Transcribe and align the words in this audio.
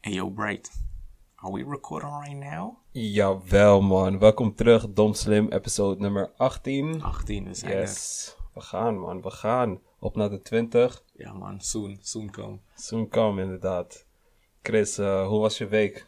Hey 0.00 0.12
yo, 0.14 0.30
Bright. 0.30 0.70
Are 1.42 1.52
we 1.52 1.62
recording 1.64 2.10
right 2.10 2.36
now? 2.36 2.76
Jawel 2.92 3.80
man, 3.82 4.18
welkom 4.18 4.54
terug, 4.54 4.86
Dom 4.92 5.14
Slim, 5.14 5.48
episode 5.52 6.00
nummer 6.00 6.30
18. 6.36 7.02
18, 7.02 7.44
we 7.44 7.54
zijn 7.54 7.72
er. 7.72 7.80
Yes, 7.80 8.36
we 8.54 8.60
gaan 8.60 8.98
man, 8.98 9.22
we 9.22 9.30
gaan. 9.30 9.80
Op 9.98 10.16
naar 10.16 10.30
de 10.30 10.42
20. 10.42 11.02
Ja 11.12 11.32
man, 11.32 11.60
soon, 11.60 11.98
soon 12.00 12.30
come. 12.30 12.58
Soon 12.74 13.08
come 13.08 13.42
inderdaad. 13.42 14.04
Chris, 14.62 14.98
eh, 14.98 15.26
hoe 15.26 15.40
was 15.40 15.58
je 15.58 15.66
week? 15.66 16.06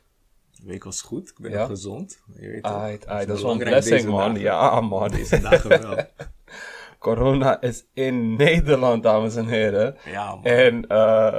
De 0.50 0.66
week 0.66 0.84
was 0.84 1.00
goed, 1.02 1.28
ik 1.28 1.38
ben 1.40 1.50
Ja? 1.50 1.66
gezond. 1.66 2.22
Je 2.34 2.48
weet 2.48 2.62
toch, 2.62 2.72
Aight, 2.72 3.06
aight, 3.06 3.26
dat 3.28 3.36
is 3.36 3.42
wel 3.42 3.52
een 3.52 3.58
blessing 3.58 4.04
man. 4.08 4.18
dagen. 4.18 4.40
Ja 4.40 4.80
man. 4.80 5.08
Deze 5.08 5.40
dagen 5.40 5.68
wel. 5.82 6.04
Corona 6.98 7.60
is 7.60 7.84
in 7.94 8.36
Nederland, 8.36 9.02
dames 9.02 9.36
en 9.36 9.46
heren. 9.46 9.96
Ja 10.04 10.34
man. 10.34 10.44
En 10.44 10.86
eh, 10.86 11.38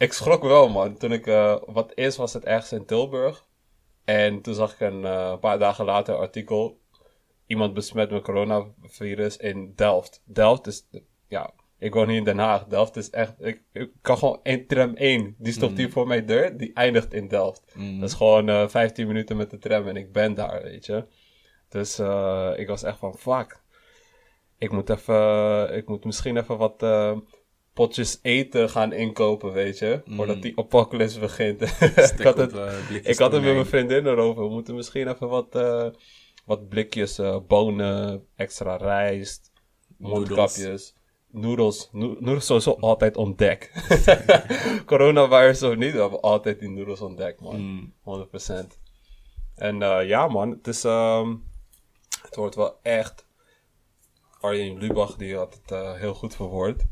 ik 0.00 0.12
schrok 0.12 0.42
wel, 0.42 0.68
man. 0.68 0.96
Toen 0.96 1.12
ik, 1.12 1.26
eh, 1.26 1.56
wat 1.66 1.92
eerst 1.94 2.16
was 2.16 2.32
het 2.32 2.44
ergens 2.44 2.72
in 2.72 2.84
Tilburg. 2.84 3.46
En 4.04 4.40
toen 4.40 4.54
zag 4.54 4.72
ik 4.72 4.80
een 4.80 5.04
eh, 5.04 5.38
paar 5.38 5.58
dagen 5.58 5.84
later 5.84 6.14
een 6.14 6.20
artikel. 6.20 6.80
Iemand 7.46 7.74
besmet 7.74 8.10
met 8.10 8.22
coronavirus 8.22 9.36
in 9.36 9.72
Delft. 9.76 10.22
Delft 10.24 10.66
is, 10.66 10.86
ja, 11.28 11.50
ik 11.78 11.94
woon 11.94 12.08
hier 12.08 12.16
in 12.16 12.24
Den 12.24 12.38
Haag. 12.38 12.66
Delft 12.66 12.96
is 12.96 13.10
echt, 13.10 13.34
ik, 13.44 13.62
ik 13.72 13.90
kan 14.00 14.18
gewoon 14.18 14.40
één 14.42 14.66
tram 14.66 14.94
1. 14.94 15.34
Die 15.38 15.52
stopt 15.52 15.76
hier 15.76 15.90
voor 15.90 16.06
mijn 16.06 16.26
deur, 16.26 16.56
die 16.56 16.72
eindigt 16.72 17.14
in 17.14 17.28
Delft. 17.28 17.72
Mm. 17.74 18.00
Dat 18.00 18.08
is 18.08 18.14
gewoon 18.14 18.48
eh 18.48 18.68
15 18.68 19.06
minuten 19.06 19.36
met 19.36 19.50
de 19.50 19.58
tram 19.58 19.88
en 19.88 19.96
ik 19.96 20.12
ben 20.12 20.34
daar, 20.34 20.62
weet 20.62 20.86
je. 20.86 21.04
Dus 21.68 21.98
ik 22.58 22.68
was 22.68 22.82
echt 22.82 22.98
van, 22.98 23.18
fuck. 23.18 23.62
Ik 24.58 24.72
moet 24.72 24.90
even, 24.90 25.76
ik 25.76 25.88
moet 25.88 26.04
misschien 26.04 26.36
even 26.36 26.58
wat 26.58 26.82
potjes 27.80 28.18
eten 28.22 28.70
gaan 28.70 28.92
inkopen, 28.92 29.52
weet 29.52 29.78
je. 29.78 30.02
Voordat 30.06 30.42
die 30.42 30.58
apocalypse 30.58 31.18
begint. 31.18 31.60
ik 32.18 32.20
had 32.22 32.36
het, 32.36 32.52
eh, 32.52 32.94
ik 33.02 33.18
had 33.18 33.32
het 33.32 33.42
met 33.42 33.52
mijn 33.54 33.66
vriendin 33.66 34.06
erover. 34.06 34.42
We 34.42 34.50
moeten 34.50 34.74
misschien 34.74 35.08
even 35.08 35.28
wat, 35.28 35.54
eh, 35.54 35.86
wat 36.44 36.68
blikjes 36.68 37.18
eh, 37.18 37.36
bonen, 37.46 38.26
extra 38.36 38.76
rijst, 38.76 39.52
mondkapjes. 39.96 40.94
Noedels. 41.30 41.88
No- 41.92 42.16
Noedels 42.18 42.46
sowieso 42.46 42.76
altijd 42.80 43.16
on 43.16 43.34
deck. 43.36 43.72
Coronavirus 44.86 45.62
of 45.62 45.76
niet, 45.76 45.92
we 45.92 46.00
hebben 46.00 46.20
altijd 46.20 46.58
die 46.60 46.68
noedels 46.70 47.00
on 47.00 47.16
deck, 47.16 47.40
man. 47.40 47.60
Mm. 47.60 47.94
100%. 48.04 48.78
En 49.54 49.82
eh, 49.82 50.08
ja, 50.08 50.26
man, 50.28 50.50
het 50.50 50.66
is. 50.66 50.84
ehm, 50.84 51.34
het 52.22 52.36
wordt 52.36 52.54
wel 52.54 52.78
echt. 52.82 53.26
Arjen 54.40 54.78
Lubach 54.78 55.16
die 55.16 55.36
had 55.36 55.60
het 55.66 55.98
heel 55.98 56.14
goed 56.14 56.36
verwoord. 56.36 56.84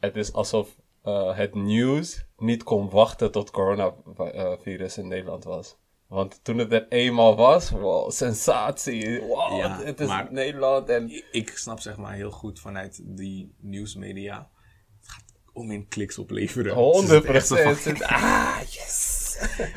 Het 0.00 0.16
is 0.16 0.32
alsof 0.32 0.76
eh, 1.02 1.36
het 1.36 1.54
nieuws 1.54 2.24
niet 2.36 2.62
kon 2.62 2.90
wachten 2.90 3.30
tot 3.32 3.50
coronavirus 3.50 4.98
in 4.98 5.08
Nederland 5.08 5.44
was. 5.44 5.76
Want 6.06 6.44
toen 6.44 6.58
het 6.58 6.72
er 6.72 6.86
eenmaal 6.88 7.36
was, 7.36 7.70
wow, 7.70 8.10
sensatie. 8.10 9.20
Wow, 9.20 9.58
Ja, 9.58 9.82
het, 9.82 10.00
is 10.00 10.06
maar- 10.08 10.32
Nederland 10.32 10.88
en. 10.88 11.10
Ik- 11.10 11.28
Ik 11.32 11.48
snap 11.56 11.80
zeg 11.80 11.96
maar 11.96 12.14
heel 12.14 12.30
goed 12.30 12.60
vanuit 12.60 13.00
die 13.04 13.54
nieuwsmedia. 13.60 14.50
Het 15.58 15.66
gaat 15.66 15.76
om 15.76 15.82
in 15.82 15.88
kliks 15.88 16.18
opleveren. 16.18 16.74
100 16.74 17.06
Ze 17.06 17.12
zitten 17.12 17.34
echt 17.34 17.46
zo 17.46 17.56
van- 17.56 18.02
Ah, 18.02 18.60
yes! 18.70 19.16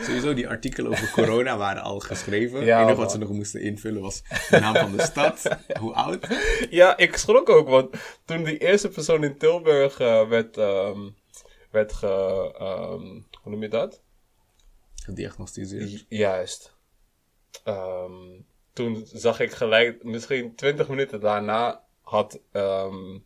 Sowieso, 0.02 0.34
die 0.34 0.48
artikelen 0.50 0.92
over 0.92 1.12
corona 1.12 1.58
waren 1.58 1.82
al 1.82 2.00
geschreven. 2.00 2.60
Ja, 2.60 2.66
het 2.66 2.70
enige 2.78 2.86
man. 2.86 2.96
wat 2.96 3.12
ze 3.12 3.18
nog 3.18 3.30
moesten 3.30 3.62
invullen 3.62 4.02
was 4.02 4.22
de 4.50 4.60
naam 4.60 4.76
van 4.76 4.98
de 4.98 5.04
stad, 5.04 5.58
hoe 5.80 5.94
oud. 5.94 6.28
Ja, 6.70 6.98
ik 6.98 7.18
schrok 7.18 7.50
ook, 7.50 7.68
want 7.68 7.96
toen 8.26 8.44
die 8.44 8.58
eerste 8.58 8.90
persoon 8.90 9.24
in 9.24 9.38
Tilburg 9.38 10.00
eh, 10.00 10.28
werd, 10.30 10.58
ehm, 10.58 11.00
werd 11.72 11.94
ge... 11.94 12.08
ehm, 12.58 13.02
hoe 13.42 13.52
noem 13.52 13.62
je 13.62 13.68
dat? 13.70 14.02
Gediagnosticeerd. 15.04 16.06
Juist. 16.10 16.76
Ehm, 17.64 18.14
toen 18.74 19.04
zag 19.14 19.40
ik 19.40 19.52
gelijk, 19.52 20.04
misschien 20.04 20.56
20 20.56 20.88
minuten 20.88 21.20
daarna 21.20 21.84
had 22.02 22.40
ehm, 22.52 23.18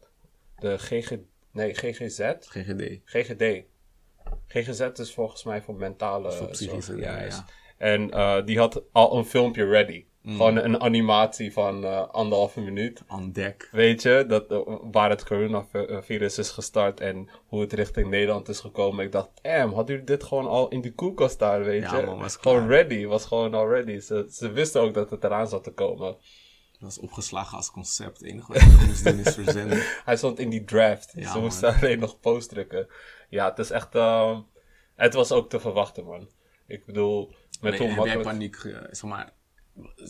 de 0.60 0.78
GG, 0.78 1.12
nee, 1.56 1.74
GGZ, 1.74 2.20
GGD. 2.40 3.00
GGD. 3.06 3.64
GGZ 4.48 5.00
is 5.00 5.14
volgens 5.14 5.44
mij 5.44 5.62
voor 5.62 5.76
mentale 5.76 6.32
Voor 6.32 6.48
psychische 6.48 6.92
zorg, 6.92 7.36
ja. 7.36 7.46
En 7.78 8.12
eh, 8.12 8.46
die 8.46 8.58
had 8.58 8.84
al 8.92 9.18
een 9.18 9.26
filmpje 9.26 9.66
ready. 9.66 10.06
Mm. 10.22 10.36
Gewoon 10.36 10.56
een 10.58 10.82
animatie 10.82 11.54
van 11.54 11.84
eh, 11.84 12.08
anderhalve 12.10 12.62
minuut. 12.62 13.04
On 13.08 13.32
deck. 13.32 13.70
Weet 13.72 14.02
je, 14.02 14.26
dat, 14.28 14.52
eh, 14.52 14.60
waar 14.92 15.10
het 15.10 15.24
coronavirus 15.26 16.38
is 16.38 16.50
gestart 16.50 17.00
en 17.00 17.30
hoe 17.48 17.62
het 17.62 17.74
richting 17.74 18.10
Nederland 18.10 18.50
is 18.50 18.60
gekomen. 18.60 19.06
Ik 19.06 19.12
dacht, 19.12 19.30
damn, 19.42 19.74
hadden 19.74 19.96
jullie 19.96 20.10
dit 20.10 20.24
gewoon 20.24 20.48
al 20.48 20.70
in 20.70 20.82
die 20.82 20.94
koelkast 20.94 21.34
staan, 21.34 21.64
weet 21.64 21.82
Ja, 21.82 21.98
je? 22.00 22.06
man, 22.06 22.20
was 22.20 22.36
gewoon 22.36 22.68
klaar. 22.68 22.70
ready, 22.70 23.06
was 23.06 23.26
gewoon 23.26 23.54
al 23.54 23.70
ready. 23.70 24.00
Ze, 24.00 24.26
ze 24.30 24.52
wisten 24.52 24.82
ook 24.82 24.94
dat 24.94 25.10
het 25.10 25.24
eraan 25.24 25.48
zat 25.48 25.64
te 25.64 25.72
komen. 25.72 26.18
Dat 26.86 26.96
was 26.96 27.04
opgeslagen 27.04 27.58
als 27.58 27.72
concept. 27.72 28.18
Het 28.20 28.28
enige 28.28 28.54
wat 28.54 28.88
moest 28.88 29.04
doen 29.04 29.20
is 29.20 29.34
verzenden. 29.34 29.78
Hij 30.06 30.18
stond 30.18 30.40
in 30.40 30.50
die 30.50 30.64
draft, 30.64 31.12
Ja, 31.16 31.32
ze 31.32 31.40
moesten 31.40 31.74
alleen 31.76 32.00
nog 32.00 32.20
post 32.20 32.50
drukken. 32.50 32.88
Ja, 33.30 33.50
het 33.50 33.60
is 33.60 33.70
echt, 33.70 33.96
eh, 33.96 34.40
het 34.96 35.14
was 35.14 35.32
ook 35.32 35.50
te 35.50 35.60
verwachten, 35.60 36.06
man. 36.06 36.30
Ik 36.68 36.86
bedoel, 36.86 37.34
met 37.62 37.80
Nee, 37.80 37.80
hoe 37.94 37.98
heb 37.98 38.06
jij 38.06 38.24
paniek, 38.24 38.56
zeg 38.92 39.04
maar, 39.04 39.34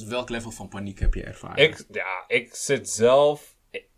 welk 0.08 0.30
level 0.30 0.52
van 0.52 0.68
paniek 0.68 1.00
heb 1.00 1.14
je 1.14 1.24
ervaren? 1.24 1.64
Ik, 1.64 1.86
ja, 1.92 2.24
ik 2.28 2.56
zit 2.56 2.90
zelf. 2.90 3.56
ik- 3.70 3.90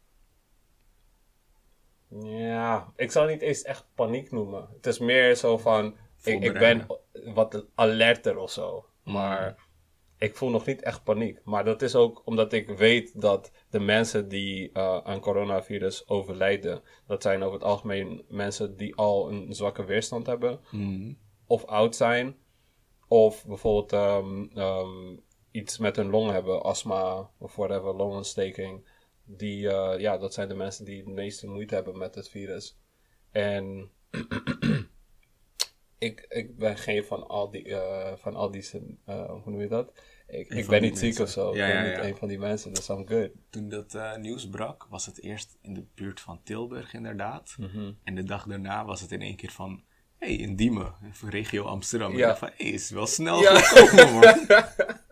ja, 2.23 2.91
ik 2.95 3.11
zou 3.11 3.29
niet 3.31 3.41
eens 3.41 3.61
echt 3.61 3.85
paniek 3.95 4.31
noemen. 4.31 4.67
Het 4.75 4.85
is 4.87 4.99
meer 4.99 5.35
zo 5.35 5.57
van. 5.57 5.97
Ik, 6.23 6.43
ik 6.43 6.53
ben 6.53 6.87
wat 7.33 7.65
alerter 7.75 8.37
of 8.37 8.51
zo. 8.51 8.85
Maar 9.03 9.55
ik 10.17 10.35
voel 10.35 10.49
nog 10.49 10.65
niet 10.65 10.81
echt 10.81 11.03
paniek. 11.03 11.39
Maar 11.43 11.65
dat 11.65 11.81
is 11.81 11.95
ook 11.95 12.21
omdat 12.25 12.53
ik 12.53 12.69
weet 12.69 13.21
dat 13.21 13.51
de 13.69 13.79
mensen 13.79 14.27
die 14.27 14.71
eh, 14.73 14.97
aan 15.03 15.19
coronavirus 15.19 16.07
overlijden. 16.07 16.81
dat 17.07 17.21
zijn 17.21 17.41
over 17.43 17.53
het 17.53 17.63
algemeen 17.67 18.25
mensen 18.27 18.77
die 18.77 18.95
al 18.95 19.31
een 19.31 19.53
zwakke 19.53 19.85
weerstand 19.85 20.25
hebben 20.25 20.59
Mhm. 20.71 21.13
of 21.47 21.65
oud 21.65 21.95
zijn. 21.95 22.35
Of 23.07 23.45
bijvoorbeeld 23.45 23.93
ehm, 23.93 24.45
ehm, 24.53 25.15
iets 25.51 25.77
met 25.77 25.95
hun 25.95 26.09
long 26.09 26.31
hebben, 26.31 26.63
astma 26.63 27.29
of 27.37 27.55
whatever, 27.55 27.95
longontsteking. 27.95 28.87
Die, 29.25 29.69
eh, 29.69 29.99
ja, 29.99 30.17
dat 30.17 30.33
zijn 30.33 30.47
de 30.47 30.55
mensen 30.55 30.85
die 30.85 30.97
het 30.97 31.07
meeste 31.07 31.47
moeite 31.47 31.75
hebben 31.75 31.97
met 31.97 32.15
het 32.15 32.29
virus. 32.29 32.77
En 33.31 33.89
ik, 35.97 36.25
ik 36.29 36.57
ben 36.57 36.77
geen 36.77 37.03
van 37.03 37.27
al 37.27 37.51
die, 37.51 37.75
eh, 37.75 38.17
van 38.17 38.35
al 38.35 38.51
die, 38.51 38.69
eh, 39.05 39.29
hoe 39.29 39.51
noem 39.51 39.61
je 39.61 39.67
dat? 39.67 39.91
Ik, 40.27 40.49
ik 40.49 40.67
ben 40.67 40.81
niet 40.81 40.97
ziek 40.97 41.17
mensen. 41.17 41.23
of 41.23 41.29
zo. 41.29 41.55
Ja, 41.55 41.65
ik 41.67 41.73
ben 41.73 41.83
ja, 41.83 41.87
niet 41.89 41.97
ja. 41.97 42.07
een 42.07 42.15
van 42.15 42.27
die 42.27 42.39
mensen, 42.39 42.73
dus 42.73 42.89
I'm 42.89 43.07
good. 43.07 43.29
Toen 43.49 43.69
dat 43.69 43.93
eh, 43.93 44.15
nieuws 44.15 44.49
brak, 44.49 44.87
was 44.89 45.05
het 45.05 45.21
eerst 45.21 45.57
in 45.61 45.73
de 45.73 45.83
buurt 45.95 46.19
van 46.19 46.41
Tilburg 46.43 46.93
inderdaad. 46.93 47.55
Mhm. 47.57 47.91
En 48.03 48.15
de 48.15 48.23
dag 48.23 48.45
daarna 48.45 48.85
was 48.85 49.01
het 49.01 49.11
in 49.11 49.21
één 49.21 49.35
keer 49.35 49.51
van, 49.51 49.83
hé, 50.17 50.27
hey, 50.27 50.35
in 50.35 50.55
Diemen, 50.55 50.93
regio 51.29 51.63
Amsterdam. 51.63 52.17
Ja. 52.17 52.27
dacht 52.27 52.39
van, 52.39 52.51
hé, 52.55 52.63
is 52.63 52.89
wel 52.89 53.07
snel 53.07 53.41
Ja. 53.41 53.55
gekomen, 53.55 54.13
man. 54.13 54.47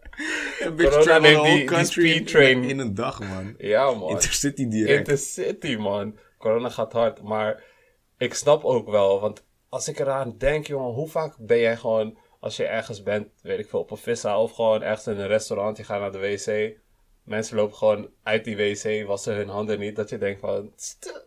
Een 0.59 0.75
Corona 0.75 1.01
travel 1.01 1.21
the 1.21 1.49
whole 1.49 1.63
country 1.63 2.21
train. 2.21 2.63
in, 2.63 2.69
in 2.69 2.79
een 2.79 2.93
dag, 2.93 3.19
man. 3.19 3.55
Ja, 3.57 3.91
man. 3.91 4.09
Intercity 4.09 4.67
direct. 4.67 4.97
Intercity, 4.97 5.75
man. 5.75 6.17
Corona 6.37 6.69
gaat 6.69 6.91
hard. 6.91 7.21
Maar 7.21 7.63
ik 8.17 8.33
snap 8.33 8.63
ook 8.63 8.89
wel, 8.89 9.19
want 9.19 9.44
als 9.75 9.87
ik 9.87 9.99
eraan 9.99 10.37
denk, 10.37 10.67
jongen, 10.67 10.93
hoe 10.93 11.07
vaak 11.07 11.37
ben 11.37 11.59
jij 11.59 11.77
gewoon, 11.77 12.17
als 12.39 12.55
je 12.57 12.65
ergens 12.65 13.03
bent, 13.03 13.27
weet 13.41 13.59
ik 13.59 13.69
veel, 13.69 13.79
op 13.79 13.91
een 13.91 13.97
vissa 13.97 14.41
of 14.41 14.51
gewoon 14.51 14.81
ergens 14.81 15.07
in 15.07 15.17
een 15.19 15.27
restaurant, 15.27 15.77
je 15.77 15.83
gaat 15.83 15.99
naar 15.99 16.11
de 16.11 16.17
wc. 16.19 16.77
Mensen 17.23 17.55
lopen 17.55 17.75
gewoon 17.77 18.09
uit 18.23 18.43
die 18.43 18.55
wc, 18.57 19.07
wassen 19.07 19.35
hun 19.35 19.47
handen 19.49 19.79
niet. 19.79 19.95
Dat 19.95 20.09
je 20.09 20.17
denkt 20.17 20.39
van, 20.39 20.71
"St- 20.75 21.23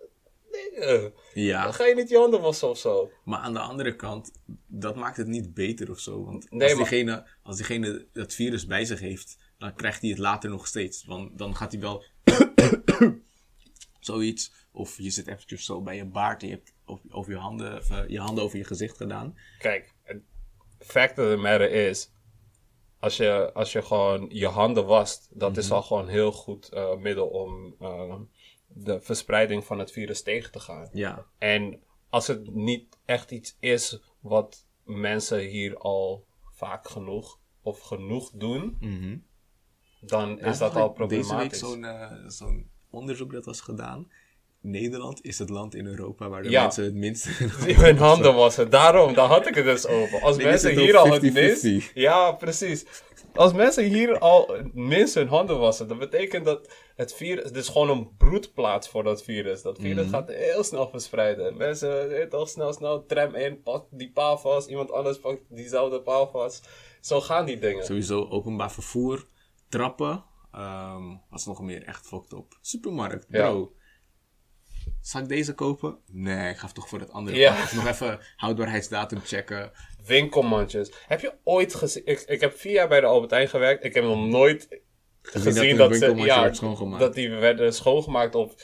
nigga, 0.53 1.11
ja, 1.35 1.73
ga 1.73 1.85
je 1.87 1.95
niet 1.95 2.09
je 2.09 2.17
handen 2.17 2.41
wassen 2.41 2.69
of 2.69 2.79
zo? 2.79 3.11
maar 3.25 3.39
aan 3.39 3.53
de 3.53 3.59
andere 3.59 3.97
kant, 3.97 4.31
dat 4.67 4.97
maakt 4.97 5.17
het 5.17 5.27
niet 5.27 5.55
beter 5.55 5.91
of 5.91 5.99
zo. 5.99 6.25
Want 6.25 6.51
Nee, 6.51 6.69
als, 6.69 6.79
maar- 6.79 6.89
diegene, 6.89 7.27
als 7.43 7.57
diegene 7.57 8.07
dat 8.13 8.35
virus 8.35 8.67
bij 8.67 8.85
zich 8.85 9.01
heeft, 9.01 9.37
dan 9.59 9.75
krijgt 9.75 10.01
hij 10.01 10.11
het 10.11 10.19
later 10.19 10.51
nog 10.51 10.67
steeds. 10.67 11.05
Want 11.05 11.39
dan 11.39 11.57
gaat 11.57 11.73
hij 11.73 11.81
wel 11.81 12.05
zoiets. 14.01 14.53
Of 14.73 14.97
je 14.99 15.11
zit 15.11 15.27
eventjes 15.27 15.65
zo 15.65 15.83
bij 15.83 15.97
je 15.97 16.05
baard 16.05 16.43
en 16.43 16.49
je 16.49 16.55
hebt 16.55 16.73
over, 16.89 17.15
over 17.15 17.33
je, 17.33 17.39
handen, 17.39 17.77
of, 17.77 17.91
eh, 17.91 18.09
je 18.09 18.21
handen 18.21 18.45
over 18.45 18.59
je 18.59 18.65
gezicht 18.65 18.97
gedaan. 18.97 19.39
Kijk, 19.59 19.95
het 20.03 20.23
fact 20.79 21.19
of 21.19 21.29
the 21.29 21.37
matter 21.37 21.71
is, 21.71 22.11
als 23.01 23.17
je, 23.17 23.51
als 23.55 23.73
je 23.73 23.83
gewoon 23.83 24.27
je 24.29 24.47
handen 24.47 24.87
wast, 24.87 25.29
dat 25.33 25.57
is 25.57 25.71
al 25.71 25.83
gewoon 25.83 26.03
een 26.03 26.09
heel 26.09 26.33
goed 26.33 26.69
eh, 26.69 26.97
middel 26.97 27.27
om 27.27 27.75
eh, 27.81 28.15
de 28.67 29.01
verspreiding 29.01 29.65
van 29.65 29.79
het 29.79 29.93
virus 29.93 30.23
tegen 30.23 30.53
te 30.53 30.61
gaan. 30.61 30.89
Ja. 30.93 31.27
En 31.39 31.83
als 32.09 32.27
het 32.27 32.55
niet 32.55 32.99
echt 33.05 33.31
iets 33.31 33.57
is 33.61 34.01
wat 34.21 34.67
mensen 34.85 35.39
hier 35.41 35.77
al 35.77 36.27
vaak 36.53 36.89
genoeg 36.89 37.39
of 37.63 37.81
genoeg 37.81 38.31
doen, 38.35 38.79
dan 40.01 40.41
is 40.41 40.59
dat 40.59 40.75
al 40.75 40.93
Deze 40.93 41.09
week 41.09 41.19
problematisch. 41.19 41.59
zo'n 41.59 41.87
zo'n 42.27 42.71
onderzoek 42.91 43.33
dat 43.33 43.45
was 43.45 43.61
gedaan. 43.61 44.11
Nederland 44.61 45.25
is 45.25 45.39
het 45.39 45.49
land 45.49 45.75
in 45.75 45.87
Europa 45.87 46.29
waar 46.29 46.43
de 46.43 46.51
Ja. 46.51 46.63
mensen 46.63 46.85
het 46.85 46.95
minst... 46.95 47.27
Die 47.65 47.75
hun 47.75 47.97
handen 47.99 48.35
wassen. 48.35 48.71
Daarom, 48.71 49.15
daar 49.15 49.27
had 49.29 49.47
ik 49.47 49.55
het 49.55 49.65
dus 49.65 49.87
over. 49.87 50.21
Als 50.23 50.37
Nee, 50.37 50.47
mensen 50.47 50.71
het 50.71 50.79
hier 50.79 50.97
al 50.97 51.13
het 51.13 51.23
50-50? 51.31 51.33
minst... 51.33 51.91
Ja, 51.95 52.33
precies. 52.33 52.85
Als 53.35 53.53
mensen 53.53 53.85
hier 53.85 54.19
al 54.19 54.49
het 54.53 54.75
minst 54.75 55.15
hun 55.15 55.29
handen 55.29 55.59
wassen, 55.59 55.89
dat 55.89 55.99
betekent 55.99 56.45
dat 56.45 56.73
het 56.97 57.15
virus... 57.15 57.45
Het 57.45 57.57
is 57.57 57.69
gewoon 57.69 57.91
een 57.91 58.17
broedplaats 58.17 58.89
voor 58.89 59.03
dat 59.03 59.23
virus. 59.23 59.63
Dat 59.63 59.79
virus 59.81 60.05
Mhm. 60.05 60.15
gaat 60.15 60.29
heel 60.29 60.65
snel 60.65 60.89
verspreiden. 60.89 61.57
Mensen, 61.57 61.89
je 62.09 62.27
toch, 62.31 62.49
snel, 62.49 62.73
snel, 62.73 63.07
tram 63.07 63.35
in, 63.35 63.63
pak 63.63 63.87
die 63.91 64.11
paal 64.13 64.39
vast. 64.39 64.69
Iemand 64.69 64.93
anders 64.93 65.19
pakt 65.21 65.41
diezelfde 65.49 66.01
paal 66.03 66.29
vast. 66.31 66.69
Zo 67.01 67.21
gaan 67.21 67.45
die 67.47 67.59
dingen. 67.59 67.85
Sowieso 67.85 68.27
openbaar 68.29 68.73
vervoer, 68.73 69.27
trappen. 69.69 70.25
ehm, 70.53 71.07
wat 71.31 71.39
is 71.39 71.47
nog 71.47 71.61
meer 71.63 71.83
echt 71.85 72.07
fucked 72.07 72.33
op? 72.33 72.59
Supermarkt, 72.61 73.27
Ja. 73.29 73.55
Zal 75.01 75.21
ik 75.21 75.29
deze 75.29 75.55
kopen? 75.55 75.99
Nee, 76.13 76.51
ik 76.51 76.57
ga 76.57 76.69
toch 76.69 76.89
voor 76.89 77.01
het 77.01 77.13
andere. 77.13 77.37
Ja. 77.37 77.53
Of 77.53 77.75
nog 77.75 77.87
even 77.87 78.19
houdbaarheidsdatum 78.37 79.21
checken. 79.25 79.71
Winkelmandjes. 80.07 80.93
Heb 81.07 81.21
je 81.21 81.33
ooit 81.45 81.75
gezien... 81.75 82.03
Ik, 82.07 82.21
ik 82.21 82.41
heb 82.41 82.59
vier 82.59 82.73
jaar 82.73 82.89
bij 82.89 83.01
de 83.01 83.07
Albert 83.07 83.31
Heijn 83.31 83.49
gewerkt. 83.49 83.85
Ik 83.85 83.95
heb 83.95 84.05
nog 84.05 84.27
nooit 84.27 84.81
Gezien, 85.23 85.53
gezien 85.53 85.77
dat 85.77 85.91
dat, 85.91 85.99
ze, 85.99 86.15
ja, 86.15 86.41
werd 86.43 86.57
schoongemaakt. 86.57 87.01
dat 87.01 87.15
die 87.15 87.31
werden 87.31 87.75
schoongemaakt 87.75 88.35
of 88.35 88.55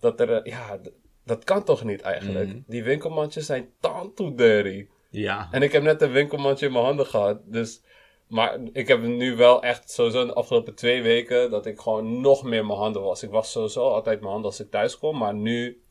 dat 0.00 0.20
er, 0.20 0.32
eh, 0.32 0.52
ja, 0.52 0.78
dat 1.24 1.44
kan 1.44 1.64
toch 1.64 1.84
niet 1.84 2.00
eigenlijk. 2.00 2.48
Mhm. 2.48 2.58
Die 2.66 2.84
winkelmandjes 2.84 3.46
zijn 3.46 3.68
too 4.14 4.34
dirty. 4.34 4.86
Ja, 5.10 5.48
En 5.50 5.62
ik 5.62 5.72
heb 5.72 5.82
net 5.82 6.02
een 6.02 6.10
winkelmandje 6.12 6.66
in 6.66 6.72
mijn 6.72 6.84
handen 6.84 7.06
gehad, 7.06 7.40
dus, 7.44 7.82
maar 8.28 8.58
ik 8.72 8.88
heb 8.88 9.02
nu 9.02 9.36
wel 9.36 9.62
echt 9.62 9.90
sowieso 9.90 10.26
de 10.26 10.32
afgelopen 10.34 10.74
twee 10.74 11.02
weken 11.02 11.50
dat 11.50 11.66
ik 11.66 11.80
gewoon 11.80 12.20
nog 12.20 12.42
meer 12.42 12.66
mijn 12.66 12.78
handen 12.78 13.02
was. 13.02 13.22
Ik 13.22 13.30
was 13.30 13.50
sowieso 13.52 13.88
altijd 13.88 14.18
mijn 14.20 14.32
handen 14.32 14.50
als 14.50 14.60
ik 14.60 14.70
thuis 14.70 14.98
kom, 14.98 15.18
maar 15.18 15.34
nu, 15.34 15.82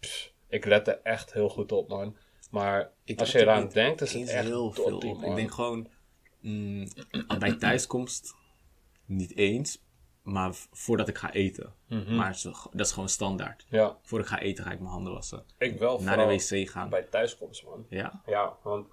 pff, 0.00 0.32
ik 0.48 0.64
let 0.64 0.88
er 0.88 1.00
echt 1.02 1.32
heel 1.32 1.48
goed 1.48 1.72
op 1.72 1.88
man. 1.88 2.16
Maar 2.50 2.92
Ik 3.04 3.20
als 3.20 3.32
je 3.32 3.38
er 3.38 3.44
eraan 3.44 3.62
niet 3.62 3.72
denkt, 3.72 4.00
is 4.00 4.12
het 4.12 4.28
echt 4.28 4.44
heel 4.46 4.70
veel 4.70 4.96
op. 4.96 5.02
man. 5.02 5.24
Ik 5.24 5.34
denk 5.36 5.50
gewoon, 5.52 5.88
mm, 6.40 6.88
bij 7.38 7.52
thuiskomst 7.56 8.34
niet 9.04 9.36
eens, 9.36 9.82
maar 10.22 10.50
voordat 10.72 11.08
ik 11.08 11.18
ga 11.18 11.32
eten. 11.32 11.74
Mhm. 11.88 12.14
Maar 12.16 12.40
dat 12.72 12.86
is 12.86 12.92
gewoon 12.92 13.08
standaard. 13.08 13.66
Ja, 13.68 13.98
Voor 14.02 14.20
ik 14.20 14.26
ga 14.26 14.38
eten 14.38 14.64
ga 14.64 14.70
ik 14.72 14.78
mijn 14.78 14.90
handen 14.92 15.12
wassen. 15.12 15.44
ik 15.58 15.78
wel 15.78 16.00
Naar 16.02 16.16
de 16.16 16.24
wc 16.34 16.68
gaan. 16.70 16.88
bij 16.88 17.02
thuiskomst 17.02 17.64
man. 17.64 17.86
Ja, 17.88 18.22
Ja, 18.26 18.56
want 18.62 18.86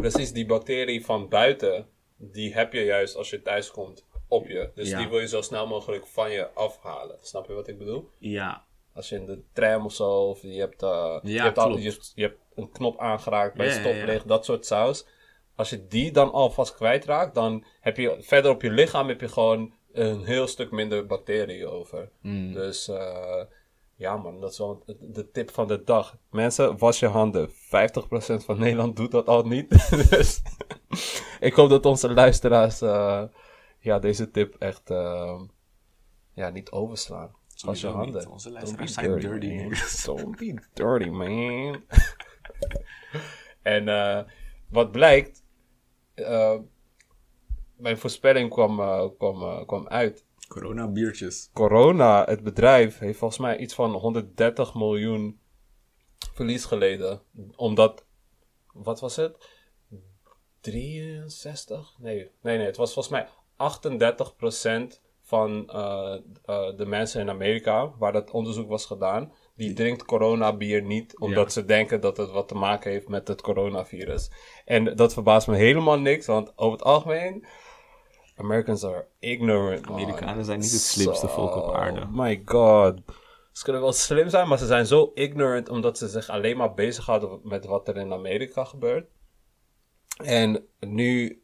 precies 0.00 0.32
die 0.32 0.46
bacterie 0.46 1.04
van 1.04 1.28
buiten, 1.28 1.86
die 2.16 2.54
heb 2.54 2.72
je 2.72 2.84
juist 2.84 3.16
als 3.16 3.30
je 3.30 3.42
thuis 3.42 3.70
komt 3.70 4.06
op 4.28 4.46
je. 4.48 4.70
Dus 4.74 4.88
Ja. 4.90 4.98
die 4.98 5.08
wil 5.08 5.18
je 5.20 5.28
zo 5.28 5.40
snel 5.40 5.66
mogelijk 5.66 6.06
van 6.06 6.30
je 6.30 6.50
afhalen. 6.52 7.18
Snap 7.20 7.46
je 7.46 7.52
wat 7.52 7.68
ik 7.68 7.78
bedoel? 7.78 8.10
ja, 8.18 8.64
Als 8.94 9.08
je 9.08 9.16
in 9.16 9.26
de 9.26 9.42
tram 9.52 9.84
of 9.84 9.92
zo, 9.92 10.10
of 10.10 10.42
je 10.42 10.58
hebt, 10.60 10.82
eh, 10.82 11.18
je, 11.22 11.40
hebt 11.40 11.58
al- 11.58 11.76
je, 11.78 11.98
je 12.14 12.22
hebt 12.22 12.38
een 12.54 12.70
knop 12.70 12.98
aangeraakt 12.98 13.56
bij 13.56 13.66
Ja, 13.66 13.72
stoplicht, 13.72 14.28
dat 14.28 14.44
soort 14.44 14.66
saus. 14.66 15.06
Als 15.56 15.70
je 15.70 15.86
die 15.86 16.12
dan 16.12 16.32
alvast 16.32 16.74
kwijtraakt, 16.74 17.34
dan 17.34 17.64
heb 17.80 17.96
je 17.96 18.16
verder 18.20 18.50
op 18.50 18.62
je 18.62 18.70
lichaam 18.70 19.08
heb 19.08 19.20
je 19.20 19.28
gewoon 19.28 19.74
een 19.92 20.24
heel 20.24 20.46
stuk 20.46 20.70
minder 20.70 21.06
bacteriën 21.06 21.66
over. 21.66 22.10
Mm. 22.22 22.52
Dus 22.52 22.88
eh, 22.88 23.42
ja 24.00 24.16
man, 24.16 24.40
dat 24.40 24.50
is 24.50 24.58
wel 24.58 24.82
de, 25.00 25.30
tip 25.30 25.50
van 25.50 25.68
de 25.68 25.84
dag. 25.84 26.16
Mensen, 26.30 26.78
was 26.78 26.98
je 26.98 27.06
handen. 27.06 27.48
50% 27.48 27.52
van 28.44 28.58
Nederland 28.58 28.96
doet 28.96 29.10
dat 29.10 29.26
al 29.26 29.42
niet. 29.42 29.90
dus 30.10 30.42
ik 31.40 31.54
hoop 31.54 31.68
dat 31.68 31.86
onze 31.86 32.12
luisteraars 32.12 32.80
eh, 32.80 33.22
ja, 33.78 33.98
deze 33.98 34.30
tip 34.30 34.54
echt 34.58 34.90
eh, 34.90 35.40
ja, 36.32 36.50
niet 36.50 36.70
overslaan. 36.70 37.34
Was 37.64 37.80
je 37.80 37.86
handen. 37.86 38.14
niet. 38.14 38.26
Onze 38.26 38.50
luisteraars 38.50 38.94
zijn 38.94 39.18
dirty. 39.18 39.68
Don't 40.04 40.36
be 40.36 40.62
dirty, 40.72 41.08
man. 41.08 41.84
en 43.62 43.88
eh, 43.88 44.22
wat 44.68 44.92
blijkt, 44.92 45.44
eh, 46.14 46.58
mijn 47.76 47.98
voorspelling 47.98 48.50
kwam, 48.50 48.76
kwam, 49.16 49.66
kwam 49.66 49.88
uit. 49.88 50.24
Corona 50.50 50.88
biertjes. 50.88 51.50
Corona, 51.52 52.24
het 52.24 52.42
bedrijf, 52.42 52.98
heeft 52.98 53.18
volgens 53.18 53.40
mij 53.40 53.58
iets 53.58 53.74
van 53.74 53.92
130 53.92 54.74
miljoen 54.74 55.40
verlies 56.34 56.64
geleden. 56.64 57.22
Omdat, 57.56 58.04
wat 58.72 59.00
was 59.00 59.16
het? 59.16 59.36
63? 60.60 61.94
Nee, 61.98 62.30
nee, 62.42 62.56
nee. 62.56 62.66
Het 62.66 62.76
was 62.76 62.92
volgens 62.92 63.14
mij 63.14 63.28
38% 64.96 65.00
van 65.20 65.68
eh, 65.70 66.14
eh, 66.44 66.76
de 66.76 66.86
mensen 66.86 67.20
in 67.20 67.30
Amerika, 67.30 67.92
waar 67.98 68.12
dat 68.12 68.30
onderzoek 68.30 68.68
was 68.68 68.86
gedaan, 68.86 69.32
die 69.54 69.72
drinkt 69.72 70.04
coronabier 70.04 70.82
niet, 70.82 71.18
omdat 71.18 71.44
Ja. 71.44 71.50
ze 71.60 71.64
denken 71.64 72.00
dat 72.00 72.16
het 72.16 72.30
wat 72.30 72.48
te 72.48 72.54
maken 72.54 72.90
heeft 72.90 73.08
met 73.08 73.28
het 73.28 73.40
coronavirus. 73.40 74.30
En 74.64 74.96
dat 74.96 75.12
verbaast 75.12 75.46
me 75.46 75.56
helemaal 75.56 75.98
niks, 75.98 76.26
want 76.26 76.52
over 76.58 76.72
het 76.78 76.86
algemeen, 76.86 77.46
Americans 78.40 78.84
are 78.84 79.06
ignorant. 79.18 79.88
man. 79.88 79.94
Amerikanen 80.00 80.44
zijn 80.44 80.58
niet 80.60 80.72
het 80.72 80.80
slimste 80.80 81.28
volk 81.28 81.56
op 81.56 81.74
aarde. 81.74 82.06
My 82.10 82.42
god. 82.44 83.00
Ze 83.52 83.64
kunnen 83.64 83.82
wel 83.82 83.92
slim 83.92 84.28
zijn, 84.28 84.48
maar 84.48 84.58
ze 84.58 84.66
zijn 84.66 84.86
zo 84.86 85.10
ignorant 85.14 85.68
omdat 85.68 85.98
ze 85.98 86.08
zich 86.08 86.28
alleen 86.28 86.56
maar 86.56 86.74
bezighouden 86.74 87.40
met 87.42 87.64
wat 87.64 87.88
er 87.88 87.96
in 87.96 88.12
Amerika 88.12 88.64
gebeurt. 88.64 89.08
En 90.24 90.66
nu 90.80 91.39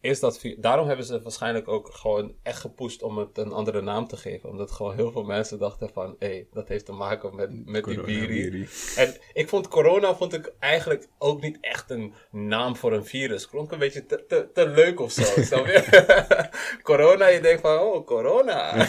is 0.00 0.20
dat. 0.20 0.40
Daarom 0.56 0.86
hebben 0.86 1.06
ze 1.06 1.22
waarschijnlijk 1.22 1.68
ook 1.68 1.88
gewoon 1.92 2.34
echt 2.42 2.60
gepusht 2.60 3.02
om 3.02 3.18
het 3.18 3.38
een 3.38 3.52
andere 3.52 3.80
naam 3.80 4.06
te 4.06 4.16
geven. 4.16 4.48
Omdat 4.48 4.70
gewoon 4.70 4.94
heel 4.94 5.12
veel 5.12 5.24
mensen 5.24 5.58
dachten 5.58 5.90
van, 5.92 6.16
hé, 6.18 6.26
hey, 6.26 6.46
dat 6.52 6.68
heeft 6.68 6.84
te 6.84 6.92
maken 6.92 7.34
met, 7.34 7.66
met 7.66 7.84
die. 7.84 7.94
Coronabierie. 7.94 8.68
En 8.96 9.16
ik 9.32 9.48
vond 9.48 9.68
corona 9.68 10.14
vond 10.14 10.34
ik 10.34 10.52
eigenlijk 10.58 11.08
ook 11.18 11.40
niet 11.40 11.58
echt 11.60 11.90
een 11.90 12.14
naam 12.30 12.76
voor 12.76 12.92
een 12.92 13.04
virus. 13.04 13.48
Klonk 13.48 13.72
een 13.72 13.78
beetje 13.78 14.06
te, 14.06 14.24
te, 14.28 14.48
te 14.54 14.68
leuk 14.68 15.00
of 15.00 15.12
zo. 15.12 15.64
corona, 16.82 17.26
je 17.26 17.40
denkt 17.40 17.60
van, 17.60 17.78
oh, 17.78 18.06
corona. 18.06 18.86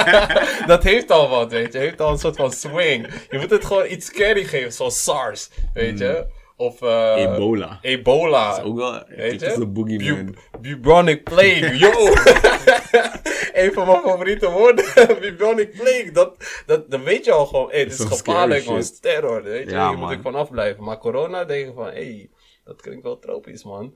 dat 0.66 0.82
heeft 0.82 1.10
al 1.10 1.28
wat, 1.28 1.50
weet 1.50 1.72
je. 1.72 1.78
Heeft 1.78 2.00
al 2.00 2.10
een 2.10 2.18
soort 2.18 2.36
van 2.36 2.52
swing. 2.52 3.08
Je 3.30 3.38
moet 3.38 3.50
het 3.50 3.64
gewoon 3.64 3.90
iets 3.90 4.06
scary 4.06 4.44
geven, 4.44 4.72
zoals 4.72 5.02
SARS, 5.02 5.50
weet 5.74 5.98
je. 5.98 6.42
Of 6.56 6.82
eh, 6.82 7.14
Ebola. 7.16 7.78
Ebola. 7.82 8.62
Ook 8.62 8.76
wel, 8.76 9.04
Weet 9.06 9.40
dat 9.40 9.48
is 9.48 9.54
je? 9.54 9.60
de 9.60 9.66
boogeyman. 9.66 10.24
Bu- 10.24 10.36
bubonic 10.60 11.24
plague, 11.24 11.76
yo! 11.78 11.90
een 13.62 13.72
van 13.72 13.86
mijn 13.86 14.00
favoriete 14.02 14.50
woorden, 14.50 14.84
bubonic 15.20 15.70
plague. 15.70 16.10
Dat, 16.12 16.62
dat, 16.66 16.90
dan 16.90 17.02
weet 17.02 17.24
je 17.24 17.32
al 17.32 17.46
gewoon, 17.46 17.70
hey, 17.70 17.84
dit 17.84 17.92
is 17.92 18.04
gevaarlijk, 18.04 18.64
man. 18.66 18.76
is 18.76 19.00
terror, 19.00 19.42
weet 19.42 19.64
je. 19.64 19.70
Ja, 19.74 19.88
Hier 19.88 19.98
moet 19.98 20.10
ik 20.10 20.20
van 20.22 20.34
afblijven. 20.34 20.84
Maar 20.84 20.98
corona 20.98 21.44
denk 21.44 21.66
je 21.66 21.72
van, 21.72 21.86
hey, 21.86 22.30
dat 22.64 22.80
klinkt 22.80 23.02
wel 23.02 23.18
tropisch, 23.18 23.64
man. 23.64 23.94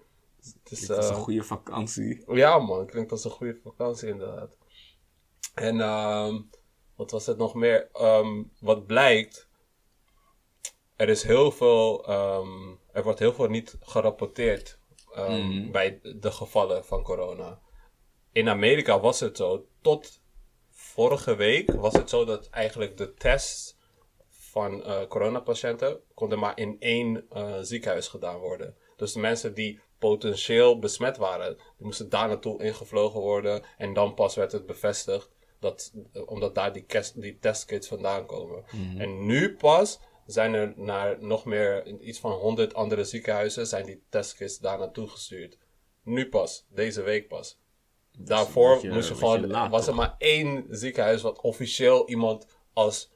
Het 0.62 0.72
is, 0.72 0.88
Het 0.88 0.98
is 0.98 1.08
een 1.08 1.14
eh, 1.14 1.20
goede 1.20 1.42
vakantie. 1.42 2.22
ja, 2.32 2.58
man, 2.58 2.86
klinkt 2.86 3.10
als 3.10 3.24
een 3.24 3.30
goede 3.30 3.58
vakantie 3.62 4.08
inderdaad. 4.08 4.56
En 5.54 5.80
ehm 5.80 6.34
wat 6.96 7.10
was 7.10 7.26
het 7.26 7.36
nog 7.38 7.54
meer? 7.54 7.88
Ehm, 7.92 8.42
wat 8.60 8.86
blijkt, 8.86 9.47
er 10.98 11.08
is 11.08 11.22
heel 11.22 11.50
veel, 11.50 12.06
ehm, 12.06 12.74
er 12.92 13.02
wordt 13.02 13.18
heel 13.18 13.32
veel 13.32 13.48
niet 13.48 13.76
gerapporteerd 13.80 14.78
ehm, 15.14 15.70
bij 15.70 16.00
de 16.02 16.30
gevallen 16.30 16.84
van 16.84 17.02
corona. 17.02 17.60
In 18.32 18.48
Amerika 18.48 19.00
was 19.00 19.20
het 19.20 19.36
zo, 19.36 19.66
tot 19.82 20.20
vorige 20.70 21.36
week 21.36 21.72
was 21.72 21.92
het 21.92 22.10
zo 22.10 22.24
dat 22.24 22.48
eigenlijk 22.48 22.96
de 22.96 23.14
tests 23.14 23.76
van 24.28 24.84
eh 24.84 25.06
coronapatiënten 25.08 26.00
konden 26.14 26.38
maar 26.38 26.58
in 26.58 26.76
één 26.78 27.26
eh, 27.30 27.54
ziekenhuis 27.60 28.08
gedaan 28.08 28.38
worden. 28.38 28.76
Dus 28.96 29.12
de 29.12 29.20
mensen 29.20 29.54
die 29.54 29.80
potentieel 29.98 30.78
besmet 30.78 31.16
waren, 31.16 31.56
die 31.56 31.86
moesten 31.86 32.08
daar 32.08 32.28
naartoe 32.28 32.62
ingevlogen 32.62 33.20
worden. 33.20 33.62
En 33.76 33.92
dan 33.92 34.14
pas 34.14 34.34
werd 34.34 34.52
het 34.52 34.66
bevestigd, 34.66 35.30
dat, 35.60 35.92
eh, 36.12 36.22
omdat 36.26 36.54
daar 36.54 36.72
die, 36.72 36.86
die 37.14 37.38
testkits 37.38 37.88
vandaan 37.88 38.26
komen. 38.26 38.64
En 38.96 39.26
nu 39.26 39.56
pas 39.56 40.00
zijn 40.32 40.54
er 40.54 40.73
naar 40.76 41.25
nog 41.25 41.44
meer, 41.44 41.87
iets 42.00 42.18
van 42.18 42.32
100 42.32 42.75
andere 42.75 43.04
ziekenhuizen, 43.04 43.66
zijn 43.66 43.87
die 43.87 44.02
testkits 44.08 44.58
daar 44.58 44.78
naartoe 44.78 45.08
gestuurd. 45.08 45.58
Nu 46.02 46.28
pas, 46.28 46.66
deze 46.70 47.02
week 47.02 47.28
pas. 47.28 47.58
Daarvoor 48.18 48.75
beetje- 48.75 48.88
moest 48.92 49.08
je 49.08 49.14
beetje 49.14 49.26
gewoon, 49.28 49.47
laat, 49.47 49.70
was 49.70 49.87
er 49.87 49.94
maar 49.94 50.14
één 50.18 50.66
ziekenhuis 50.70 51.23
wat 51.23 51.40
officieel 51.40 52.08
iemand 52.08 52.47
als 52.73 53.11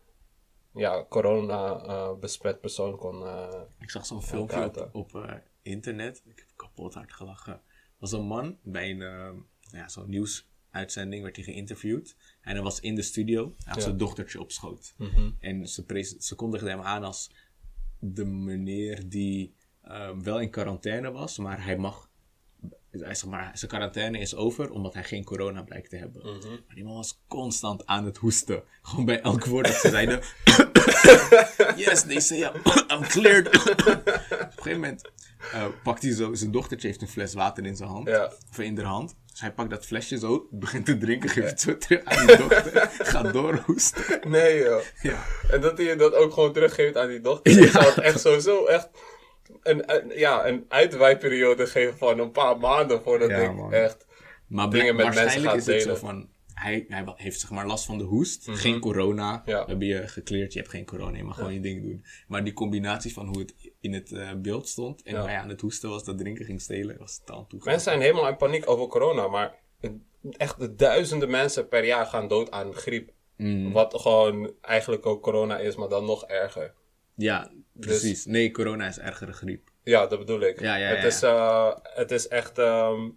ja, 0.75 1.05
corona 1.09 1.77
eh 1.85 2.13
besmet 2.19 2.61
persoon 2.61 2.97
kon. 2.97 3.27
eh, 3.27 3.61
Ik 3.81 3.91
zag 3.91 4.07
zo'n 4.07 4.23
filmpje 4.23 4.65
op, 4.65 4.89
op 4.93 5.15
eh, 5.15 5.35
internet. 5.63 6.23
Ik 6.27 6.39
heb 6.39 6.49
kapot 6.57 6.95
hard 6.95 7.13
gelachen. 7.13 7.53
Er 7.53 7.63
was 7.99 8.13
een 8.13 8.25
man 8.27 8.59
bij 8.63 8.91
een 8.91 9.47
ja, 9.61 9.89
zo'n 9.89 10.09
nieuwsuitzending, 10.09 11.23
werd 11.23 11.37
hij 11.37 11.45
geïnterviewd. 11.45 12.17
En 12.43 12.53
hij 12.53 12.63
was 12.63 12.81
in 12.81 12.95
de 12.95 13.03
studio. 13.03 13.55
Hij 13.65 13.73
had 13.73 13.83
zijn 13.83 13.97
dochtertje 13.97 14.41
op 14.41 14.53
schoot. 14.53 14.95
En 15.39 15.69
ze, 15.69 16.17
ze 16.19 16.35
kondigden 16.35 16.71
hem 16.71 16.81
aan 16.81 17.05
als 17.05 17.31
de 17.99 18.25
meneer 18.25 19.09
die 19.09 19.55
eh, 19.81 20.11
wel 20.23 20.41
in 20.41 20.51
quarantaine 20.51 21.11
was, 21.11 21.39
maar 21.39 21.65
hij 21.65 21.77
mag 21.77 22.11
hij, 23.01 23.15
zeg 23.15 23.31
maar, 23.31 23.51
zijn 23.55 23.71
quarantaine 23.71 24.19
is 24.19 24.35
over 24.35 24.71
omdat 24.71 24.95
hij 24.95 25.05
geen 25.05 25.25
corona 25.25 25.63
blijkt 25.63 25.91
te 25.91 25.97
hebben. 25.97 26.23
Mhm. 26.23 26.49
Maar 26.49 26.75
die 26.75 26.85
man 26.85 26.95
was 26.95 27.21
constant 27.29 27.87
aan 27.87 28.05
het 28.05 28.17
hoesten. 28.17 28.63
Gewoon 28.83 29.05
bij 29.05 29.21
elk 29.21 29.45
woord 29.45 29.67
dat 29.67 29.75
ze 29.75 29.89
zeiden. 29.89 30.21
yes, 31.85 32.03
they 32.03 32.21
say 32.21 32.39
I'm, 32.39 32.63
I'm 32.91 33.03
cleared. 33.03 33.47
Op 33.47 33.87
een 33.87 34.03
gegeven 34.37 34.81
moment 34.81 35.11
eh, 35.53 35.67
pakt 35.83 36.03
hij 36.03 36.13
zo, 36.13 36.35
zijn 36.35 36.51
dochtertje 36.51 36.87
heeft 36.87 37.03
een 37.03 37.09
fles 37.09 37.35
water 37.35 37.65
in 37.67 37.77
zijn 37.77 37.89
hand. 37.89 38.09
Ja. 38.09 38.33
Of 38.51 38.59
in 38.59 38.77
haar 38.77 38.87
hand. 38.87 39.15
Dus 39.33 39.41
hij 39.41 39.53
pakt 39.53 39.71
dat 39.71 39.87
flesje 39.87 40.19
zo, 40.19 40.47
begint 40.51 40.85
te 40.85 40.99
drinken, 40.99 41.29
geeft 41.31 41.51
het 41.51 41.61
zo 41.61 41.79
terug 41.79 42.05
aan 42.05 42.27
die 42.27 42.37
dochter. 42.37 42.91
Gaat 42.99 43.33
doorhoesten. 43.33 44.21
Nee, 44.31 44.63
joh. 44.63 44.81
Ja. 45.03 45.25
En 45.51 45.61
dat 45.61 45.79
hij 45.79 45.97
dat 45.97 46.15
ook 46.15 46.33
gewoon 46.33 46.53
teruggeeft 46.53 46.97
aan 46.97 47.09
die 47.09 47.21
dochter. 47.21 47.53
Ja. 47.61 47.71
Zou 47.71 47.85
het 47.85 47.99
echt 47.99 48.21
sowieso 48.21 48.67
echt 48.67 48.91
een, 49.63 49.95
een, 49.95 50.19
ja, 50.19 50.47
een 50.47 50.65
uitwijperiode 50.69 51.67
geven 51.67 51.99
van 51.99 52.19
een 52.19 52.31
paar 52.31 52.59
maanden 52.59 53.03
voordat 53.03 53.29
Ja, 53.31 53.37
ik 53.37 53.55
man. 53.55 53.73
echt... 53.73 54.07
Maar 54.47 54.71
Dingen 54.71 54.97
met 54.97 55.15
mensen 55.15 55.41
gaat 55.43 55.65
delen. 55.65 55.89
Mhm. 55.89 55.97
van... 55.97 56.29
Hij, 56.55 56.85
hij 56.89 57.05
heeft 57.17 57.41
zeg 57.41 57.51
maar 57.51 57.67
last 57.67 57.85
van 57.85 57.99
de 57.99 58.05
hoest. 58.05 58.47
Geen 58.51 58.81
corona. 58.81 59.43
Ja. 59.45 59.65
Hebben 59.67 59.87
je 59.87 60.09
gekleerd. 60.09 60.53
Je 60.53 60.59
hebt 60.59 60.71
geen 60.71 60.85
corona. 60.85 61.17
Je 61.17 61.25
mag 61.25 61.37
gewoon 61.37 61.53
je 61.53 61.61
ding 61.61 61.83
doen. 61.83 62.05
Maar 62.27 62.45
die 62.45 62.53
combinatie 62.53 63.13
van 63.13 63.27
hoe 63.27 63.39
het 63.39 63.55
in 63.83 63.93
het 63.93 64.13
eh, 64.13 64.31
beeld 64.37 64.69
stond... 64.69 65.03
en 65.03 65.15
Ja. 65.15 65.25
hij 65.25 65.37
aan 65.37 65.49
het 65.49 65.61
hoesten 65.61 65.89
was, 65.91 66.05
dat 66.05 66.19
drinken 66.19 66.45
ging 66.45 66.61
stelen... 66.61 66.99
was 66.99 67.19
het 67.21 67.37
aan 67.37 67.47
toe. 67.47 67.61
Mensen 67.65 67.83
zijn 67.83 68.01
helemaal 68.01 68.29
in 68.29 68.37
paniek 68.37 68.69
over 68.71 68.87
corona, 68.87 69.29
maar 69.29 69.55
echt 70.37 70.59
de 70.59 70.75
duizenden 70.75 71.31
mensen 71.31 71.69
per 71.69 71.85
jaar 71.85 72.07
gaan 72.07 72.29
dood 72.29 72.51
aan 72.51 72.75
griep. 72.75 73.11
Mm. 73.37 73.73
Wat 73.73 74.01
gewoon 74.01 74.55
eigenlijk 74.61 75.07
ook 75.07 75.23
corona 75.23 75.59
is, 75.59 75.77
maar 75.77 75.89
dan 75.89 76.05
nog 76.05 76.25
erger. 76.25 76.75
Ja, 77.15 77.51
precies. 77.73 78.25
Nee, 78.27 78.51
corona 78.51 78.87
is 78.87 78.99
ergere 78.99 79.33
griep. 79.33 79.71
Ja, 79.83 80.07
dat 80.07 80.19
bedoel 80.19 80.41
ik. 80.41 80.61
Ja, 80.61 80.77
ja, 80.77 80.87
het, 80.89 81.05
Is, 81.05 81.23
eh, 81.23 81.73
het 81.83 82.11
is 82.11 82.29
echt... 82.29 82.59
ehm, 82.59 83.11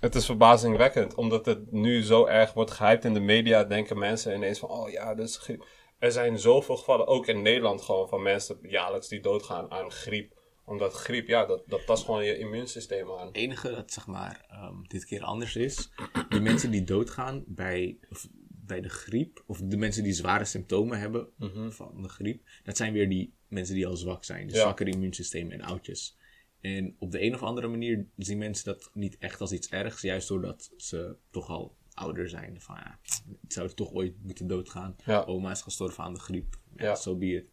het 0.00 0.14
is 0.14 0.24
verbazingwekkend, 0.26 1.14
omdat 1.14 1.46
het 1.46 1.72
nu 1.72 2.02
zo 2.02 2.26
erg 2.26 2.52
wordt 2.52 2.70
gehyped 2.70 3.04
in 3.04 3.14
de 3.14 3.20
media, 3.20 3.64
denken 3.64 3.98
mensen 3.98 4.34
ineens 4.34 4.58
van, 4.58 4.68
oh 4.68 4.90
ja, 4.90 5.14
dus 5.14 5.36
griep. 5.36 5.64
Er 6.02 6.12
zijn 6.12 6.38
zoveel 6.38 6.76
gevallen, 6.76 7.06
ook 7.06 7.26
in 7.26 7.42
Nederland 7.42 7.82
gewoon, 7.82 8.08
van 8.08 8.22
mensen 8.22 8.58
jaarlijks 8.62 9.08
die 9.08 9.20
doodgaan 9.20 9.70
aan 9.70 9.90
griep. 9.90 10.40
Omdat 10.64 10.92
griep, 10.92 11.28
ja, 11.28 11.46
dat, 11.46 11.62
dat 11.66 11.86
tast 11.86 12.04
gewoon 12.04 12.24
je 12.24 12.38
immuunsysteem 12.38 13.10
aan. 13.10 13.26
Het 13.26 13.36
enige 13.36 13.70
dat 13.70 13.92
zeg 13.92 14.06
maar 14.06 14.44
ehm, 14.48 14.74
dit 14.82 15.04
keer 15.04 15.22
anders 15.22 15.56
is, 15.56 15.92
die 16.28 16.40
mensen 16.40 16.70
die 16.70 16.84
doodgaan 16.84 17.44
bij, 17.46 17.98
of, 18.10 18.28
bij 18.48 18.80
de 18.80 18.88
griep, 18.88 19.42
of 19.46 19.60
de 19.64 19.76
mensen 19.76 20.02
die 20.02 20.12
zware 20.12 20.44
symptomen 20.44 20.98
hebben 20.98 21.28
van 21.68 22.02
de 22.02 22.08
griep, 22.08 22.42
dat 22.64 22.76
zijn 22.76 22.92
weer 22.92 23.08
die 23.08 23.34
mensen 23.48 23.74
die 23.74 23.86
al 23.86 23.96
zwak 23.96 24.24
zijn. 24.24 24.46
Dus 24.46 24.56
Ja. 24.56 24.62
zwakker 24.62 24.88
immuunsysteem 24.88 25.50
en 25.50 25.60
oudjes. 25.62 26.16
En 26.60 26.96
op 26.98 27.10
de 27.10 27.22
een 27.22 27.34
of 27.34 27.42
andere 27.42 27.68
manier 27.68 28.06
zien 28.16 28.38
mensen 28.38 28.64
dat 28.64 28.90
niet 28.94 29.18
echt 29.18 29.40
als 29.40 29.52
iets 29.52 29.68
ergs, 29.68 30.00
juist 30.00 30.28
doordat 30.28 30.70
ze 30.76 31.16
toch 31.30 31.48
al 31.48 31.76
ouder 31.94 32.28
zijn. 32.28 32.60
Van 32.60 32.76
ja, 32.76 32.98
het 33.42 33.52
zou 33.52 33.68
toch 33.74 33.92
ooit 33.92 34.14
moeten 34.22 34.46
doodgaan. 34.46 34.96
Ja. 35.04 35.22
Oma 35.24 35.50
is 35.50 35.62
gestorven 35.62 36.04
aan 36.04 36.14
de 36.14 36.20
griep. 36.20 36.56
Ja, 36.76 36.84
Ja. 36.84 36.94
zo 36.94 37.16
be 37.16 37.26
it. 37.26 37.44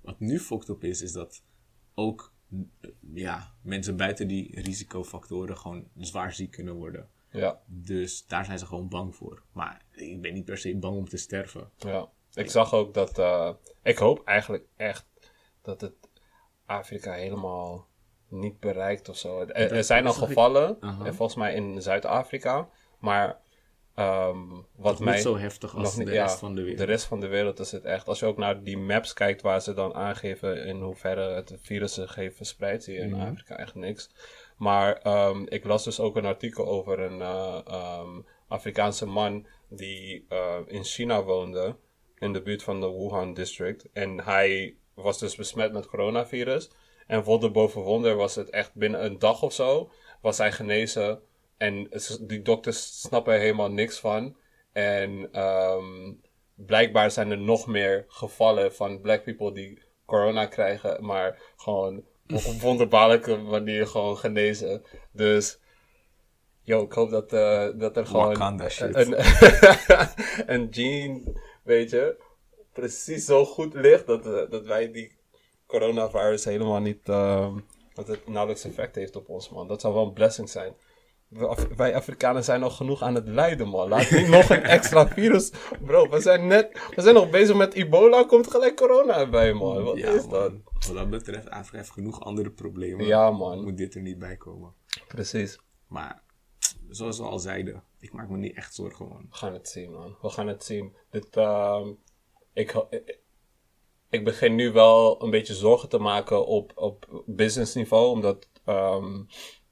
Wat 0.00 0.20
nu 0.20 0.38
fucked 0.40 0.70
op 0.70 0.84
is, 0.84 1.02
is 1.02 1.12
dat 1.12 1.42
ook 1.94 2.32
ja, 3.14 3.54
mensen 3.62 3.96
buiten 3.96 4.26
die 4.28 4.60
risicofactoren 4.60 5.56
gewoon 5.58 5.88
zwaar 5.96 6.32
ziek 6.32 6.50
kunnen 6.50 6.74
worden. 6.74 7.08
Ja, 7.30 7.60
Dus 7.66 8.26
daar 8.26 8.44
zijn 8.44 8.58
ze 8.58 8.66
gewoon 8.66 8.88
bang 8.88 9.14
voor. 9.16 9.42
Maar 9.52 9.84
ik 9.90 10.20
ben 10.20 10.34
niet 10.34 10.44
per 10.44 10.58
se 10.58 10.76
bang 10.76 10.96
om 10.96 11.08
te 11.08 11.16
sterven. 11.16 11.70
ja. 11.76 12.08
Ik 12.34 12.50
zag 12.50 12.72
ook 12.74 12.94
dat, 12.94 13.18
eh, 13.18 13.50
ik 13.82 13.98
hoop 13.98 14.24
eigenlijk 14.24 14.66
echt 14.76 15.06
dat 15.62 15.80
het 15.80 15.94
Afrika 16.66 17.12
helemaal 17.12 17.86
niet 18.28 18.60
bereikt 18.60 19.08
of 19.08 19.16
zo. 19.16 19.40
Er, 19.40 19.72
er 19.72 19.84
zijn 19.84 20.06
al 20.06 20.12
ik- 20.12 20.18
gevallen, 20.18 20.80
en 20.80 21.14
volgens 21.14 21.38
mij 21.38 21.54
in 21.54 21.82
Zuid-Afrika, 21.82 22.68
maar 22.98 23.40
ehm, 23.96 24.38
wat 24.76 24.92
Niet 24.98 25.04
mij... 25.08 25.18
zo 25.18 25.36
heftig 25.36 25.74
als 25.76 25.96
niet- 25.96 26.06
de 26.06 26.12
ja, 26.12 26.22
rest 26.22 26.38
van 26.38 26.54
de 26.54 26.60
wereld. 26.60 26.78
De 26.78 26.84
rest 26.84 27.04
van 27.04 27.20
de 27.20 27.26
wereld 27.26 27.58
is 27.58 27.72
het 27.72 27.84
echt. 27.84 28.08
Als 28.08 28.18
je 28.18 28.26
ook 28.26 28.36
naar 28.36 28.62
die 28.62 28.78
maps 28.78 29.12
kijkt 29.12 29.42
waar 29.42 29.60
ze 29.60 29.74
dan 29.74 29.94
aangeven 29.94 30.64
in 30.66 30.80
hoeverre 30.80 31.34
het 31.34 31.54
virus 31.60 31.94
zich 31.94 32.14
heeft 32.14 32.36
verspreid, 32.36 32.84
zie 32.84 32.94
je 32.94 33.00
in 33.00 33.10
Mhm. 33.10 33.20
Afrika 33.30 33.56
echt 33.56 33.74
niks. 33.74 34.10
Maar 34.56 34.96
ehm, 35.02 35.42
ik 35.48 35.64
las 35.64 35.84
dus 35.84 36.00
ook 36.00 36.16
een 36.16 36.24
artikel 36.24 36.66
over 36.66 37.00
een 37.00 37.20
eh, 37.20 37.60
ehm, 37.66 38.20
Afrikaanse 38.48 39.06
man 39.06 39.46
die 39.68 40.24
eh, 40.28 40.56
in 40.66 40.84
China 40.84 41.22
woonde, 41.22 41.76
in 42.18 42.32
de 42.32 42.42
buurt 42.42 42.62
van 42.62 42.80
de 42.80 42.90
Wuhan 42.90 43.34
district. 43.34 43.88
En 43.92 44.20
hij 44.24 44.74
was 44.94 45.18
dus 45.18 45.36
besmet 45.36 45.72
met 45.72 45.86
coronavirus. 45.86 46.70
En 47.06 47.22
wonder 47.22 47.50
boven 47.50 47.82
wonder 47.82 48.14
was 48.16 48.34
het 48.34 48.50
echt 48.50 48.74
binnen 48.74 49.04
een 49.04 49.18
dag 49.18 49.42
of 49.42 49.52
zo, 49.52 49.90
was 50.20 50.38
hij 50.38 50.52
genezen. 50.52 51.20
En 51.56 51.88
die 52.20 52.42
dokters 52.42 53.00
snappen 53.00 53.34
er 53.34 53.40
helemaal 53.40 53.70
niks 53.70 53.98
van. 53.98 54.36
En 54.72 55.28
ehm, 55.32 56.12
blijkbaar 56.54 57.10
zijn 57.10 57.30
er 57.30 57.38
nog 57.38 57.66
meer 57.66 58.04
gevallen 58.08 58.74
van 58.74 59.00
black 59.00 59.24
people 59.24 59.52
die 59.52 59.82
corona 60.04 60.46
krijgen, 60.46 61.04
maar 61.04 61.42
gewoon 61.56 61.96
op 62.36 62.44
een 62.44 62.60
wonderbaarlijke 62.60 63.36
manier 63.36 63.86
gewoon 63.86 64.16
genezen. 64.16 64.82
Dus, 65.12 65.60
yo, 66.62 66.82
ik 66.82 66.92
hoop 66.92 67.10
dat, 67.10 67.32
eh, 67.32 67.68
dat 67.74 67.96
er 67.96 68.06
gewoon 68.06 68.26
Wakanda 68.26 68.68
shit. 68.68 68.94
een, 68.94 69.14
een 70.54 70.68
gene, 70.70 71.22
weet 71.62 71.90
je, 71.90 72.16
precies 72.72 73.24
zo 73.24 73.44
goed 73.44 73.74
ligt 73.74 74.06
dat, 74.06 74.26
eh, 74.26 74.50
dat 74.50 74.66
wij 74.66 74.92
die 74.92 75.16
coronavirus 75.66 76.44
helemaal 76.44 76.80
niet, 76.80 77.08
ehm, 77.08 77.58
dat 77.94 78.08
het 78.08 78.28
nauwelijks 78.28 78.64
effect 78.64 78.94
heeft 78.94 79.16
op 79.16 79.28
ons, 79.28 79.50
man. 79.50 79.68
Dat 79.68 79.80
zou 79.80 79.94
wel 79.94 80.06
een 80.06 80.12
blessing 80.12 80.48
zijn. 80.48 80.74
Af- 81.34 81.68
Wij 81.76 81.94
Afrikanen 81.94 82.44
zijn 82.44 82.62
al 82.62 82.70
genoeg 82.70 83.02
aan 83.02 83.14
het 83.14 83.28
lijden, 83.28 83.68
man. 83.68 83.88
Laat 83.88 84.10
niet 84.10 84.28
nog 84.28 84.50
een 84.50 84.62
extra 84.62 85.08
virus. 85.08 85.52
Bro, 85.80 86.08
we 86.08 86.20
zijn 86.20 86.46
net. 86.46 86.88
We 86.94 87.02
zijn 87.02 87.14
nog 87.14 87.30
bezig 87.30 87.56
met 87.56 87.74
ebola. 87.74 88.24
Komt 88.24 88.50
gelijk 88.50 88.76
corona 88.76 89.18
erbij, 89.18 89.52
man. 89.52 89.82
Wat 89.82 89.96
ja, 89.96 90.10
is 90.10 90.28
dat? 90.28 90.50
man. 90.50 90.62
Wat 90.86 90.94
dat 90.96 91.10
betreft, 91.10 91.50
Afrika 91.50 91.76
heeft 91.76 91.90
genoeg 91.90 92.20
andere 92.20 92.50
problemen. 92.50 93.06
Ja, 93.06 93.30
man. 93.30 93.62
Moet 93.64 93.76
dit 93.76 93.94
er 93.94 94.02
niet 94.02 94.18
bij 94.18 94.36
komen. 94.36 94.72
Precies. 95.08 95.58
Maar, 95.86 96.22
zoals 96.88 97.18
we 97.18 97.24
al 97.24 97.38
zeiden, 97.38 97.82
ik 98.00 98.12
maak 98.12 98.28
me 98.28 98.36
niet 98.36 98.56
echt 98.56 98.74
zorgen, 98.74 99.08
man. 99.08 99.26
We 99.30 99.36
gaan 99.36 99.52
het 99.52 99.68
zien, 99.68 99.92
man. 99.92 100.16
We 100.22 100.28
gaan 100.28 100.46
het 100.48 100.64
zien. 100.64 100.96
Dit, 101.10 101.36
ehm, 101.36 101.88
ik, 102.52 102.74
ik 104.10 104.24
begin 104.24 104.54
nu 104.54 104.72
wel 104.72 105.22
een 105.22 105.30
beetje 105.30 105.54
zorgen 105.54 105.88
te 105.88 105.98
maken 105.98 106.46
op, 106.46 106.72
op 106.74 107.22
business 107.26 107.74
niveau. 107.74 108.10
Omdat. 108.10 108.48
ehm 108.64 109.20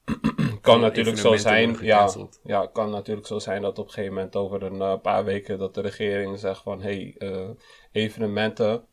kan 0.60 0.80
natuurlijk 0.80 1.18
zo 1.18 1.36
zijn. 1.36 1.76
Ja, 1.80 2.14
ja, 2.44 2.66
kan 2.66 2.90
natuurlijk 2.90 3.26
zo 3.26 3.38
zijn 3.38 3.62
dat 3.62 3.78
op 3.78 3.86
een 3.86 3.92
gegeven 3.92 4.14
moment 4.14 4.36
over 4.36 4.62
een 4.62 4.80
eh, 4.80 5.00
paar 5.00 5.24
weken 5.24 5.58
dat 5.58 5.74
de 5.74 5.80
regering 5.80 6.38
zegt 6.38 6.62
van 6.62 6.82
hey, 6.82 7.14
eh, 7.18 7.50
evenementen 7.92 8.84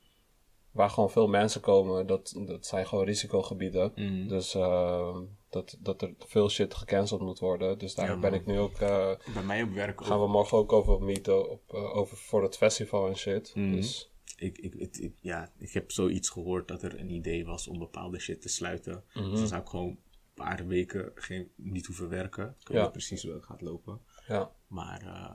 waar 0.71 0.89
gewoon 0.89 1.11
veel 1.11 1.27
mensen 1.27 1.61
komen, 1.61 2.07
dat, 2.07 2.33
dat 2.45 2.65
zijn 2.65 2.87
gewoon 2.87 3.05
risicogebieden. 3.05 3.91
Mhm. 3.95 4.27
Dus 4.27 4.55
eh, 4.55 5.17
dat, 5.49 5.77
dat 5.79 6.01
er 6.01 6.13
veel 6.17 6.49
shit 6.49 6.73
gecanceld 6.73 7.21
moet 7.21 7.39
worden. 7.39 7.77
Dus 7.77 7.95
daar 7.95 8.07
Ja, 8.07 8.19
ben 8.19 8.33
ik 8.33 8.45
nu 8.45 8.59
ook. 8.59 8.79
Bij 8.79 9.43
mij 9.45 9.63
op 9.63 9.73
werk 9.73 10.01
ook. 10.01 10.07
gaan 10.07 10.19
we 10.19 10.27
morgen 10.27 10.57
ook 10.57 10.71
over 10.71 11.01
meeten 11.01 11.49
op, 11.49 11.73
over 11.73 12.17
voor 12.17 12.43
het 12.43 12.57
festival 12.57 13.07
en 13.07 13.17
shit. 13.17 13.51
Mhm. 13.55 13.71
Dus 13.71 14.11
ik, 14.35 14.57
ik, 14.57 15.11
ja, 15.21 15.51
ik 15.57 15.71
heb 15.71 15.91
zoiets 15.91 16.29
gehoord 16.29 16.67
dat 16.67 16.83
er 16.83 16.99
een 16.99 17.09
idee 17.09 17.45
was 17.45 17.67
om 17.67 17.79
bepaalde 17.79 18.19
shit 18.19 18.41
te 18.41 18.49
sluiten. 18.49 19.03
Mhm. 19.13 19.29
Dus 19.29 19.39
dan 19.39 19.47
zou 19.47 19.61
ik 19.61 19.67
gewoon 19.67 19.97
paar 20.43 20.67
weken 20.67 21.12
geen, 21.15 21.51
niet 21.55 21.86
hoeven 21.86 22.10
werken. 22.10 22.55
Ik 22.60 22.67
weet 22.67 22.77
Ja. 22.77 22.83
niet 22.83 22.91
precies 22.91 23.24
hoe 23.24 23.33
het 23.33 23.45
gaat 23.45 23.62
lopen. 23.62 24.01
ja. 24.27 24.51
Maar 24.67 25.01
eh, 25.01 25.31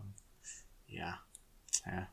ja, 0.84 1.20
ja, 1.84 2.12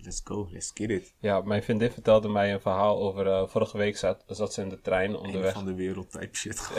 let's 0.00 0.20
go, 0.24 0.48
let's 0.50 0.70
get 0.74 0.90
it. 0.90 1.14
ja, 1.20 1.40
mijn 1.40 1.62
vriendin 1.62 1.90
vertelde 1.90 2.28
mij 2.28 2.52
een 2.52 2.60
verhaal 2.60 2.98
over. 3.00 3.26
eh, 3.26 3.48
vorige 3.48 3.76
week 3.78 3.96
zat, 3.96 4.24
zat 4.26 4.52
ze 4.52 4.62
in 4.62 4.68
de 4.68 4.80
trein 4.80 5.16
onderweg. 5.16 5.52
van 5.52 5.64
de 5.64 5.74
wereld 5.74 6.10
type 6.10 6.36
shit. 6.36 6.70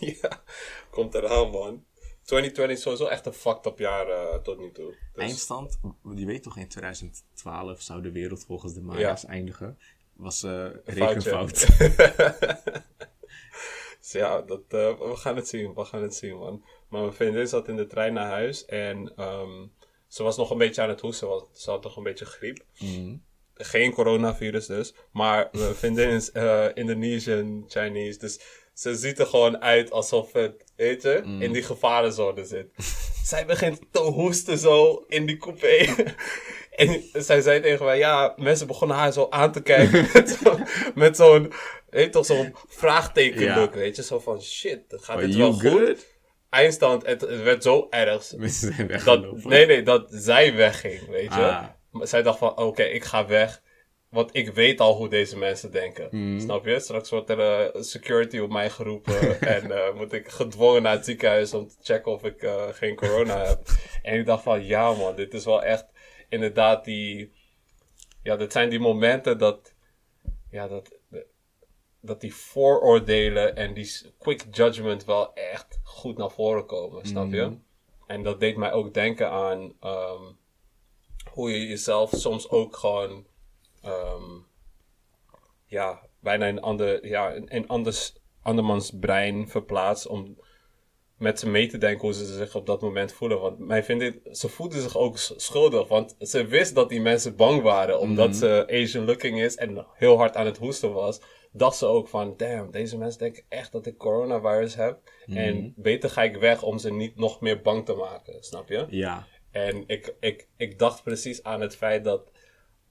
ja, 0.20 0.42
komt 0.90 1.14
eraan, 1.14 1.50
man. 1.50 1.84
2020 2.24 2.76
is 2.76 2.82
sowieso 2.82 3.06
echt 3.06 3.26
een 3.26 3.32
fucked 3.32 3.66
up 3.66 3.78
jaar 3.78 4.08
eh, 4.08 4.34
tot 4.36 4.58
nu 4.58 4.72
toe. 4.72 4.94
Dus, 5.12 5.24
Eindstand, 5.24 5.78
je 6.14 6.26
weet 6.26 6.42
toch 6.42 6.56
in 6.56 6.68
2012 6.68 7.80
zou 7.80 8.02
de 8.02 8.12
wereld 8.12 8.44
volgens 8.44 8.74
de 8.74 8.80
Maya's 8.82 9.24
eindigen. 9.24 9.78
Was 10.12 10.42
eh 10.42 10.66
rekenfout. 10.84 11.66
Dus 14.02 14.12
ja, 14.12 14.42
dat, 14.42 14.62
eh, 14.68 14.98
we 14.98 15.16
gaan 15.16 15.36
het 15.36 15.48
zien, 15.48 15.74
we 15.74 15.84
gaan 15.84 16.02
het 16.02 16.14
zien, 16.14 16.38
man. 16.38 16.64
Maar 16.88 17.00
mijn 17.00 17.12
vriendin 17.12 17.48
zat 17.48 17.68
in 17.68 17.76
de 17.76 17.86
trein 17.86 18.12
naar 18.12 18.30
huis 18.30 18.64
en 18.64 19.12
ehm, 19.16 19.66
ze 20.06 20.22
was 20.22 20.36
nog 20.36 20.50
een 20.50 20.58
beetje 20.58 20.82
aan 20.82 20.88
het 20.88 21.00
hoesten, 21.00 21.28
want 21.28 21.46
ze 21.52 21.70
had 21.70 21.82
nog 21.82 21.96
een 21.96 22.02
beetje 22.02 22.24
griep. 22.24 22.64
Mhm. 22.78 23.16
Geen 23.54 23.92
coronavirus 23.92 24.66
dus, 24.66 24.94
maar 25.12 25.48
mijn 25.52 25.74
vriendin 25.74 26.08
is 26.08 26.32
eh, 26.32 26.66
Indonesian, 26.74 27.64
Chinese, 27.68 28.18
dus 28.18 28.40
ze 28.74 28.94
ziet 28.94 29.18
er 29.18 29.26
gewoon 29.26 29.58
uit 29.58 29.90
alsof 29.90 30.32
het, 30.32 30.64
weet 30.76 31.02
je, 31.02 31.36
in 31.38 31.52
die 31.52 31.62
gevarenzone 31.62 32.44
zit. 32.44 32.66
zij 33.24 33.46
begint 33.46 33.80
te 33.90 34.00
hoesten 34.00 34.58
zo 34.58 35.04
in 35.08 35.26
die 35.26 35.36
coupé. 35.36 35.94
en 36.76 37.02
zij 37.12 37.40
zei 37.40 37.60
tegen 37.60 37.84
mij, 37.84 37.98
ja, 37.98 38.34
mensen 38.36 38.66
begonnen 38.66 38.96
haar 38.96 39.12
zo 39.12 39.26
aan 39.30 39.52
te 39.52 39.62
kijken 39.62 40.08
met 40.94 41.16
zo'n, 41.16 41.52
weet 42.00 42.12
toch, 42.12 42.26
zo'n 42.26 42.54
vraagtekenlook, 42.68 43.74
Ja. 43.74 43.80
weet 43.80 43.96
je, 43.96 44.02
zo 44.02 44.18
van 44.18 44.42
shit, 44.42 44.84
gaat 44.88 45.16
Are 45.16 45.26
dit 45.26 45.36
wel 45.36 45.52
goed? 45.52 46.06
eindstand, 46.48 47.06
het, 47.06 47.20
het 47.20 47.42
werd 47.42 47.62
zo 47.62 47.86
erg. 47.90 48.32
Mensen 48.36 48.74
zijn 48.74 49.00
Dat, 49.04 49.44
nee, 49.44 49.66
nee, 49.66 49.82
dat 49.82 50.06
zij 50.10 50.54
wegging, 50.54 51.06
weet 51.08 51.34
je. 51.34 51.40
Ah. 51.40 51.66
Maar 51.90 52.06
zij 52.06 52.22
dacht 52.22 52.38
van, 52.38 52.56
oké, 52.56 52.82
ik 52.82 53.04
ga 53.04 53.26
weg. 53.26 53.62
Want 54.08 54.36
ik 54.36 54.50
weet 54.54 54.80
al 54.80 54.96
hoe 54.96 55.08
deze 55.08 55.38
mensen 55.38 55.70
denken. 55.70 56.08
Mhm. 56.10 56.40
Snap 56.40 56.66
je? 56.66 56.80
Straks 56.80 57.10
wordt 57.10 57.30
er 57.30 57.40
eh, 57.40 57.82
security 57.82 58.38
op 58.38 58.50
mij 58.50 58.70
geroepen. 58.70 59.40
en 59.56 59.70
eh, 59.70 59.94
moet 59.94 60.12
ik 60.12 60.28
gedwongen 60.28 60.82
naar 60.82 60.92
het 60.92 61.04
ziekenhuis 61.04 61.54
om 61.54 61.68
te 61.68 61.74
checken 61.82 62.12
of 62.12 62.24
ik 62.24 62.42
eh, 62.42 62.68
geen 62.68 62.96
corona 62.96 63.44
heb. 63.46 63.60
En 64.02 64.18
ik 64.18 64.26
dacht 64.26 64.42
van, 64.42 64.64
ja 64.64 64.92
man, 64.92 65.14
dit 65.16 65.34
is 65.34 65.44
wel 65.44 65.62
echt 65.62 65.86
inderdaad 66.28 66.84
die... 66.84 67.32
Ja, 68.22 68.36
dit 68.36 68.52
zijn 68.52 68.68
die 68.68 68.80
momenten 68.80 69.38
dat... 69.38 69.74
Ja, 70.50 70.68
dat, 70.68 70.98
dat 72.04 72.20
die 72.20 72.34
vooroordelen 72.34 73.56
en 73.56 73.74
die 73.74 73.90
quick 74.18 74.44
judgment 74.50 75.04
wel 75.04 75.34
echt 75.34 75.80
goed 75.82 76.16
naar 76.16 76.30
voren 76.30 76.66
komen. 76.66 77.06
Snap 77.06 77.32
je? 77.32 77.42
Mhm. 77.42 77.54
En 78.06 78.22
dat 78.22 78.40
deed 78.40 78.56
mij 78.56 78.72
ook 78.72 78.94
denken 78.94 79.30
aan 79.30 79.72
ehm, 79.80 80.22
hoe 81.32 81.50
je 81.50 81.66
jezelf 81.66 82.10
soms 82.14 82.50
ook 82.50 82.76
gewoon, 82.76 83.26
ehm, 83.82 84.38
ja, 85.66 86.00
bijna 86.20 86.46
in, 86.46 86.60
ander, 86.60 87.06
ja, 87.06 87.30
in, 87.30 87.68
anders, 87.68 88.14
andermans 88.42 88.92
brein 89.00 89.48
verplaatst 89.48 90.06
om 90.06 90.36
met 91.16 91.38
ze 91.38 91.48
mee 91.48 91.66
te 91.66 91.78
denken 91.78 92.00
hoe 92.00 92.12
ze 92.12 92.24
zich 92.24 92.54
op 92.54 92.66
dat 92.66 92.80
moment 92.80 93.12
voelen. 93.12 93.40
Want 93.40 93.58
mij 93.58 93.84
vindt 93.84 94.02
dit, 94.02 94.38
ze 94.38 94.48
voelden 94.48 94.80
zich 94.80 94.96
ook 94.96 95.18
schuldig, 95.18 95.88
want 95.88 96.14
ze 96.18 96.46
wist 96.46 96.74
dat 96.74 96.88
die 96.88 97.00
mensen 97.00 97.36
bang 97.36 97.62
waren 97.62 98.00
omdat 98.00 98.36
ze 98.36 98.66
Asian 98.70 99.04
looking 99.04 99.40
is 99.40 99.56
en 99.56 99.86
heel 99.92 100.16
hard 100.16 100.36
aan 100.36 100.46
het 100.46 100.58
hoesten 100.58 100.92
was. 100.92 101.20
Dacht 101.52 101.76
ze 101.76 101.86
ook 101.86 102.08
van, 102.08 102.34
damn, 102.36 102.70
deze 102.70 102.98
mensen 102.98 103.18
denken 103.18 103.44
echt 103.48 103.72
dat 103.72 103.86
ik 103.86 103.96
coronavirus 103.96 104.74
heb. 104.74 104.98
En 105.26 105.72
beter 105.76 106.10
ga 106.10 106.22
ik 106.22 106.36
weg 106.36 106.62
om 106.62 106.78
ze 106.78 106.92
niet 106.92 107.16
nog 107.16 107.40
meer 107.40 107.62
bang 107.62 107.84
te 107.84 107.94
maken, 107.94 108.42
snap 108.42 108.68
je? 108.68 108.86
Ja. 108.88 109.26
En 109.50 109.84
ik, 109.86 110.14
ik, 110.20 110.48
ik 110.56 110.78
dacht 110.78 111.02
precies 111.02 111.42
aan 111.42 111.60
het 111.60 111.76
feit 111.76 112.04
dat 112.04 112.30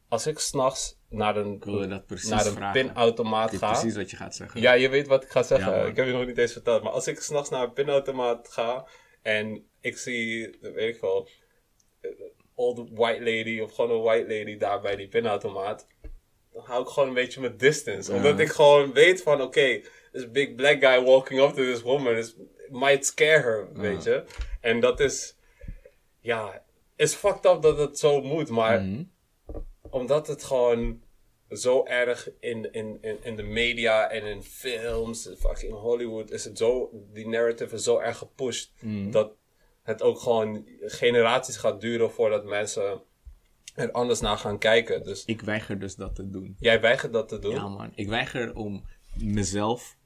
als 0.07 0.27
ik 0.27 0.39
s'nachts 0.39 0.99
naar 1.09 1.35
een, 1.37 1.61
naar 1.65 2.45
een 2.45 2.53
vragen. 2.53 2.71
pinautomaat 2.71 3.57
ga. 3.57 3.71
precies 3.71 3.95
wat 3.95 4.09
je 4.09 4.17
gaat 4.17 4.35
zeggen. 4.35 4.61
Ja, 4.61 4.73
je 4.73 4.89
weet 4.89 5.07
wat 5.07 5.23
ik 5.23 5.29
ga 5.29 5.43
zeggen. 5.43 5.71
Ja, 5.71 5.85
ik 5.85 5.95
heb 5.95 6.05
je 6.05 6.11
nog 6.11 6.25
niet 6.25 6.37
eens 6.37 6.51
verteld. 6.51 6.83
Maar 6.83 6.91
als 6.91 7.07
ik 7.07 7.19
s'nachts 7.19 7.49
naar 7.49 7.63
een 7.63 7.73
pinautomaat 7.73 8.47
ga 8.47 8.87
en 9.21 9.65
ik 9.79 9.97
zie, 9.97 10.57
weet 10.61 10.95
ik 10.95 11.01
wel, 11.01 11.29
een 12.01 12.31
old 12.55 12.89
white 12.89 13.23
lady 13.23 13.59
of 13.59 13.75
gewoon 13.75 13.91
een 13.91 14.01
white 14.01 14.37
lady 14.37 14.57
daar 14.57 14.81
bij 14.81 14.95
die 14.95 15.07
pinautomaat. 15.07 15.87
Dan 16.53 16.63
hou 16.65 16.81
ik 16.83 16.87
gewoon 16.87 17.09
een 17.09 17.15
beetje 17.15 17.39
mijn 17.41 17.57
distance. 17.57 18.13
Omdat 18.13 18.39
ik 18.39 18.49
gewoon 18.49 18.93
weet 18.93 19.21
van, 19.21 19.41
oké, 19.41 19.81
this 20.11 20.31
big 20.31 20.55
black 20.55 20.83
guy 20.83 21.03
walking 21.03 21.41
up 21.41 21.49
to 21.49 21.63
this 21.63 21.81
woman 21.81 22.15
is, 22.15 22.35
might 22.69 23.05
scare 23.05 23.41
her, 23.41 23.67
weet 23.73 24.03
je. 24.03 24.23
En 24.61 24.79
dat 24.79 24.99
is, 24.99 25.37
ja, 26.19 26.63
is 26.95 27.13
fucked 27.13 27.45
up 27.45 27.61
dat 27.61 27.77
het 27.77 27.99
zo 27.99 28.21
moet. 28.21 28.49
Maar 28.49 28.81
Mhm. 28.81 29.03
omdat 29.89 30.27
het 30.27 30.43
gewoon 30.43 31.01
zo 31.49 31.85
erg 31.85 32.29
in, 32.39 32.71
in, 32.71 32.97
in, 33.01 33.17
in 33.23 33.35
de 33.35 33.43
media 33.43 34.09
en 34.09 34.23
in 34.25 34.43
films, 34.43 35.29
fucking 35.39 35.73
Hollywood, 35.73 36.31
is 36.31 36.43
het 36.45 36.57
zo, 36.57 36.89
die 37.13 37.27
narrative 37.27 37.75
is 37.75 37.83
zo 37.83 37.97
erg 37.99 38.17
gepusht, 38.17 38.73
dat 39.11 39.31
het 39.83 40.01
ook 40.01 40.19
gewoon 40.19 40.67
generaties 40.81 41.57
gaat 41.57 41.81
duren 41.81 42.11
voordat 42.11 42.45
mensen 42.45 43.01
er 43.75 43.91
anders 43.91 44.19
naar 44.19 44.37
gaan 44.37 44.57
kijken. 44.57 45.03
Dus 45.03 45.25
Ik 45.25 45.41
weiger 45.41 45.79
dus 45.79 45.95
dat 45.95 46.15
te 46.15 46.29
doen. 46.29 46.55
jij 46.59 46.81
weigert 46.81 47.13
dat 47.13 47.29
te 47.29 47.39
doen? 47.39 47.51
Ja, 47.53 47.67
man. 47.67 47.91
Ik 47.95 48.07
weiger 48.07 48.55
om 48.55 48.83
mezelf 49.17 49.97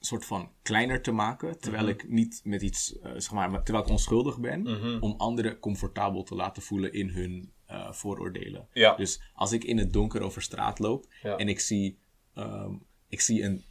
soort 0.00 0.24
van 0.24 0.50
kleiner 0.62 1.02
te 1.02 1.12
maken. 1.12 1.60
Terwijl 1.60 1.82
Mhm. 1.84 1.92
ik 1.92 2.08
niet 2.08 2.40
met 2.44 2.62
iets, 2.62 2.98
eh, 2.98 3.10
zeg 3.12 3.32
maar, 3.32 3.62
terwijl 3.62 3.84
ik 3.84 3.90
onschuldig 3.90 4.38
ben. 4.40 4.60
Mhm. 4.62 4.96
Om 5.00 5.14
anderen 5.18 5.58
comfortabel 5.58 6.22
te 6.22 6.34
laten 6.34 6.62
voelen 6.62 6.92
in 6.92 7.08
hun 7.08 7.52
eh, 7.66 7.92
vooroordelen. 7.92 8.68
Ja. 8.72 8.94
Dus 8.94 9.22
als 9.34 9.52
ik 9.52 9.64
in 9.64 9.78
het 9.78 9.92
donker 9.92 10.22
over 10.22 10.42
straat 10.42 10.78
loop 10.78 11.06
Ja. 11.22 11.36
en 11.36 11.48
ik 11.48 11.60
zie, 11.60 11.98
ehm, 12.34 12.72
ik 13.08 13.20
zie 13.20 13.42
een 13.42 13.64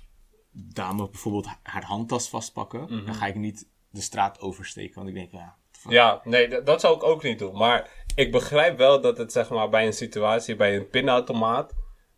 dame 0.52 1.10
bijvoorbeeld 1.10 1.46
ha- 1.46 1.60
haar 1.64 1.84
handtas 1.84 2.30
vastpakken, 2.30 2.82
Mhm. 2.82 3.06
dan 3.06 3.16
ga 3.16 3.26
ik 3.28 3.36
niet 3.36 3.68
de 3.90 4.02
straat 4.02 4.40
oversteken. 4.40 4.96
Want 4.96 5.08
ik 5.08 5.14
denk, 5.14 5.32
ja. 5.32 5.56
Ja, 5.90 6.22
nee, 6.24 6.62
dat 6.64 6.82
zou 6.82 6.96
ik 6.96 7.04
ook 7.04 7.24
niet 7.24 7.40
doen. 7.40 7.58
Maar 7.58 8.01
ik 8.16 8.32
begrijp 8.32 8.78
wel 8.78 9.02
dat 9.02 9.18
het 9.18 9.32
zeg 9.32 9.50
maar 9.50 9.70
bij 9.70 9.86
een 9.86 9.94
situatie, 9.94 10.56
bij 10.56 10.76
een 10.76 10.90
pinautomaat, 10.90 11.72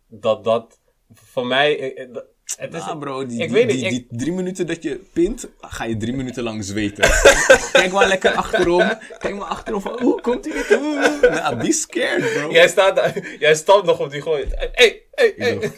dat 0.08 0.44
dat 0.44 0.78
voor 1.14 1.46
mij. 1.46 1.78
eh, 1.94 2.02
eh, 2.04 2.08
Het 2.56 2.74
is, 2.74 2.80
Ah, 2.80 2.98
bro, 2.98 3.26
die, 3.26 3.40
ik 3.42 3.48
die, 3.48 3.56
weet 3.56 3.66
niet, 3.66 3.74
die, 3.76 3.84
ik- 3.84 3.90
die 4.08 4.18
drie 4.18 4.32
minuten 4.32 4.66
dat 4.66 4.82
je 4.82 5.00
pint, 5.12 5.48
ga 5.60 5.84
je 5.84 5.96
drie 5.96 6.12
minuten 6.12 6.42
lang 6.42 6.64
zweten. 6.64 7.04
Kijk 7.72 7.92
maar 7.92 8.08
lekker 8.08 8.32
achterom. 8.34 8.92
Kijk 9.18 9.34
maar 9.36 9.46
achterom 9.48 9.80
van, 9.80 10.02
oeh, 10.02 10.22
komt 10.22 10.44
hij? 10.44 10.78
Oeh. 10.78 11.20
Nou, 11.20 11.56
be 11.56 11.72
scared, 11.72 12.32
bro. 12.32 12.50
Jij 12.52 12.68
staat 12.68 12.96
daar, 12.96 13.36
jij 13.38 13.54
stapt 13.54 13.86
nog 13.86 14.00
op 14.00 14.10
die 14.10 14.22
gooi. 14.22 14.44
Hey, 14.72 15.02
hey, 15.10 15.34
hey. 15.36 15.58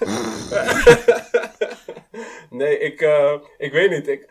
Nee, 2.50 2.78
ik, 2.78 3.00
eh, 3.00 3.32
ik 3.58 3.72
weet 3.72 3.90
niet. 3.90 4.08
Ik, 4.08 4.30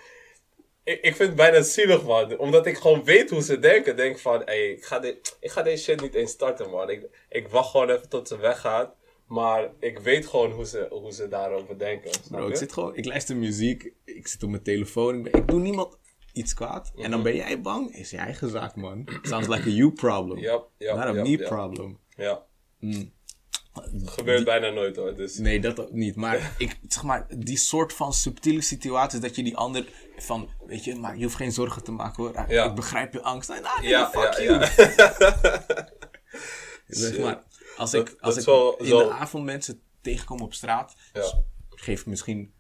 ik, 0.86 1.00
ik 1.02 1.16
vind 1.16 1.28
het 1.30 1.36
bijna 1.36 1.62
zielig, 1.62 2.04
man. 2.04 2.38
Omdat 2.38 2.66
ik 2.66 2.78
gewoon 2.78 3.04
weet 3.04 3.30
hoe 3.30 3.42
ze 3.42 3.60
denken. 3.60 3.96
Denk 3.96 4.20
van, 4.20 4.42
hey, 4.46 4.70
ik, 4.72 4.86
ga 4.86 5.00
dit, 5.00 5.38
ik 5.40 5.52
ga 5.52 5.62
deze 5.62 5.84
shit 5.84 6.02
niet 6.02 6.14
eens 6.14 6.32
starten, 6.32 6.70
man. 6.70 6.90
Ik, 6.90 7.26
ik 7.30 7.48
wacht 7.48 7.70
gewoon 7.72 7.90
even 7.90 8.10
tot 8.10 8.28
ze 8.28 8.38
weggaat. 8.38 8.96
Maar 9.28 9.72
ik 9.80 10.00
weet 10.00 10.26
gewoon 10.28 10.52
hoe 10.52 10.66
ze, 10.66 10.88
hoe 10.90 11.12
ze 11.12 11.28
daarover 11.28 11.78
denken. 11.80 12.12
Bro, 12.30 12.48
ik 12.48 12.56
zit 12.56 12.74
gewoon, 12.74 12.96
ik 12.96 13.06
luister 13.06 13.36
muziek, 13.36 13.94
ik 14.06 14.28
zit 14.28 14.44
op 14.44 14.50
mijn 14.50 14.64
telefoon, 14.64 15.16
ik, 15.16 15.24
ben- 15.32 15.42
ik 15.42 15.48
doe 15.48 15.60
niemand 15.60 15.98
iets 16.34 16.54
kwaad. 16.54 16.92
En 16.96 17.02
Mhm. 17.02 17.10
dan 17.12 17.24
ben 17.24 17.36
jij 17.36 17.62
bang, 17.62 17.96
is 17.96 18.10
je 18.10 18.18
eigen 18.18 18.50
zaak, 18.50 18.76
man. 18.76 19.08
Sounds 19.22 19.48
like 19.48 19.70
a 19.70 19.72
you 19.72 19.92
problem. 19.92 20.38
Yep, 20.40 20.68
yep, 20.78 20.96
Not 20.96 21.04
a 21.06 21.12
yep, 21.14 21.26
me 21.28 21.38
problem. 21.38 22.00
Ja. 22.16 22.46
Gebeurt 24.06 24.44
bijna 24.46 24.70
nooit 24.70 24.96
hoor. 24.96 25.16
Dus. 25.16 25.38
Nee, 25.38 25.60
dat 25.62 25.80
ook 25.80 25.92
niet. 25.92 26.16
Maar, 26.16 26.52
ik, 26.58 26.80
zeg 26.88 27.04
maar 27.04 27.28
die 27.38 27.58
soort 27.58 27.94
van 27.94 28.14
subtiele 28.14 28.62
situaties 28.62 29.20
dat 29.20 29.36
je 29.36 29.44
die 29.44 29.58
ander 29.58 29.86
van, 30.18 30.50
weet 30.66 30.84
je, 30.84 30.96
maar 30.96 31.18
je 31.18 31.24
hoeft 31.24 31.36
geen 31.36 31.52
zorgen 31.52 31.84
te 31.84 31.92
maken 31.92 32.24
hoor. 32.24 32.36
Ah, 32.36 32.50
Ja. 32.50 32.66
Ik 32.66 32.76
begrijp 32.76 33.14
je 33.14 33.22
angst. 33.22 33.50
Nou, 33.50 33.62
nee, 33.82 33.90
Ja, 33.90 34.10
fuck 34.10 34.34
ja, 34.34 34.44
you. 34.44 34.66
Zeg 36.88 37.20
maar, 37.20 37.44
als 37.78 37.92
Dat- 37.92 38.10
ik, 38.10 38.16
als 38.20 38.34
ik 38.38 38.48
in 38.80 38.86
zo- 38.88 39.08
de 39.08 39.12
avond 39.14 39.44
mensen 39.46 39.82
tegenkom 40.02 40.40
op 40.42 40.54
straat, 40.54 40.96
geef 41.70 42.00
ik 42.00 42.06
misschien 42.06 42.54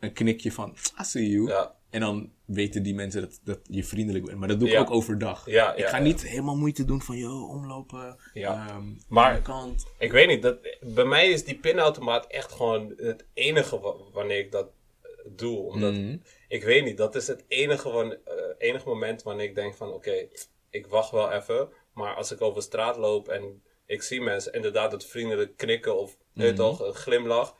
een 0.00 0.12
knikje 0.12 0.52
van, 0.52 0.76
I 1.00 1.04
see 1.04 1.28
you. 1.30 1.48
Ja. 1.48 1.74
En 1.90 2.00
dan 2.00 2.32
weten 2.54 2.82
die 2.82 2.94
mensen 2.94 3.20
dat, 3.20 3.40
dat 3.44 3.58
je 3.62 3.84
vriendelijk 3.84 4.24
bent. 4.24 4.38
Maar 4.38 4.48
dat 4.48 4.58
doe 4.58 4.68
ik 4.68 4.74
Ja. 4.74 4.80
ook 4.80 4.90
overdag. 4.90 5.46
Ja, 5.46 5.74
ik 5.74 5.86
ga 5.86 5.98
niet 5.98 6.22
helemaal 6.26 6.56
moeite 6.56 6.84
doen 6.84 7.02
van, 7.02 7.16
yo, 7.16 7.46
omlopen. 7.46 8.16
Ja. 8.34 8.68
ehm, 8.68 8.84
Maar- 9.08 9.40
kant. 9.42 9.86
Ik 9.98 10.12
weet 10.12 10.26
niet, 10.28 10.42
dat, 10.42 10.58
bij 10.80 11.04
mij 11.04 11.30
is 11.30 11.44
die 11.44 11.58
pinautomaat 11.58 12.26
echt 12.26 12.52
gewoon 12.52 12.92
het 12.96 13.24
enige 13.34 13.80
wa- 13.80 13.94
wanneer 14.12 14.38
ik 14.38 14.52
dat 14.52 14.68
eh, 15.02 15.08
doe. 15.36 15.58
Omdat, 15.58 15.92
Mhm. 15.92 16.16
ik 16.48 16.62
weet 16.64 16.84
niet, 16.84 16.96
dat 16.96 17.14
is 17.14 17.26
het 17.26 17.44
enige, 17.48 17.90
wan, 17.90 18.12
eh, 18.12 18.34
enige 18.58 18.88
moment 18.88 19.22
wanneer 19.22 19.46
ik 19.46 19.54
denk 19.54 19.74
van 19.74 19.92
oké, 19.92 20.28
ik 20.70 20.86
wacht 20.86 21.10
wel 21.10 21.30
even. 21.32 21.68
Maar 21.94 22.14
als 22.14 22.32
ik 22.32 22.40
over 22.40 22.62
straat 22.62 22.96
loop 22.96 23.28
en 23.28 23.62
ik 23.86 24.02
zie 24.02 24.20
mensen 24.20 24.52
inderdaad 24.52 24.92
het 24.92 25.06
vriendelijk 25.06 25.56
knikken 25.56 25.98
of 25.98 26.16
je 26.32 26.52
toch, 26.52 26.80
een 26.80 26.94
glimlach. 26.94 27.56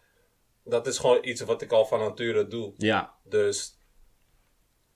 Dat 0.64 0.86
is 0.86 0.98
gewoon 0.98 1.18
iets 1.22 1.40
wat 1.40 1.62
ik 1.62 1.72
al 1.72 1.86
van 1.86 1.98
nature 1.98 2.46
doe. 2.46 2.72
Ja, 2.76 3.14
Dus 3.24 3.76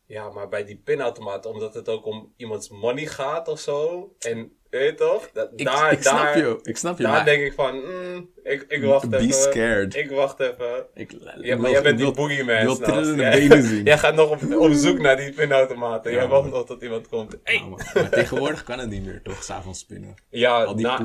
ja, 0.06 0.30
maar 0.30 0.48
bij 0.48 0.64
die 0.64 0.80
pinautomaat, 0.84 1.46
omdat 1.46 1.74
het 1.74 1.88
ook 1.88 2.06
om 2.06 2.32
iemands 2.36 2.68
money 2.70 3.06
gaat 3.06 3.48
of 3.48 3.60
zo. 3.60 4.10
En 4.18 4.52
weet 4.70 4.90
je 4.90 4.94
toch? 4.94 5.24
Ik, 5.24 5.64
daar, 5.64 5.92
ik 5.92 6.02
snap 6.02 6.16
daar, 6.16 6.38
je. 6.38 6.58
Ik 6.62 6.76
snap 6.76 6.96
je. 6.96 7.02
daar 7.02 7.12
maar 7.12 7.24
denk 7.24 7.42
ik 7.42 7.52
van, 7.52 7.74
mm, 7.76 8.30
ik, 8.42 8.64
ik 8.68 8.82
wacht 8.84 9.08
Be 9.08 9.16
even. 9.16 9.32
scared. 9.34 9.94
Ik 9.94 10.10
wacht 10.10 10.40
even. 10.40 10.86
ik, 10.94 11.14
Ja, 11.40 11.56
maar 11.56 11.70
jij 11.70 11.82
bent 11.82 11.98
die 11.98 12.10
boogeyman. 12.12 12.56
Ik 12.56 12.62
wil 12.64 12.76
trillende 12.76 13.22
Jij- 13.22 13.48
benen 13.48 13.62
zien. 13.62 13.84
Jij 13.90 13.98
gaat 13.98 14.14
nog 14.14 14.30
op, 14.30 14.54
op 14.60 14.72
zoek 14.72 14.98
naar 14.98 15.16
die 15.16 15.32
pinautomaten. 15.32 16.10
Ja, 16.12 16.16
jij 16.18 16.28
wacht 16.28 16.50
nog 16.50 16.66
tot 16.66 16.82
iemand 16.82 17.08
komt. 17.08 17.36
Hey. 17.42 17.54
Ja, 17.54 17.64
maar, 17.66 17.90
maar 17.94 18.10
tegenwoordig 18.10 18.62
kan 18.64 18.78
het 18.78 18.88
niet 18.90 19.04
meer, 19.04 19.22
toch? 19.22 19.42
S'avonds 19.42 19.78
spinnen. 19.80 20.14
Ja, 20.30 20.64
Al 20.64 20.76
die 20.76 20.86
na 20.86 20.96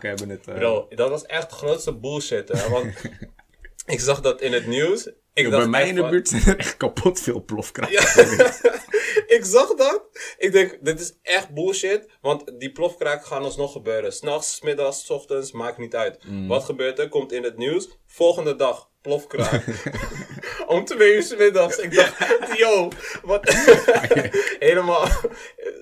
hebben 0.00 0.28
het... 0.28 0.46
eh, 0.48 0.54
Bro, 0.54 0.86
dat 0.90 1.08
was 1.10 1.26
echt 1.26 1.50
de 1.50 1.56
grootste 1.56 1.94
bullshit. 1.94 2.48
Hè? 2.48 2.68
Want 2.70 2.86
ik 3.86 4.00
zag 4.00 4.20
dat 4.20 4.40
in 4.40 4.52
het 4.52 4.66
nieuws. 4.66 5.10
Ik 5.34 5.50
bij 5.50 5.66
mij 5.66 5.88
in 5.88 5.94
de 5.94 6.08
buurt 6.08 6.28
zijn 6.28 6.42
er 6.44 6.58
echt 6.58 6.76
kapot 6.76 7.20
veel 7.20 7.44
plofkraken. 7.44 7.98
ik 9.36 9.40
zag 9.42 9.74
dat. 9.74 10.02
Ik 10.38 10.52
denk, 10.52 10.78
dit 10.80 11.00
is 11.00 11.18
echt 11.22 11.54
bullshit. 11.54 12.08
Want 12.20 12.52
die 12.58 12.72
plofkraken 12.72 13.26
gaan 13.26 13.42
alsnog 13.42 13.72
gebeuren. 13.72 14.12
S'nachts, 14.12 14.60
middags, 14.60 15.10
ochtends, 15.10 15.52
maakt 15.52 15.78
niet 15.78 15.94
uit. 15.94 16.24
Mm. 16.24 16.48
Wat 16.48 16.64
gebeurt 16.64 16.98
er? 16.98 17.08
Komt 17.08 17.32
in 17.32 17.42
het 17.42 17.56
nieuws. 17.56 17.88
Volgende 18.06 18.56
dag, 18.56 18.90
plofkraak. 19.02 19.64
Om 20.66 20.84
twee 20.84 21.14
uur 21.14 21.22
's 21.22 21.36
middags. 21.36 21.78
Ik 21.78 21.94
dacht, 21.94 22.58
yo, 22.58 22.88
wat. 23.22 23.48
Helemaal. 24.58 25.06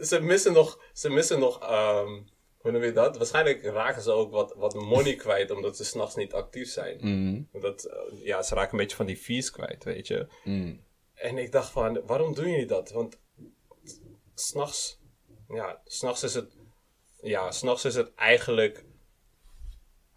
Ze 0.00 0.20
missen 0.20 0.52
nog, 0.52 0.78
ze 0.92 1.10
missen 1.10 1.38
nog, 1.38 1.60
ehm, 1.60 2.20
hoe 2.60 2.70
noem 2.70 2.82
je 2.82 2.92
dat? 2.92 3.16
Waarschijnlijk 3.16 3.62
raken 3.64 4.02
ze 4.02 4.10
ook 4.10 4.30
wat, 4.30 4.54
wat 4.56 4.74
money 4.74 5.14
kwijt, 5.14 5.50
omdat 5.50 5.76
ze 5.76 5.84
s'nachts 5.84 6.14
niet 6.14 6.32
actief 6.32 6.70
zijn. 6.70 6.98
Mm. 7.00 7.48
Dat, 7.52 7.84
eh, 7.84 8.24
ja, 8.24 8.42
ze 8.42 8.54
raken 8.54 8.72
een 8.72 8.78
beetje 8.78 8.96
van 8.96 9.06
die 9.06 9.16
fees 9.16 9.50
kwijt, 9.50 9.84
weet 9.84 10.06
je. 10.06 10.26
Mm. 10.44 10.84
En 11.14 11.38
ik 11.38 11.52
dacht 11.52 11.70
van, 11.70 12.00
waarom 12.06 12.34
doen 12.34 12.50
jullie 12.50 12.66
dat? 12.66 12.90
Want 12.90 13.18
s'nachts, 14.34 15.00
ja, 15.48 15.80
s'nachts 15.84 16.22
is 16.22 16.34
het, 16.34 16.56
ja, 17.22 17.50
s'nachts 17.50 17.84
is 17.84 17.94
het 17.94 18.14
eigenlijk, 18.14 18.84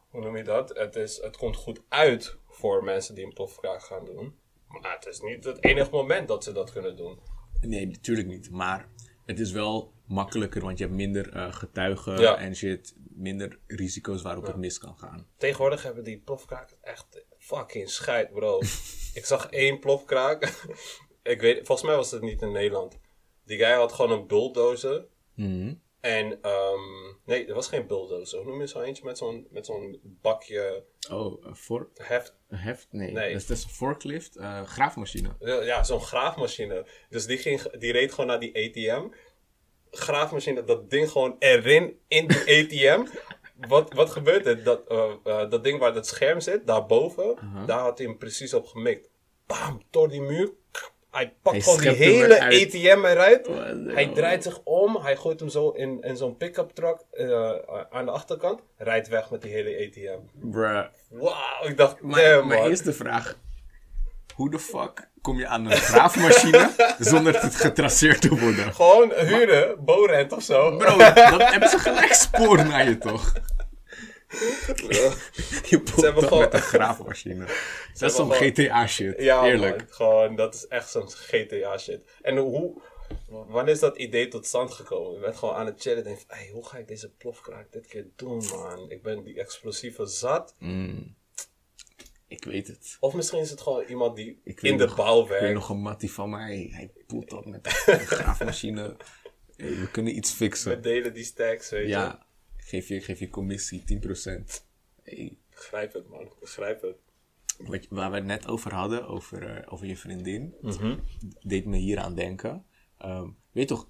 hoe 0.09 0.21
noem 0.21 0.37
je 0.37 0.43
dat? 0.43 0.69
Het, 0.77 0.95
is, 0.95 1.21
het 1.21 1.37
komt 1.37 1.55
goed 1.55 1.81
uit 1.89 2.37
voor 2.47 2.83
mensen 2.83 3.15
die 3.15 3.25
een 3.25 3.33
plofkraak 3.33 3.83
gaan 3.83 4.05
doen. 4.05 4.39
Maar 4.67 4.95
het 4.95 5.05
is 5.05 5.19
niet 5.19 5.43
het 5.43 5.63
enige 5.63 5.91
moment 5.91 6.27
dat 6.27 6.43
ze 6.43 6.51
dat 6.51 6.71
kunnen 6.71 6.95
doen. 6.95 7.19
Nee, 7.61 7.87
natuurlijk 7.87 8.27
niet. 8.27 8.51
Maar 8.51 8.89
het 9.25 9.39
is 9.39 9.51
wel 9.51 9.93
makkelijker, 10.05 10.61
want 10.61 10.77
je 10.77 10.83
hebt 10.83 10.95
minder 10.95 11.33
eh, 11.33 11.53
getuigen 11.53 12.19
Ja. 12.19 12.37
en 12.37 12.55
shit. 12.55 12.95
Minder 13.15 13.59
risico's 13.67 14.21
waarop 14.21 14.45
het 14.45 14.55
mis 14.55 14.77
kan 14.77 14.97
gaan. 14.97 15.27
Tegenwoordig 15.37 15.83
hebben 15.83 16.03
die 16.03 16.19
plofkraken 16.19 16.77
echt 16.81 17.25
fucking 17.37 17.89
scheid, 17.89 18.31
bro. 18.33 18.59
ik 19.19 19.25
zag 19.25 19.49
één 19.49 19.79
plofkraak. 19.79 20.65
ik 21.23 21.41
weet, 21.41 21.65
volgens 21.65 21.87
mij 21.87 21.95
was 21.95 22.11
het 22.11 22.21
niet 22.21 22.41
in 22.41 22.51
Nederland. 22.51 22.99
Die 23.45 23.57
guy 23.57 23.71
had 23.73 23.93
gewoon 23.93 24.11
een 24.19 24.27
bulldozer. 24.27 25.05
Mhm. 25.35 25.73
En, 26.03 26.41
ehm, 26.41 27.15
nee, 27.25 27.45
er 27.47 27.53
was 27.53 27.67
geen 27.67 27.87
bulldozer. 27.87 28.39
Hoe 28.39 28.47
noem 28.47 28.59
je 28.59 28.67
zo 28.67 28.79
eentje 28.81 29.05
met 29.05 29.17
zo'n, 29.17 29.47
met 29.49 29.65
zo'n 29.65 29.99
bakje 30.03 30.83
Oh, 31.11 31.43
een 31.45 31.87
heft? 31.93 32.35
heft? 32.47 32.87
Nee, 32.91 33.11
Nee. 33.11 33.33
Dat, 33.33 33.49
is, 33.49 33.63
een 33.63 33.69
forklift, 33.69 34.35
eh, 34.35 34.63
graafmachine. 34.63 35.29
Ja, 35.39 35.83
zo'n 35.83 36.01
graafmachine. 36.01 36.85
Dus 37.09 37.25
die, 37.25 37.37
ging, 37.37 37.61
die 37.61 37.91
reed 37.91 38.11
gewoon 38.11 38.25
naar 38.25 38.39
die 38.39 38.55
ATM. 38.55 39.07
Graafmachine, 39.91 40.63
dat 40.63 40.89
ding 40.89 41.09
gewoon 41.09 41.35
erin, 41.39 41.99
in 42.07 42.27
die 42.27 42.39
ATM. 42.39 43.05
Wat, 43.67 43.93
wat 43.93 44.09
gebeurt 44.09 44.45
er? 44.45 44.63
Dat, 44.63 44.87
eh, 44.87 45.13
eh, 45.23 45.49
dat 45.49 45.63
ding 45.63 45.79
waar 45.79 45.93
dat 45.93 46.07
scherm 46.07 46.39
zit, 46.39 46.67
daarboven, 46.67 47.37
daar 47.65 47.79
had 47.79 47.97
hij 47.97 48.07
hem 48.07 48.17
precies 48.17 48.53
op 48.53 48.65
gemikt. 48.65 49.09
Bam, 49.45 49.81
door 49.89 50.09
die 50.09 50.21
muur. 50.21 50.51
Hij 51.13 51.33
pakt 51.41 51.63
gewoon 51.63 51.79
die 51.79 51.89
hele. 51.89 52.41
ATM 52.43 53.05
eruit. 53.05 53.43
The 53.43 53.91
Hij 53.93 54.07
draait 54.07 54.43
zich 54.43 54.61
om, 54.63 54.95
hij 54.95 55.15
gooit 55.15 55.39
hem 55.39 55.49
zo 55.49 55.69
in, 55.69 56.01
in 56.01 56.17
zo'n 56.17 56.37
pick-up 56.37 56.71
truck 56.71 56.97
eh, 57.11 57.51
aan 57.89 58.05
de 58.05 58.11
achterkant. 58.11 58.61
Rijdt 58.77 59.07
weg 59.07 59.29
met 59.31 59.41
die 59.41 59.51
hele 59.51 59.87
ATM. 59.87 60.49
Bruh. 60.49 60.85
Wauw, 61.09 61.63
ik 61.63 61.77
dacht, 61.77 62.01
mijn 62.01 62.47
man. 62.47 62.67
eerste 62.67 62.93
vraag. 62.93 63.37
Hoe 64.35 64.51
de 64.51 64.59
fuck 64.59 65.09
kom 65.21 65.39
je 65.39 65.47
aan 65.47 65.65
een 65.65 65.77
graafmachine 65.77 66.69
zonder 66.99 67.41
het 67.41 67.55
getraceerd 67.55 68.21
te 68.21 68.39
worden? 68.39 68.73
Gewoon 68.73 69.13
huren, 69.15 69.85
Borent 69.85 70.31
of 70.31 70.43
zo. 70.43 70.77
Bro, 70.77 70.97
dan 70.97 71.41
hebben 71.41 71.69
ze 71.69 71.79
gelijk 71.79 72.13
spoor 72.13 72.65
naar 72.65 72.89
je 72.89 72.97
toch? 72.97 73.33
Je 75.69 75.81
dat 75.95 76.23
gewoon- 76.23 76.39
met 76.39 76.53
een 76.53 76.61
graafmachine. 76.61 77.45
Dat 77.93 78.09
is 78.09 78.15
zo'n 78.15 78.31
gewoon- 78.31 78.51
GTA 78.51 78.87
shit. 78.87 79.21
Ja, 79.21 79.45
Eerlijk. 79.45 79.77
man, 79.77 79.87
gewoon, 79.89 80.35
dat 80.35 80.53
is 80.55 80.67
echt 80.67 80.89
zo'n 80.89 81.09
GTA 81.09 81.77
shit. 81.77 82.03
En 82.21 82.37
hoe, 82.37 82.81
wanneer 83.27 83.73
is 83.73 83.79
dat 83.79 83.97
idee 83.97 84.27
tot 84.27 84.45
stand 84.45 84.71
gekomen? 84.71 85.13
Je 85.13 85.19
bent 85.19 85.35
gewoon 85.35 85.55
aan 85.55 85.65
het 85.65 85.81
chillen 85.81 85.97
en 85.97 86.03
denkt, 86.03 86.23
hey, 86.27 86.49
hoe 86.53 86.65
ga 86.67 86.77
ik 86.77 86.87
deze 86.87 87.09
plofkraak 87.09 87.71
dit 87.71 87.87
keer 87.87 88.05
doen, 88.15 88.43
man? 88.45 88.89
Ik 88.89 89.01
ben 89.03 89.23
die 89.23 89.39
explosieve 89.39 90.05
zat. 90.05 90.55
Ik 92.27 92.43
weet 92.45 92.67
het. 92.67 92.97
Of 92.99 93.13
misschien 93.13 93.39
is 93.39 93.49
het 93.49 93.61
gewoon 93.61 93.83
iemand 93.83 94.15
die 94.15 94.41
in 94.43 94.77
de 94.77 94.85
nog- 94.85 94.95
bouw 94.95 95.21
Ik 95.23 95.29
weet 95.29 95.39
werkt. 95.39 95.53
nog 95.55 95.69
een 95.69 95.81
mattie 95.81 96.11
van 96.11 96.29
mij. 96.29 96.69
Hij 96.71 96.91
poelt 97.07 97.29
dat 97.29 97.45
met 97.45 97.65
een 97.85 97.99
graafmachine. 97.99 98.95
Hey, 99.55 99.69
we 99.79 99.87
kunnen 99.91 100.15
iets 100.17 100.29
We 100.31 100.35
fixen. 100.35 100.81
delen 100.81 101.13
die 101.13 101.23
stacks, 101.23 101.69
weet 101.69 101.87
je. 101.89 102.17
Geef 102.65 102.87
je, 102.87 103.01
geef 103.01 103.19
je 103.19 103.29
commissie 103.29 103.83
10%. 103.85 104.65
Hey, 105.03 105.37
Begrijp 105.49 105.93
het, 105.93 106.07
man. 106.09 106.29
Begrijp 106.39 106.81
het. 106.81 106.95
wat, 107.57 107.87
waar 107.89 108.09
we 108.09 108.15
het 108.15 108.25
net 108.25 108.47
over 108.47 108.73
hadden, 108.73 109.07
over, 109.07 109.43
eh, 109.57 109.73
over 109.73 109.85
je 109.87 109.97
vriendin, 109.97 110.53
Mhm. 110.61 110.97
deed 111.41 111.65
me 111.65 111.77
hier 111.77 111.99
aan 111.99 112.15
denken. 112.15 112.65
Ehm, 112.97 113.23
weet 113.51 113.69
je 113.69 113.75
toch, 113.75 113.89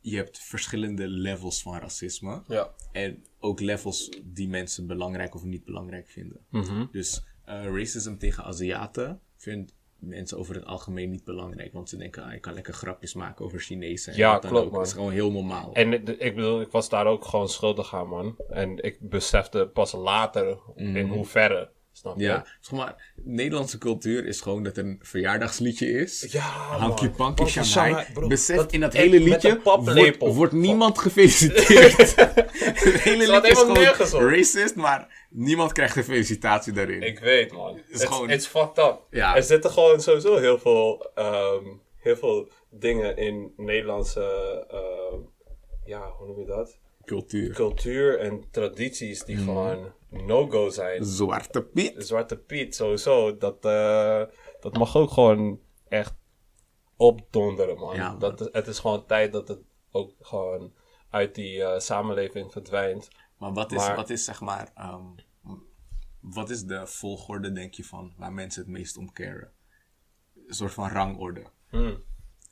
je 0.00 0.16
hebt 0.16 0.38
verschillende 0.38 1.08
levels 1.08 1.62
van 1.62 1.78
racisme. 1.78 2.42
Ja. 2.48 2.74
En 2.92 3.24
ook 3.38 3.60
levels 3.60 4.10
die 4.24 4.48
mensen 4.48 4.86
belangrijk 4.86 5.34
of 5.34 5.42
niet 5.44 5.64
belangrijk 5.64 6.08
vinden. 6.08 6.46
Mhm. 6.50 6.86
Dus 6.92 7.24
eh, 7.44 7.64
racism 7.64 8.16
tegen 8.16 8.44
Aziaten 8.44 9.20
vindt 9.36 9.74
mensen 9.98 10.38
over 10.38 10.54
het 10.54 10.64
algemeen 10.64 11.10
niet 11.10 11.24
belangrijk. 11.24 11.72
Want 11.72 11.88
ze 11.88 11.96
denken, 11.96 12.22
ah, 12.22 12.32
ik 12.32 12.40
kan 12.40 12.54
lekker 12.54 12.74
grapjes 12.74 13.14
maken 13.14 13.44
over 13.44 13.60
Chinezen. 13.60 14.12
En 14.12 14.18
Ja, 14.18 14.38
klopt, 14.38 14.54
ook. 14.56 14.70
man. 14.70 14.78
Dat 14.78 14.86
is 14.86 14.92
gewoon 14.92 15.12
heel 15.12 15.30
normaal. 15.30 15.72
En 15.72 15.90
de- 16.04 16.16
ik 16.16 16.34
bedoel, 16.34 16.60
ik 16.60 16.70
was 16.70 16.88
daar 16.88 17.06
ook 17.06 17.24
gewoon 17.24 17.48
schuldig 17.48 17.94
aan, 17.94 18.08
man. 18.08 18.36
En 18.48 18.82
ik 18.84 18.96
besefte 19.00 19.70
pas 19.72 19.92
later 19.92 20.58
in 20.74 21.08
hoeverre. 21.08 21.70
Snap 21.96 22.18
je? 22.18 22.24
Ja, 22.24 22.46
zeg 22.60 22.78
maar, 22.78 23.12
Nederlandse 23.22 23.78
cultuur 23.78 24.26
is 24.26 24.40
gewoon 24.40 24.62
dat 24.62 24.76
er 24.76 24.84
een 24.84 24.98
verjaardagsliedje 25.02 25.86
is. 25.90 26.26
Ja. 26.32 26.76
Panky 26.78 27.08
Panky 27.08 27.44
Shanghai. 27.44 28.06
Besef, 28.28 28.56
Dat 28.56 28.72
in 28.72 28.80
dat 28.80 28.92
hele 28.92 29.20
liedje 29.20 29.60
wordt, 29.64 30.16
wordt 30.34 30.52
niemand 30.52 30.98
gefeliciteerd. 30.98 31.96
het 32.16 33.00
hele 33.02 33.16
liedje 33.32 33.48
is 33.50 33.58
helemaal 33.58 33.74
nergens 33.82 34.12
op. 34.12 34.18
gewoon 34.20 34.34
racist, 34.34 34.74
maar 34.74 35.26
niemand 35.30 35.72
krijgt 35.72 35.96
een 35.96 36.04
felicitatie 36.04 36.72
daarin. 36.72 37.02
Ik 37.02 37.18
weet, 37.18 37.52
man. 37.52 37.74
Het 37.76 38.00
is 38.00 38.04
gewoon- 38.04 38.30
It's 38.30 38.46
fucked 38.46 38.78
up. 38.78 39.00
Ja. 39.10 39.36
Er 39.36 39.42
zitten 39.42 39.70
gewoon 39.70 40.00
sowieso 40.00 40.36
heel 40.36 40.58
veel, 40.58 41.10
ehm, 41.14 41.64
heel 41.96 42.16
veel 42.16 42.48
dingen 42.70 43.16
in 43.16 43.52
Nederlandse, 43.56 44.20
ehm, 44.70 45.20
ja, 45.84 46.10
hoe 46.18 46.26
noem 46.26 46.38
je 46.40 46.46
dat? 46.46 46.78
Cultuur. 47.06 47.54
Cultuur 47.54 48.18
en 48.18 48.50
tradities 48.50 49.18
Mhm. 49.18 49.26
die 49.26 49.36
gewoon 49.36 49.92
no-go 50.10 50.68
zijn. 50.68 51.04
Zwarte 51.04 51.62
Piet. 51.62 51.94
Zwarte 51.96 52.36
Piet, 52.36 52.74
sowieso. 52.74 53.36
Dat, 53.36 53.64
eh, 53.64 54.22
dat 54.60 54.76
mag 54.78 54.96
ook 54.96 55.10
gewoon 55.10 55.60
echt 55.88 56.14
opdonderen, 56.96 57.78
man. 57.78 57.94
Ja, 57.96 58.10
man. 58.10 58.18
Dat, 58.18 58.48
het 58.52 58.66
is 58.66 58.78
gewoon 58.78 59.06
tijd 59.06 59.32
dat 59.32 59.48
het 59.48 59.60
ook 59.90 60.12
gewoon 60.20 60.72
uit 61.10 61.34
die 61.34 61.62
eh, 61.62 61.78
samenleving 61.80 62.52
verdwijnt. 62.52 63.08
Maar 63.38 63.52
wat 63.52 63.72
is, 63.72 63.78
Maar- 63.78 63.96
wat 63.96 64.10
is 64.10 64.24
zeg 64.24 64.40
maar, 64.40 64.70
ehm, 64.74 65.06
wat 66.20 66.50
is 66.50 66.62
de 66.64 66.86
volgorde, 66.86 67.52
denk 67.52 67.74
je, 67.74 67.84
van 67.84 68.14
waar 68.16 68.32
mensen 68.32 68.62
het 68.62 68.70
meest 68.70 68.96
om 68.96 69.12
caren? 69.12 69.52
Een 70.46 70.54
soort 70.54 70.72
van 70.72 70.88
rangorde. 70.88 71.44
Hmm. 71.68 72.02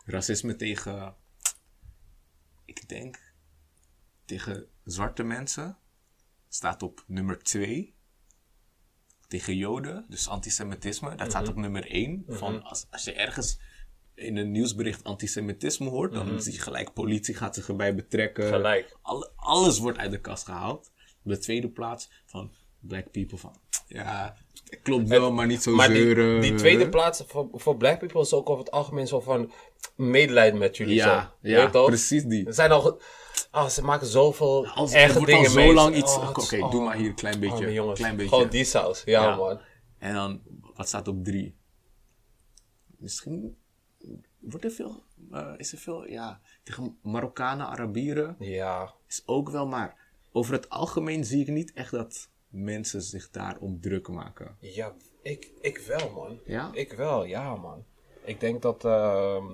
Racisme 0.05 0.57
tegen, 0.57 1.15
ik 2.65 2.89
denk, 2.89 3.24
tegen 4.25 4.67
zwarte 4.85 5.23
mensen 5.23 5.79
staat 6.49 6.83
op 6.83 7.05
nummer 7.07 7.39
2. 7.43 7.95
Tegen 9.29 9.57
Joden, 9.57 10.05
dus 10.09 10.29
antisemitisme, 10.29 11.15
dat 11.15 11.31
staat 11.31 11.49
op 11.49 11.57
nummer 11.57 11.91
1. 11.91 12.25
Van 12.29 12.63
als, 12.63 12.87
als 12.91 13.05
je 13.05 13.13
ergens 13.13 13.59
in 14.15 14.37
een 14.37 14.51
nieuwsbericht 14.51 15.05
antisemitisme 15.05 15.89
hoort, 15.89 16.13
dan 16.13 16.43
zie 16.43 16.53
je 16.53 16.59
gelijk 16.59 16.93
politie 16.93 17.35
gaat 17.35 17.55
zich 17.55 17.69
erbij 17.69 17.95
betrekken. 17.95 18.49
Gelijk. 18.49 18.97
Alle- 19.03 19.33
alles 19.37 19.79
wordt 19.79 19.99
uit 19.99 20.11
de 20.11 20.21
kast 20.21 20.45
gehaald. 20.45 20.93
Op 21.25 21.31
de 21.31 21.39
tweede 21.39 21.69
plaats 21.69 22.11
van 22.25 22.53
black 22.81 23.11
people 23.11 23.39
van, 23.39 23.57
ja, 23.87 24.37
klopt 24.83 25.09
wel, 25.09 25.33
maar 25.33 25.47
niet 25.47 25.63
zo 25.63 25.75
Maar 25.75 25.89
die, 25.89 26.41
die 26.41 26.55
tweede 26.55 26.89
plaats 26.89 27.23
voor, 27.27 27.49
voor 27.53 27.77
black 27.77 27.99
people 27.99 28.21
is 28.21 28.33
ook 28.33 28.51
over 28.51 28.65
het 28.65 28.73
algemeen 28.73 29.07
zo 29.07 29.21
van 29.21 29.53
medelijden 29.97 30.59
met 30.59 30.77
jullie. 30.77 30.95
Ja, 30.95 31.35
zo. 31.43 31.49
ja, 31.49 31.67
precies 31.69 32.25
die. 32.25 32.47
Er 32.47 32.55
zijn 32.55 32.71
al... 32.71 33.01
Ah, 33.55 33.69
ze 33.69 33.85
maken 33.85 34.07
zoveel 34.07 34.67
Als, 34.67 34.93
erge 34.93 35.13
er 35.15 35.19
al 35.21 35.25
dingen 35.25 35.51
zo 35.51 35.73
lang 35.73 35.97
iets... 35.97 36.17
Oh, 36.17 36.29
Oké, 36.29 36.57
doe 36.59 36.69
oh, 36.69 36.85
maar 36.85 36.97
hier 36.97 37.09
een 37.09 37.15
klein 37.15 37.41
beetje. 37.41 37.73
jongens. 37.73 37.99
Klein 37.99 38.17
beetje. 38.17 38.31
Gewoon 38.35 38.51
die 38.51 38.65
saus. 38.65 39.03
Ja, 39.05 39.23
Ja. 39.23 39.37
man. 39.37 39.61
En 39.99 40.15
dan, 40.15 40.43
wat 40.75 40.89
staat 40.89 41.09
op 41.09 41.25
drie? 41.25 41.57
Misschien 42.99 43.57
wordt 44.41 44.65
er 44.65 44.71
veel... 44.71 45.03
eh, 45.31 45.53
is 45.57 45.73
er 45.73 45.79
veel, 45.79 46.09
ja... 46.09 46.41
Tegen 46.63 46.99
Marokkanen, 47.03 47.67
Arabieren 47.67 48.37
Ja. 48.39 48.93
is 49.09 49.23
ook 49.27 49.51
wel, 49.51 49.67
maar... 49.67 50.03
Over 50.33 50.53
het 50.53 50.69
algemeen 50.69 51.25
zie 51.25 51.41
ik 51.41 51.49
niet 51.49 51.73
echt 51.73 51.91
dat 51.91 52.29
mensen 52.49 53.03
zich 53.03 53.31
daarom 53.31 53.81
druk 53.81 54.09
maken. 54.09 54.57
Ja, 54.61 54.95
ik, 55.23 55.51
ik 55.61 55.79
wel, 55.79 56.11
man. 56.11 56.39
Ja? 56.45 56.71
Ik 56.73 56.93
wel, 56.93 57.25
ja, 57.25 57.57
man. 57.57 57.85
Ik 58.25 58.41
denk 58.41 58.63
dat 58.63 58.85
ehm, 58.85 59.45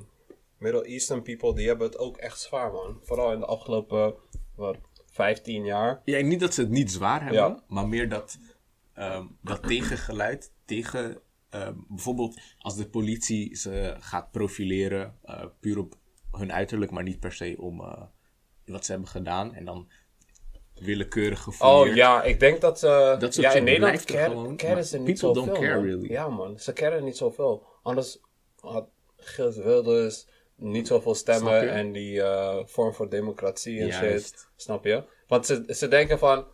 Middle 0.60 0.84
Eastern 0.84 1.22
people, 1.22 1.54
die 1.54 1.66
hebben 1.66 1.86
het 1.86 1.98
ook 1.98 2.16
echt 2.16 2.40
zwaar, 2.40 2.72
man. 2.72 2.98
Vooral 3.02 3.32
in 3.32 3.40
de 3.40 3.46
afgelopen, 3.46 4.14
wat, 4.54 4.76
15 5.10 5.64
jaar. 5.64 6.02
Ja, 6.04 6.20
niet 6.20 6.40
dat 6.40 6.54
ze 6.54 6.60
het 6.60 6.70
niet 6.70 6.92
zwaar 6.92 7.20
hebben, 7.22 7.40
Ja. 7.40 7.62
maar 7.68 7.88
meer 7.88 8.08
dat, 8.08 8.38
ehm, 8.94 9.26
dat 9.42 9.62
tegengeluid, 9.62 10.52
tegen 10.64 11.20
ehm, 11.50 11.74
bijvoorbeeld 11.88 12.40
als 12.58 12.76
de 12.76 12.88
politie 12.88 13.56
ze 13.56 13.96
gaat 13.98 14.30
profileren, 14.30 15.18
eh, 15.22 15.44
puur 15.60 15.78
op 15.78 15.94
hun 16.30 16.52
uiterlijk, 16.52 16.90
maar 16.90 17.02
niet 17.02 17.20
per 17.20 17.32
se 17.32 17.56
om 17.58 17.80
eh, 17.80 18.02
wat 18.64 18.84
ze 18.84 18.90
hebben 18.92 19.08
gedaan. 19.10 19.54
En 19.54 19.64
dan 19.64 19.88
willekeurig 20.74 21.42
gefouilleerd. 21.42 21.90
Oh 21.90 21.96
ja, 21.96 22.22
ik 22.22 22.40
denk 22.40 22.60
dat 22.60 22.78
ze... 22.78 23.16
Dat 23.18 23.34
ja, 23.34 23.52
in 23.52 23.64
Nederland 23.64 24.10
er 24.10 24.36
maar 24.74 24.82
ze 24.82 24.98
niet 24.98 25.20
people 25.20 25.34
don't 25.34 25.46
zoveel, 25.48 25.62
care 25.62 25.74
man. 25.74 25.84
really. 25.84 26.10
Ja, 26.10 26.28
man. 26.28 26.58
Ze 26.58 26.72
caren 26.72 27.04
niet 27.04 27.16
zoveel. 27.16 27.66
Anders 27.82 28.20
had 28.60 28.88
Geert 29.16 29.56
Wilders 29.56 30.26
niet 30.60 30.86
zoveel 30.86 31.14
stemmen 31.14 31.70
en 31.70 31.92
die 31.92 32.22
eh, 32.22 32.64
vorm 32.64 32.94
voor 32.94 33.08
democratie 33.08 33.80
en 33.80 33.86
Juist. 33.86 34.26
shit. 34.38 34.48
Snap 34.56 34.84
je? 34.84 35.04
Want 35.26 35.46
ze, 35.46 35.64
ze 35.68 35.88
denken 35.88 36.18
van... 36.18 36.46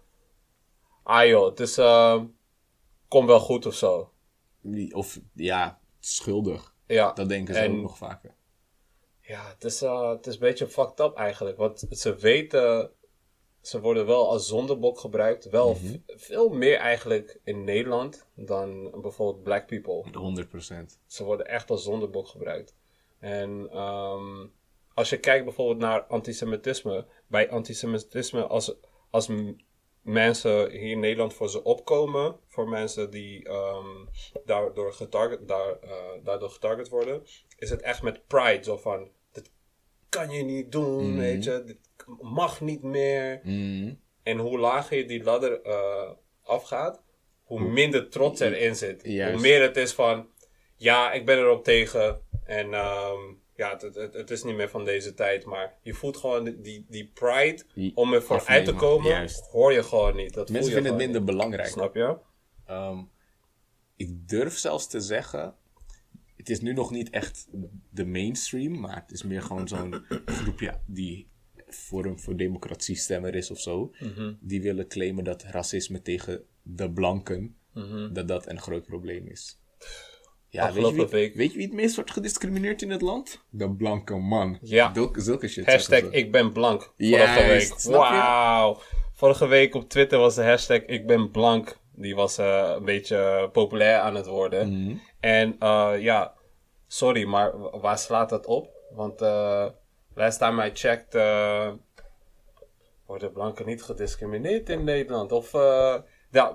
Ah 1.03 1.27
joh, 1.27 1.47
het 1.47 1.61
is... 1.61 1.79
eh, 1.79 2.23
kom 3.09 3.27
wel 3.27 3.41
goed 3.41 3.67
of 3.67 3.75
zo. 3.75 4.13
Of 4.93 5.21
ja, 5.35 5.81
schuldig. 6.01 6.75
Ja. 6.87 7.13
Dat 7.13 7.29
denken 7.29 7.55
ze 7.55 7.61
en, 7.61 7.71
ook 7.73 7.83
nog 7.83 7.97
vaker. 7.97 8.35
Ja, 9.21 9.49
het 9.49 9.65
is, 9.65 9.83
uh, 9.83 10.09
het 10.11 10.27
is 10.27 10.35
een 10.35 10.41
beetje 10.41 10.67
fucked 10.69 11.01
up 11.01 11.15
eigenlijk. 11.17 11.57
Want 11.57 11.87
ze 11.91 12.15
weten, 12.15 12.91
ze 13.61 13.81
worden 13.81 14.07
wel 14.07 14.29
als 14.31 14.47
zondebok 14.49 14.99
gebruikt. 14.99 15.45
Wel 15.51 15.75
Mhm. 15.75 15.97
veel 16.07 16.49
meer 16.49 16.77
eigenlijk 16.77 17.41
in 17.45 17.65
Nederland 17.65 18.27
dan 18.35 18.91
bijvoorbeeld 19.01 19.43
black 19.43 19.67
people. 19.67 20.05
100%. 20.13 20.99
Ze 21.07 21.25
worden 21.25 21.47
echt 21.47 21.71
als 21.71 21.83
zondebok 21.83 22.29
gebruikt. 22.29 22.75
En 23.19 23.69
ehm, 23.71 24.47
als 24.95 25.11
je 25.11 25.21
kijkt 25.21 25.45
bijvoorbeeld 25.45 25.79
naar 25.79 26.03
antisemitisme. 26.03 27.07
Bij 27.27 27.51
antisemitisme, 27.51 28.47
als, 28.47 28.75
als 29.11 29.29
mensen 30.07 30.71
hier 30.71 30.91
in 30.91 31.01
Nederland 31.01 31.35
voor 31.35 31.51
ze 31.51 31.65
opkomen. 31.65 32.37
Voor 32.47 32.69
mensen 32.69 33.11
die 33.11 33.49
ehm, 33.49 34.07
daardoor, 34.45 34.93
getarget, 34.93 35.49
daar, 35.49 35.79
eh, 35.81 35.91
daardoor 36.25 36.51
getarget 36.51 36.89
worden. 36.89 37.23
Is 37.59 37.71
het 37.71 37.83
echt 37.83 38.03
met 38.03 38.27
pride. 38.27 38.65
Zo 38.65 38.77
van, 38.77 39.11
dit 39.33 39.51
kan 40.09 40.31
je 40.31 40.43
niet 40.43 40.73
doen, 40.73 41.19
weet 41.19 41.45
je. 41.45 41.63
Dit 41.67 41.79
mag 42.21 42.61
niet 42.61 42.83
meer. 42.83 43.41
Mm. 43.43 44.01
En 44.23 44.39
hoe 44.39 44.59
lager 44.59 44.97
je 44.97 45.05
die 45.05 45.23
ladder 45.23 45.63
eh, 45.63 46.11
afgaat, 46.43 47.03
hoe 47.43 47.61
minder 47.61 48.09
trots 48.09 48.41
erin 48.41 48.77
zit. 48.77 49.01
Juist. 49.05 49.33
Hoe 49.33 49.43
meer 49.43 49.63
het 49.63 49.77
is 49.77 49.93
van, 49.93 50.29
ja, 50.77 51.13
ik 51.13 51.27
ben 51.27 51.39
erop 51.39 51.65
tegen. 51.65 52.21
En 52.47 52.75
ehm, 52.75 53.19
ja, 53.57 53.71
het, 53.79 53.95
het, 53.95 54.15
het 54.15 54.31
is 54.31 54.43
niet 54.43 54.57
meer 54.57 54.69
van 54.69 54.85
deze 54.85 55.15
tijd. 55.15 55.45
Maar 55.45 55.75
je 55.83 55.95
voelt 55.95 56.17
gewoon 56.17 56.45
die- 56.63 56.85
die, 56.89 57.11
pride 57.15 57.63
Die 57.75 57.93
om 57.97 58.13
er 58.13 58.23
vooruit 58.23 58.65
te 58.65 58.75
komen, 58.75 59.11
juist. 59.11 59.47
hoor 59.47 59.73
je 59.73 59.83
gewoon 59.83 60.17
niet. 60.17 60.35
Dat 60.35 60.51
Mensen 60.51 60.73
vinden 60.73 60.93
het 60.93 61.01
minder 61.01 61.25
belangrijk. 61.25 61.69
Snap 61.69 61.95
je? 61.95 62.17
Ehm, 62.67 62.99
ik 63.97 64.29
durf 64.29 64.57
zelfs 64.59 64.87
te 64.89 65.01
zeggen, 65.01 65.55
het 66.37 66.51
is 66.51 66.61
nu 66.61 66.73
nog 66.73 66.91
niet 66.91 67.11
echt 67.11 67.47
de 67.91 68.05
mainstream, 68.07 68.81
maar 68.81 68.97
het 68.97 69.11
is 69.13 69.23
meer 69.23 69.43
gewoon 69.43 69.69
zo'n 69.69 70.05
groepje 70.27 70.81
die 70.87 71.29
Forum 71.69 72.19
voor 72.19 72.37
Democratie 72.37 72.97
stemmer 72.97 73.35
is 73.35 73.51
of 73.51 73.61
zo. 73.61 73.93
Mhm. 74.01 74.35
Die 74.41 74.63
willen 74.63 74.89
claimen 74.89 75.25
dat 75.25 75.43
racisme 75.43 76.03
tegen 76.03 76.45
de 76.63 76.91
blanken, 76.91 77.57
dat 78.13 78.29
dat 78.29 78.47
een 78.49 78.61
groot 78.61 78.87
probleem 78.87 79.27
is. 79.27 79.61
Ja, 80.49 80.73
weet 80.73 80.87
je, 80.89 80.95
wie, 80.95 81.07
week- 81.07 81.35
weet 81.35 81.51
je 81.53 81.57
wie 81.59 81.67
het 81.67 81.77
meest 81.77 81.95
wordt 81.95 82.11
gediscrimineerd 82.11 82.83
in 82.83 82.91
het 82.91 83.01
land? 83.01 83.43
De 83.51 83.71
blanke 83.71 84.17
man. 84.17 84.59
Ja. 84.63 84.91
Zulke, 84.95 85.21
zulke 85.21 85.49
shit 85.49 85.67
Hashtag 85.67 86.01
ik 86.01 86.33
ben 86.33 86.53
blank. 86.53 86.83
Vorige 86.83 87.17
Juist, 87.17 87.85
week. 87.87 87.97
Wauw. 87.97 88.81
Vorige 89.13 89.47
week 89.47 89.75
op 89.75 89.89
Twitter 89.89 90.19
was 90.19 90.35
de 90.35 90.43
hashtag 90.45 90.81
ik 90.81 91.07
ben 91.07 91.31
blank. 91.31 91.79
Die 91.95 92.15
was 92.15 92.39
eh, 92.39 92.73
een 92.77 92.85
beetje 92.85 93.49
populair 93.53 93.99
aan 93.99 94.15
het 94.15 94.27
worden. 94.27 94.83
Mhm. 94.83 94.97
En 95.21 95.57
eh, 95.59 95.93
ja, 95.99 96.35
sorry, 96.87 97.25
maar 97.25 97.59
wa- 97.59 97.79
waar 97.79 97.99
slaat 97.99 98.29
dat 98.29 98.47
op? 98.47 98.69
Want 98.91 99.21
eh 99.23 99.67
last 100.15 100.39
time 100.39 100.67
I 100.67 100.71
checked, 100.75 101.15
eh, 101.15 101.71
worden 103.07 103.33
blanken 103.33 103.67
niet 103.67 103.83
gediscrimineerd 103.83 104.69
in 104.69 104.85
Nederland. 104.85 105.33
Of 105.33 105.55
eh, 105.55 105.95
ja, 106.31 106.55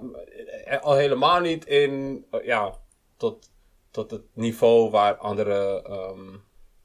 eh, 0.66 0.82
al 0.82 0.96
helemaal 0.96 1.40
niet 1.40 1.66
in, 1.66 2.26
eh, 2.32 2.46
ja, 2.46 2.76
tot, 3.18 3.51
tot 3.92 4.12
het 4.12 4.24
niveau 4.34 4.90
waar 4.90 5.16
andere... 5.16 5.82
ehm, 5.84 6.38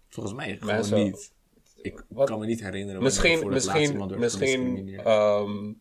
Volgens 0.08 0.34
mij 0.34 0.56
gewoon 0.56 0.74
Mensen- 0.74 1.04
niet. 1.04 1.34
Ik 1.82 2.04
Wat? 2.08 2.28
kan 2.28 2.38
me 2.38 2.46
niet 2.46 2.60
herinneren. 2.62 3.02
Misschien, 3.02 3.48
misschien, 3.48 4.08
misschien, 4.18 4.98
ehm, 4.98 5.72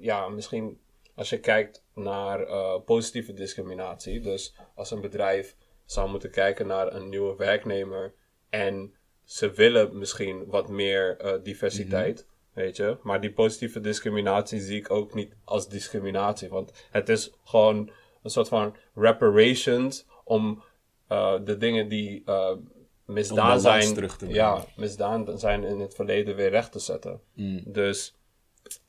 ja, 0.00 0.28
misschien 0.28 0.80
als 1.14 1.30
je 1.30 1.40
kijkt 1.40 1.84
naar 1.94 2.40
eh, 2.46 2.74
positieve 2.84 3.32
discriminatie. 3.32 4.20
Dus 4.20 4.54
als 4.74 4.90
een 4.90 5.00
bedrijf 5.00 5.56
zou 5.84 6.10
moeten 6.10 6.30
kijken 6.30 6.66
naar 6.66 6.94
een 6.94 7.08
nieuwe 7.08 7.36
werknemer 7.36 8.14
en 8.48 8.94
ze 9.24 9.50
willen 9.50 9.98
misschien 9.98 10.46
wat 10.46 10.68
meer 10.68 11.16
eh, 11.18 11.42
diversiteit, 11.42 12.26
weet 12.52 12.76
je. 12.76 12.98
Maar 13.02 13.20
die 13.20 13.32
positieve 13.32 13.80
discriminatie 13.80 14.60
zie 14.60 14.78
ik 14.78 14.90
ook 14.90 15.14
niet 15.14 15.34
als 15.44 15.68
discriminatie, 15.68 16.48
want 16.48 16.72
het 16.90 17.08
is 17.08 17.32
gewoon 17.44 17.90
een 18.22 18.30
soort 18.30 18.48
van 18.48 18.76
reparations 18.94 20.06
om 20.24 20.62
eh, 21.06 21.34
de 21.44 21.56
dingen 21.56 21.88
die 21.88 22.22
eh, 22.24 22.56
misdaan 23.04 23.60
zijn, 23.60 23.94
terug 23.94 24.16
te 24.16 24.28
ja, 24.28 24.64
misdaan 24.76 25.38
zijn 25.38 25.64
in 25.64 25.80
het 25.80 25.94
verleden 25.94 26.36
weer 26.36 26.50
recht 26.50 26.72
te 26.72 26.78
zetten. 26.78 27.20
Mm. 27.34 27.62
Dus 27.66 28.14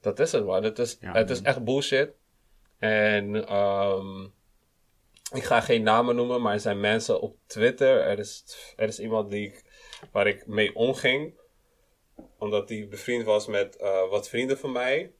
dat 0.02 0.20
is 0.20 0.32
het, 0.32 0.46
man. 0.46 0.64
Het 0.64 0.80
is, 0.80 0.98
Ja, 1.02 1.14
het 1.14 1.30
is 1.30 1.42
echt 1.42 1.64
bullshit. 1.64 2.14
En 2.78 3.48
ehm, 3.48 4.24
ik 5.34 5.44
ga 5.44 5.62
geen 5.62 5.84
namen 5.84 6.16
noemen, 6.16 6.42
maar 6.42 6.54
er 6.54 6.60
zijn 6.60 6.80
mensen 6.80 7.22
op 7.22 7.38
Twitter. 7.46 8.02
Er 8.02 8.20
is, 8.20 8.44
er 8.76 8.88
is 8.88 9.00
iemand 9.00 9.32
die 9.32 9.48
ik, 9.48 9.64
waar 10.12 10.28
ik 10.28 10.48
mee 10.48 10.76
omging. 10.76 11.40
Omdat 12.38 12.68
die 12.68 12.88
bevriend 12.88 13.24
was 13.26 13.48
met 13.48 13.76
eh, 13.76 14.10
wat 14.10 14.30
vrienden 14.30 14.58
van 14.58 14.72
mij. 14.72 15.12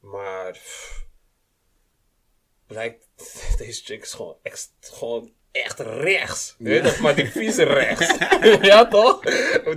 Maar 0.00 0.50
pff, 0.50 1.03
blijkt, 2.66 3.08
deze 3.58 3.82
chick 3.84 4.02
is 4.02 4.12
gewoon, 4.12 4.36
ex, 4.42 4.68
gewoon 4.80 5.32
echt 5.52 5.78
rechts. 5.80 6.54
Weet 6.58 6.94
je? 6.94 7.02
Maar 7.02 7.14
die 7.14 7.30
vieze 7.30 7.62
rechts. 7.62 8.16
ja 8.68 8.88
toch? 8.88 9.20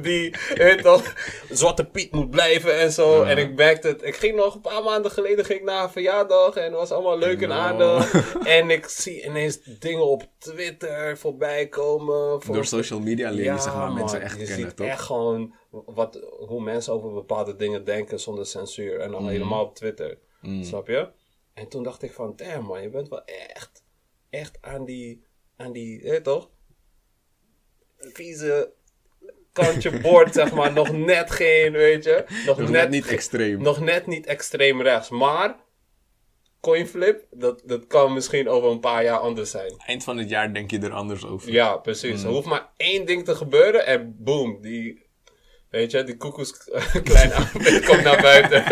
Die, 0.02 0.36
weet 0.56 0.76
je 0.78 0.80
toch? 0.82 1.13
Zwarte 1.50 1.86
Piet 1.86 2.12
moet 2.12 2.30
blijven 2.30 2.80
en 2.80 2.91
zo. 2.91 3.23
En 3.23 3.38
ik 3.38 3.56
merkte 3.56 3.88
het. 3.88 4.04
Ik 4.04 4.15
ging 4.15 4.36
nog 4.36 4.56
een 4.56 4.62
paar 4.62 4.84
maanden 4.84 5.12
geleden 5.12 5.45
ging 5.45 5.60
ik 5.60 5.65
naar 5.65 5.84
een 5.84 5.89
verjaardag. 5.89 6.56
En 6.56 6.63
het 6.63 6.73
was 6.73 6.91
allemaal 6.91 7.17
leuk 7.17 7.41
en 7.41 7.47
No. 7.50 7.56
aardig. 7.56 8.36
En 8.58 8.69
ik 8.69 8.86
zie 8.88 9.23
ineens 9.26 9.60
dingen 9.63 10.06
op 10.06 10.23
Twitter 10.38 11.17
voorbij 11.17 11.67
komen. 11.67 12.41
Voor- 12.41 12.56
Door 12.56 12.65
social 12.65 13.00
media 13.00 13.30
leer 13.30 13.54
je 13.54 13.60
zeg 13.60 13.73
maar, 13.73 13.91
mensen 13.91 14.21
echt 14.21 14.39
je 14.39 14.45
kennen, 14.45 14.65
ziet 14.67 14.76
toch? 14.78 14.88
echt 14.88 15.02
gewoon 15.02 15.54
wat, 15.71 16.19
hoe 16.47 16.62
mensen 16.62 16.93
over 16.93 17.13
bepaalde 17.13 17.56
dingen 17.56 17.84
denken 17.86 18.19
zonder 18.19 18.45
censuur. 18.45 19.00
En 19.00 19.12
dan 19.12 19.21
Mm. 19.21 19.28
helemaal 19.30 19.63
op 19.63 19.76
Twitter. 19.76 20.17
Snap 20.62 20.88
je? 20.88 21.08
En 21.58 21.67
toen 21.67 21.84
dacht 21.84 22.04
ik 22.04 22.13
van, 22.13 22.34
damn 22.36 22.65
man, 22.65 22.82
je 22.82 22.89
bent 22.89 23.10
wel 23.10 23.26
echt, 23.26 23.84
echt 24.30 24.58
aan 24.62 24.86
die, 24.86 25.24
aan 25.56 25.72
die, 25.72 26.06
je 26.06 26.22
toch? 26.22 26.50
Vieze 27.98 28.74
kantje 29.52 30.00
bord, 30.02 30.34
zeg 30.34 30.54
maar. 30.54 30.74
Nog 30.74 30.91
net 30.91 31.32
geen, 31.32 31.72
weet 31.72 32.04
je? 32.04 32.26
Nog, 32.46 32.58
Nog 32.58 32.70
net, 32.70 32.89
niet 32.89 33.08
extreem. 33.08 33.62
Nog 33.62 33.80
net 33.80 34.08
niet 34.08 34.26
extreem 34.26 34.82
rechts. 34.82 35.10
Maar, 35.10 35.56
coinflip, 36.60 37.28
dat, 37.32 37.62
dat 37.65 37.88
kan 37.88 38.13
misschien 38.13 38.50
over 38.50 38.70
een 38.72 38.80
paar 38.80 39.04
jaar 39.04 39.20
anders 39.20 39.52
zijn. 39.52 39.74
Eind 39.78 40.04
van 40.04 40.17
het 40.17 40.30
jaar 40.30 40.54
denk 40.54 40.72
je 40.72 40.80
er 40.80 40.93
anders 40.93 41.26
over. 41.26 41.52
Ja, 41.52 41.78
precies. 41.78 42.24
Er 42.24 42.30
hoeft 42.30 42.48
maar 42.48 42.70
één 42.78 43.06
ding 43.06 43.26
te 43.26 43.36
gebeuren 43.36 43.86
en 43.86 44.15
boom, 44.20 44.62
die, 44.62 45.07
weet 45.70 45.92
je, 45.92 46.04
die 46.04 46.18
koekoes 46.18 46.70
klein 47.04 47.32
komt 47.88 48.04
naar 48.04 48.22
buiten. 48.22 48.64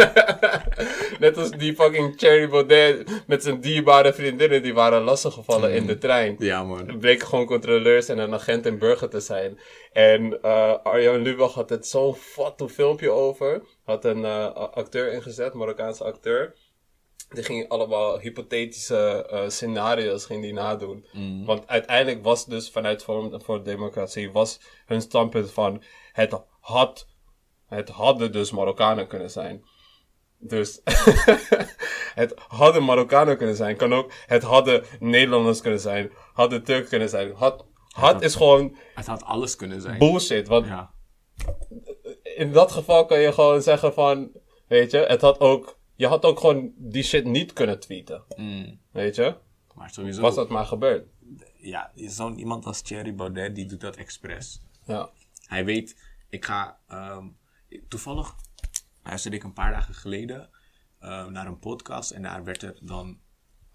Net 1.20 1.38
als 1.38 1.52
die 1.52 1.76
fucking 1.76 2.14
Cherry 2.18 2.50
Baudet 2.50 3.24
met 3.28 3.44
zijn 3.44 3.62
dierbare 3.62 4.14
vriendinnen, 4.14 4.64
die 4.64 4.74
waren 4.74 5.02
lastiggevallen 5.02 5.74
in 5.74 5.86
de 5.86 5.98
trein. 5.98 6.36
Ja, 6.40 6.64
man. 6.64 6.88
Het 6.88 7.00
bleken 7.00 7.28
gewoon 7.28 7.46
controleurs 7.46 8.10
en 8.10 8.18
een 8.18 8.34
agent 8.34 8.66
en 8.66 8.78
burger 8.78 9.10
te 9.10 9.20
zijn. 9.20 9.60
En 9.92 10.42
eh 10.42 10.74
Arjan 10.84 11.22
Lubach 11.22 11.54
had 11.54 11.70
het 11.70 11.88
zo'n 11.88 12.16
fatu 12.16 12.68
filmpje 12.68 13.10
over. 13.10 13.62
Had 13.84 14.06
een 14.06 14.26
eh, 14.26 14.54
acteur 14.54 15.14
ingezet, 15.14 15.54
Marokkaanse 15.54 16.04
acteur. 16.04 16.54
Die 17.30 17.44
ging 17.44 17.70
allemaal 17.70 18.20
hypothetische 18.20 19.28
eh, 19.30 19.50
scenario's 19.50 20.26
ging 20.26 20.42
die 20.42 20.54
nadoen. 20.54 21.06
Want 21.46 21.68
uiteindelijk 21.68 22.24
was 22.24 22.46
dus 22.46 22.70
vanuit 22.70 23.04
Forum 23.04 23.42
voor 23.42 23.64
Democratie 23.64 24.32
was 24.32 24.60
hun 24.86 25.02
standpunt 25.02 25.52
van 25.52 25.84
het 26.12 26.40
had, 26.60 27.08
het 27.68 27.90
hadden 27.90 28.32
dus 28.32 28.52
Marokkanen 28.52 29.08
kunnen 29.08 29.32
zijn. 29.32 29.64
Dus 30.38 30.82
het 32.22 32.34
hadden 32.48 32.84
Marokkanen 32.84 33.38
kunnen 33.38 33.56
zijn. 33.56 33.76
Kan 33.76 33.94
ook 33.94 34.12
het 34.26 34.44
hadden 34.44 34.84
Nederlanders 35.00 35.62
kunnen 35.62 35.80
zijn. 35.80 36.12
Hadden 36.34 36.64
Turk 36.64 36.90
kunnen 36.90 37.10
zijn. 37.10 37.34
Had, 37.36 37.66
had 37.90 38.22
is 38.22 38.36
gewoon 38.36 38.76
Het 38.96 39.06
had 39.06 39.24
alles 39.24 39.56
kunnen 39.56 39.82
zijn. 39.82 40.00
bullshit. 40.00 40.48
Want 40.48 40.66
Ja. 40.66 40.94
in 42.24 42.52
dat 42.52 42.72
geval 42.72 43.06
kan 43.06 43.20
je 43.20 43.34
gewoon 43.34 43.62
zeggen 43.62 43.94
van... 43.94 44.32
Weet 44.68 44.92
je, 44.92 44.98
het 44.98 45.22
had 45.22 45.40
ook... 45.40 45.75
Je 45.96 46.08
had 46.08 46.26
ook 46.26 46.40
gewoon 46.40 46.74
die 46.78 47.04
shit 47.04 47.26
niet 47.26 47.54
kunnen 47.54 47.80
tweeten. 47.80 48.24
Mm. 48.36 48.80
Weet 48.92 49.16
je? 49.16 49.36
Maar 49.76 49.90
sowieso. 49.90 50.22
Was 50.22 50.36
dat 50.36 50.50
maar 50.50 50.66
gebeurd. 50.66 51.08
Ja, 51.58 51.92
zo'n 51.96 52.40
iemand 52.40 52.66
als 52.66 52.82
Thierry 52.82 53.16
Baudet, 53.16 53.56
die 53.56 53.66
doet 53.66 53.82
dat 53.82 53.96
expres. 53.96 54.62
Ja. 54.86 55.10
Hij 55.46 55.66
weet, 55.66 55.96
ik 56.30 56.46
ga... 56.46 56.80
ehm, 56.88 57.28
toevallig 57.88 58.36
luisterde 59.04 59.38
ik 59.38 59.44
een 59.44 59.54
paar 59.54 59.72
dagen 59.72 59.94
geleden 59.94 60.50
eh, 61.00 61.26
naar 61.26 61.48
een 61.48 61.60
podcast. 61.60 62.12
En 62.12 62.22
daar 62.22 62.44
werd 62.44 62.62
er 62.62 62.78
dan 62.82 63.20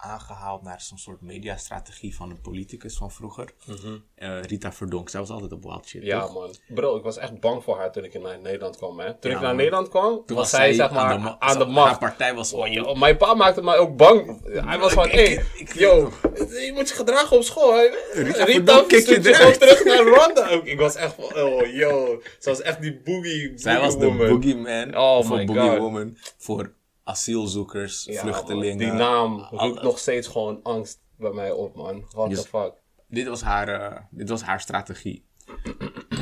aangehaald 0.01 0.63
naar 0.63 0.81
zo'n 0.81 0.99
soort 0.99 1.21
mediastrategie 1.21 2.17
van 2.17 2.31
een 2.31 2.41
politicus 2.41 2.97
van 2.97 3.11
vroeger. 3.11 3.49
Eh, 4.15 4.43
Rita 4.43 4.73
Verdonk, 4.73 5.09
zij 5.09 5.21
was 5.21 5.31
altijd 5.31 5.53
op 5.53 5.63
wild 5.63 5.87
shit, 5.87 6.03
Ja, 6.03 6.21
toch? 6.21 6.35
man. 6.35 6.55
Bro, 6.69 6.97
ik 6.97 7.03
was 7.03 7.17
echt 7.17 7.41
bang 7.41 7.65
voor 7.65 7.77
haar 7.79 7.93
toen 7.93 8.05
ik 8.05 8.21
naar 8.23 8.41
Nederland 8.41 8.77
kwam, 8.77 8.99
hè. 9.01 9.15
Toen 9.15 9.31
Ja, 9.31 9.37
ik 9.37 9.43
naar 9.43 9.43
man. 9.43 9.57
Nederland 9.57 9.89
kwam, 9.89 10.23
Toen 10.27 10.37
was 10.37 10.51
zij, 10.51 10.73
zeg 10.73 10.91
maar, 10.91 11.01
aan 11.13 11.23
de, 11.23 11.41
aan 11.41 11.59
de 11.59 11.65
Haar 11.65 11.73
macht. 11.73 11.99
partij 11.99 12.35
was... 12.35 12.53
Oh, 12.53 12.95
mijn 12.99 13.17
pa 13.17 13.35
maakte 13.35 13.63
mij 13.63 13.77
ook 13.79 13.97
bang. 13.97 14.41
Hij 14.65 14.79
was 14.79 14.93
van, 14.93 15.05
Ik- 15.07 15.13
hé, 15.13 15.21
ik- 15.21 15.45
ik- 15.59 15.75
yo, 15.75 16.11
je 16.35 16.71
moet 16.75 16.89
je 16.89 16.95
gedragen 16.95 17.37
op 17.37 17.43
school. 17.43 17.75
Hè. 17.75 17.89
Rita 18.13 18.45
Rita 18.45 18.85
stuurt 18.89 19.25
je 19.25 19.35
gewoon 19.35 19.53
terug 19.53 19.85
naar 19.85 20.03
Rwanda 20.07 20.49
ook. 20.51 20.65
Ik 20.65 20.79
was 20.79 20.95
echt 20.95 21.15
van, 21.15 21.43
oh, 21.43 21.67
yo. 21.75 22.21
Ze 22.39 22.49
was 22.49 22.61
echt 22.63 22.81
die 22.81 23.01
boogie, 23.05 23.53
Zij 23.59 23.81
was 23.81 23.99
de 23.99 24.07
woman. 24.07 24.29
boogeyman 24.29 24.97
Oh 24.97 25.17
of 25.17 25.29
my 25.31 25.37
God. 25.37 25.47
boogiewoman 25.47 26.17
voor 26.39 26.73
asielzoekers, 27.11 28.05
Ja, 28.05 28.21
vluchtelingen. 28.21 28.77
Die 28.79 28.93
naam 28.93 29.41
Al- 29.41 29.69
roept 29.69 29.83
nog 29.83 29.99
steeds 29.99 30.29
gewoon 30.29 30.63
angst 30.63 31.01
bij 31.17 31.33
mij 31.33 31.53
op, 31.53 31.75
man. 31.77 32.05
What 32.11 32.31
the 32.35 32.37
fuck. 32.49 32.73
Dit 33.09 33.27
was 33.27 33.43
haar, 33.43 33.69
eh, 33.69 34.01
dit 34.11 34.29
was 34.29 34.43
haar 34.43 34.61
strategie. 34.61 35.25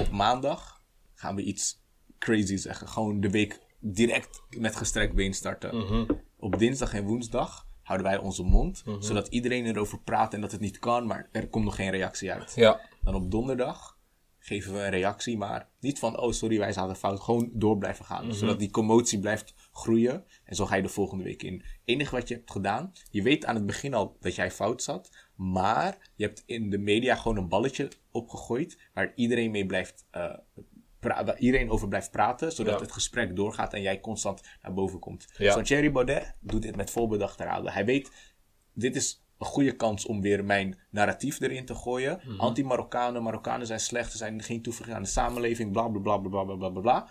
Op 0.00 0.10
maandag 0.10 0.82
gaan 1.14 1.34
we 1.34 1.42
iets 1.42 1.82
crazy 2.18 2.56
zeggen. 2.56 2.88
Gewoon 2.88 3.20
de 3.20 3.30
week 3.30 3.58
direct 3.80 4.42
met 4.50 4.76
gestrekt 4.76 5.14
been 5.14 5.34
starten. 5.34 5.76
Mhm. 5.76 6.04
Op 6.38 6.58
dinsdag 6.58 6.94
en 6.94 7.04
woensdag 7.04 7.66
houden 7.82 8.06
wij 8.06 8.18
onze 8.18 8.42
mond, 8.42 8.82
zodat 8.98 9.26
iedereen 9.28 9.66
erover 9.66 9.98
praat 10.00 10.34
en 10.34 10.40
dat 10.40 10.52
het 10.52 10.60
niet 10.60 10.78
kan, 10.78 11.06
maar 11.06 11.28
er 11.32 11.48
komt 11.48 11.64
nog 11.64 11.74
geen 11.74 11.90
reactie 11.90 12.32
uit. 12.32 12.52
Ja, 12.54 12.80
Dan 13.02 13.14
op 13.14 13.30
donderdag 13.30 13.96
geven 14.38 14.72
we 14.72 14.78
een 14.78 14.90
reactie, 14.90 15.36
maar 15.38 15.68
niet 15.80 15.98
van, 15.98 16.18
oh 16.20 16.32
sorry, 16.32 16.58
wij 16.58 16.72
zaten 16.72 16.96
fout. 16.96 17.20
Gewoon 17.20 17.50
door 17.52 17.78
blijven 17.78 18.04
gaan, 18.04 18.26
Mhm. 18.26 18.34
zodat 18.34 18.58
die 18.58 18.70
commotie 18.70 19.18
blijft 19.20 19.54
groeien. 19.78 20.24
En 20.44 20.56
zo 20.56 20.66
ga 20.66 20.76
je 20.76 20.82
de 20.82 20.88
volgende 20.88 21.24
week 21.24 21.42
in. 21.42 21.62
Enige 21.84 22.14
wat 22.14 22.28
je 22.28 22.34
hebt 22.34 22.50
gedaan, 22.50 22.92
je 23.10 23.22
weet 23.22 23.44
aan 23.44 23.54
het 23.54 23.66
begin 23.66 23.94
al 23.94 24.16
dat 24.20 24.34
jij 24.34 24.50
fout 24.50 24.82
zat. 24.82 25.10
Maar 25.34 26.10
je 26.14 26.24
hebt 26.24 26.42
in 26.46 26.70
de 26.70 26.78
media 26.78 27.14
gewoon 27.14 27.36
een 27.36 27.48
balletje 27.48 27.88
opgegooid 28.10 28.78
waar 28.94 29.12
iedereen 29.14 29.50
mee 29.50 29.66
blijft. 29.66 30.06
Uh, 30.12 30.34
waar 31.00 31.38
iedereen 31.38 31.70
over 31.70 31.88
blijft 31.88 32.10
praten, 32.10 32.52
zodat 32.52 32.80
het 32.80 32.92
gesprek 32.92 33.36
doorgaat 33.36 33.74
en 33.74 33.82
jij 33.82 34.00
constant 34.00 34.42
naar 34.62 34.74
boven 34.74 34.98
komt. 34.98 35.26
Ja. 35.36 35.62
Thierry 35.62 35.92
Baudet 35.92 36.36
doet 36.40 36.62
dit 36.62 36.76
met 36.76 36.90
volbedachte 36.90 37.44
raden. 37.44 37.72
Hij 37.72 37.84
weet, 37.84 38.10
dit 38.72 38.96
is 38.96 39.24
een 39.38 39.46
goede 39.46 39.76
kans 39.76 40.06
om 40.06 40.20
weer 40.20 40.44
mijn 40.44 40.78
narratief 40.90 41.40
erin 41.40 41.64
te 41.64 41.74
gooien. 41.74 42.20
Mhm. 42.24 42.40
Anti-Marokkanen, 42.40 43.22
Marokkanen 43.22 43.66
zijn 43.66 43.80
slecht, 43.80 44.10
ze 44.10 44.16
zijn 44.16 44.42
geen 44.42 44.62
toevoeging 44.62 44.96
aan 44.96 45.02
de 45.02 45.08
samenleving, 45.08 45.72
bla 45.72 45.88
bla 45.88 46.00
bla 46.00 46.18
bla 46.18 46.44
bla 46.44 46.68
bla 46.68 46.80
bla 46.80 47.08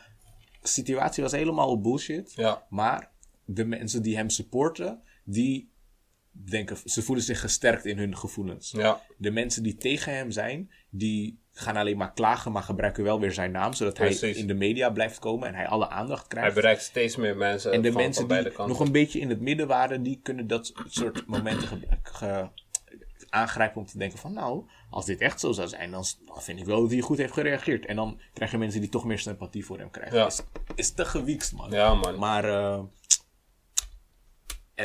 situatie 0.68 1.24
was 1.24 1.32
helemaal 1.32 1.82
bullshit. 1.82 2.34
ja. 2.36 2.66
Maar 2.70 3.12
de 3.46 3.66
mensen 3.66 4.02
die 4.02 4.16
hem 4.16 4.30
supporten, 4.30 5.02
die 5.24 5.72
denken, 6.32 6.78
ze 6.86 7.02
voelen 7.02 7.24
zich 7.26 7.40
gesterkt 7.40 7.86
in 7.86 7.98
hun 7.98 8.18
gevoelens. 8.18 8.72
Ja, 8.72 9.02
De 9.18 9.32
mensen 9.32 9.64
die 9.64 9.76
tegen 9.76 10.16
hem 10.16 10.32
zijn, 10.32 10.72
die 10.90 11.40
gaan 11.52 11.76
alleen 11.76 11.98
maar 11.98 12.14
klagen, 12.14 12.52
maar 12.52 12.64
gebruiken 12.64 13.04
wel 13.04 13.20
weer 13.20 13.32
zijn 13.32 13.52
naam, 13.52 13.74
zodat 13.74 13.98
hij 13.98 14.08
in 14.38 14.48
de 14.48 14.54
media 14.54 14.90
blijft 14.90 15.20
komen 15.20 15.48
en 15.48 15.56
hij 15.56 15.68
alle 15.68 15.90
aandacht 15.90 16.20
hij 16.22 16.28
krijgt. 16.30 16.56
bereikt 16.56 16.82
steeds 16.82 17.16
meer 17.16 17.38
mensen 17.38 17.72
En 17.72 17.82
de 17.82 17.92
van, 17.92 18.02
mensen 18.02 18.28
van 18.28 18.44
die 18.44 18.52
nog 18.68 18.80
een 18.80 18.92
beetje 18.92 19.20
in 19.20 19.30
het 19.30 19.40
midden 19.42 19.68
waren, 19.68 20.04
die 20.04 20.20
kunnen 20.24 20.48
dat 20.48 20.74
soort 20.88 21.26
momenten 21.28 21.84
ge- 22.04 22.50
aangrijpen 23.30 23.82
om 23.82 23.88
te 23.88 23.98
denken 23.98 24.18
van 24.20 24.34
nou, 24.34 24.64
als 24.98 25.06
dit 25.06 25.22
echt 25.22 25.40
zo 25.40 25.52
zou 25.52 25.68
zijn, 25.68 25.92
dan, 25.92 26.06
vind 26.38 26.60
ik 26.60 26.66
wel 26.66 26.82
dat 26.82 26.92
hij 26.92 27.00
goed 27.00 27.18
heeft 27.18 27.34
gereageerd. 27.34 27.86
En 27.86 27.96
dan 27.96 28.20
krijg 28.34 28.52
je 28.52 28.58
mensen 28.58 28.82
die 28.82 28.90
toch 28.90 29.06
meer 29.06 29.20
sympathie 29.20 29.66
voor 29.66 29.78
hem 29.78 29.90
krijgen. 29.90 30.18
Ja. 30.18 30.26
Is, 30.26 30.42
is 30.76 30.92
te 30.92 31.06
gewiekst, 31.06 31.54
man. 31.54 31.72
Ja, 31.72 31.94
man. 31.94 32.18
Maar 32.18 32.44
eh 32.44 32.84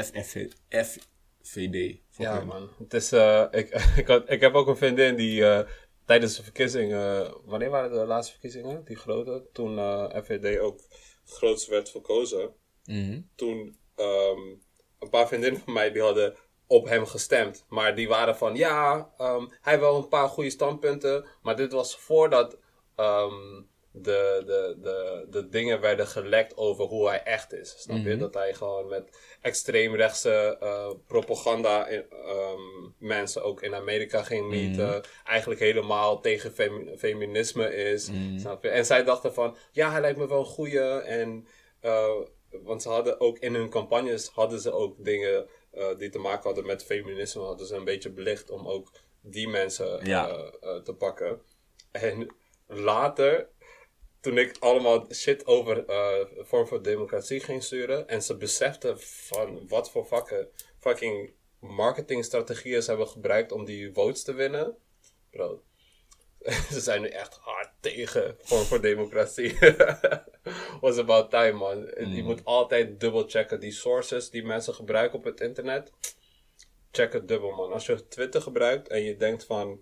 FF, 0.04 0.36
FVD. 1.42 1.98
Ja, 2.16 2.36
hem. 2.36 2.46
man. 2.46 2.70
Het 2.78 2.94
is, 2.94 3.12
eh, 3.12 3.46
ik, 3.50 3.68
ik, 4.02 4.06
had, 4.06 4.30
ik 4.30 4.40
heb 4.40 4.54
ook 4.54 4.66
een 4.66 4.76
vriendin 4.76 5.16
die 5.16 5.44
eh, 5.46 5.68
tijdens 6.04 6.36
de 6.36 6.42
verkiezingen... 6.42 7.34
wanneer 7.44 7.70
waren 7.70 7.90
de 7.90 8.06
laatste 8.06 8.32
verkiezingen? 8.32 8.84
Die 8.84 8.96
grote? 8.96 9.48
Toen 9.52 9.78
eh 9.78 10.22
FVD 10.22 10.58
ook 10.58 10.80
groots 11.24 11.66
werd 11.66 11.90
verkozen. 11.90 12.54
Mhm. 12.84 13.20
Toen 13.34 13.78
ehm, 13.96 14.48
een 14.98 15.10
paar 15.10 15.26
vriendinnen 15.28 15.60
van 15.60 15.72
mij 15.72 15.92
die 15.92 16.02
hadden 16.02 16.34
op 16.66 16.88
hem 16.88 17.06
gestemd. 17.06 17.64
Maar 17.68 17.94
die 17.94 18.08
waren 18.08 18.36
van, 18.36 18.56
ja, 18.56 19.10
ehm, 19.18 19.44
hij 19.60 19.72
heeft 19.72 19.80
wel 19.80 19.96
een 19.96 20.08
paar 20.08 20.28
goede 20.28 20.50
standpunten. 20.50 21.24
Maar 21.42 21.56
dit 21.56 21.72
was 21.72 21.96
voordat 21.96 22.56
ehm, 22.96 23.62
de, 23.94 24.42
de, 24.46 24.76
de, 24.82 25.26
de 25.30 25.48
dingen 25.48 25.80
werden 25.80 26.06
gelekt 26.06 26.56
over 26.56 26.84
hoe 26.84 27.08
hij 27.08 27.22
echt 27.22 27.52
is. 27.52 27.74
Snap 27.78 27.96
je? 27.96 28.16
Dat 28.16 28.34
hij 28.34 28.54
gewoon 28.54 28.88
met 28.88 29.18
extreemrechtse 29.40 30.56
eh, 30.60 30.90
propaganda 31.06 31.86
in, 31.86 32.04
ehm, 32.10 32.60
mensen 32.98 33.42
ook 33.44 33.62
in 33.62 33.74
Amerika 33.74 34.22
ging 34.22 34.48
meeten. 34.48 35.02
Eigenlijk 35.24 35.60
helemaal 35.60 36.20
tegen 36.20 36.52
femi- 36.52 36.96
feminisme 36.96 37.74
is. 37.74 38.08
Snap 38.40 38.62
je? 38.62 38.68
En 38.68 38.86
zij 38.86 39.04
dachten 39.04 39.34
van, 39.34 39.56
ja, 39.72 39.90
hij 39.90 40.00
lijkt 40.00 40.18
me 40.18 40.28
wel 40.28 40.38
een 40.38 40.44
goeie. 40.44 40.80
En, 41.00 41.46
eh, 41.80 42.10
want 42.62 42.82
ze 42.82 42.88
hadden 42.88 43.20
ook 43.20 43.38
in 43.38 43.54
hun 43.54 43.70
campagnes 43.70 44.28
hadden 44.28 44.60
ze 44.60 44.72
ook 44.72 44.94
dingen 45.04 45.46
eh, 45.72 45.96
die 45.98 46.08
te 46.10 46.18
maken 46.18 46.42
hadden 46.42 46.66
met 46.66 46.84
feminisme. 46.84 47.42
Hadden 47.42 47.66
ze 47.66 47.76
een 47.76 47.84
beetje 47.84 48.10
belicht 48.10 48.50
om 48.50 48.68
ook 48.68 48.92
die 49.20 49.48
mensen 49.48 50.06
Ja. 50.06 50.28
eh, 50.28 50.52
eh, 50.60 50.82
te 50.82 50.94
pakken. 50.94 51.40
En 51.90 52.34
later 52.66 53.48
toen 54.20 54.38
ik 54.38 54.56
allemaal 54.60 55.06
shit 55.12 55.46
over 55.46 55.84
vorm 56.38 56.66
van 56.66 56.82
democratie 56.82 57.40
ging 57.40 57.62
sturen. 57.62 58.08
En 58.08 58.22
ze 58.22 58.36
beseften 58.36 59.00
van 59.00 59.68
wat 59.68 59.90
voor 59.90 60.04
fucking, 60.04 60.46
fucking 60.78 61.32
marketingstrategieën 61.60 62.82
ze 62.82 62.88
hebben 62.90 63.08
gebruikt 63.08 63.52
om 63.52 63.64
die 63.64 63.92
votes 63.92 64.22
te 64.22 64.32
winnen. 64.34 64.76
Bro, 65.30 65.62
ze 66.72 66.80
zijn 66.80 67.02
nu 67.02 67.08
echt 67.08 67.38
hard 67.40 67.70
tegen 67.80 68.36
vorm 68.38 68.64
voor 68.64 68.80
democratie. 68.80 69.58
Was 70.80 70.98
about 70.98 71.30
time, 71.30 71.52
man. 71.52 71.78
Je 72.14 72.22
moet 72.22 72.44
altijd 72.44 73.00
dubbel 73.00 73.24
checken. 73.28 73.60
Die 73.60 73.72
sources 73.72 74.30
die 74.30 74.44
mensen 74.44 74.74
gebruiken 74.74 75.18
op 75.18 75.24
het 75.24 75.40
internet. 75.40 75.92
Check 76.90 77.12
het 77.12 77.28
dubbel, 77.28 77.50
man. 77.50 77.72
Als 77.72 77.86
je 77.86 78.08
Twitter 78.08 78.42
gebruikt 78.42 78.88
en 78.88 79.02
je 79.02 79.16
denkt 79.16 79.44
van 79.44 79.80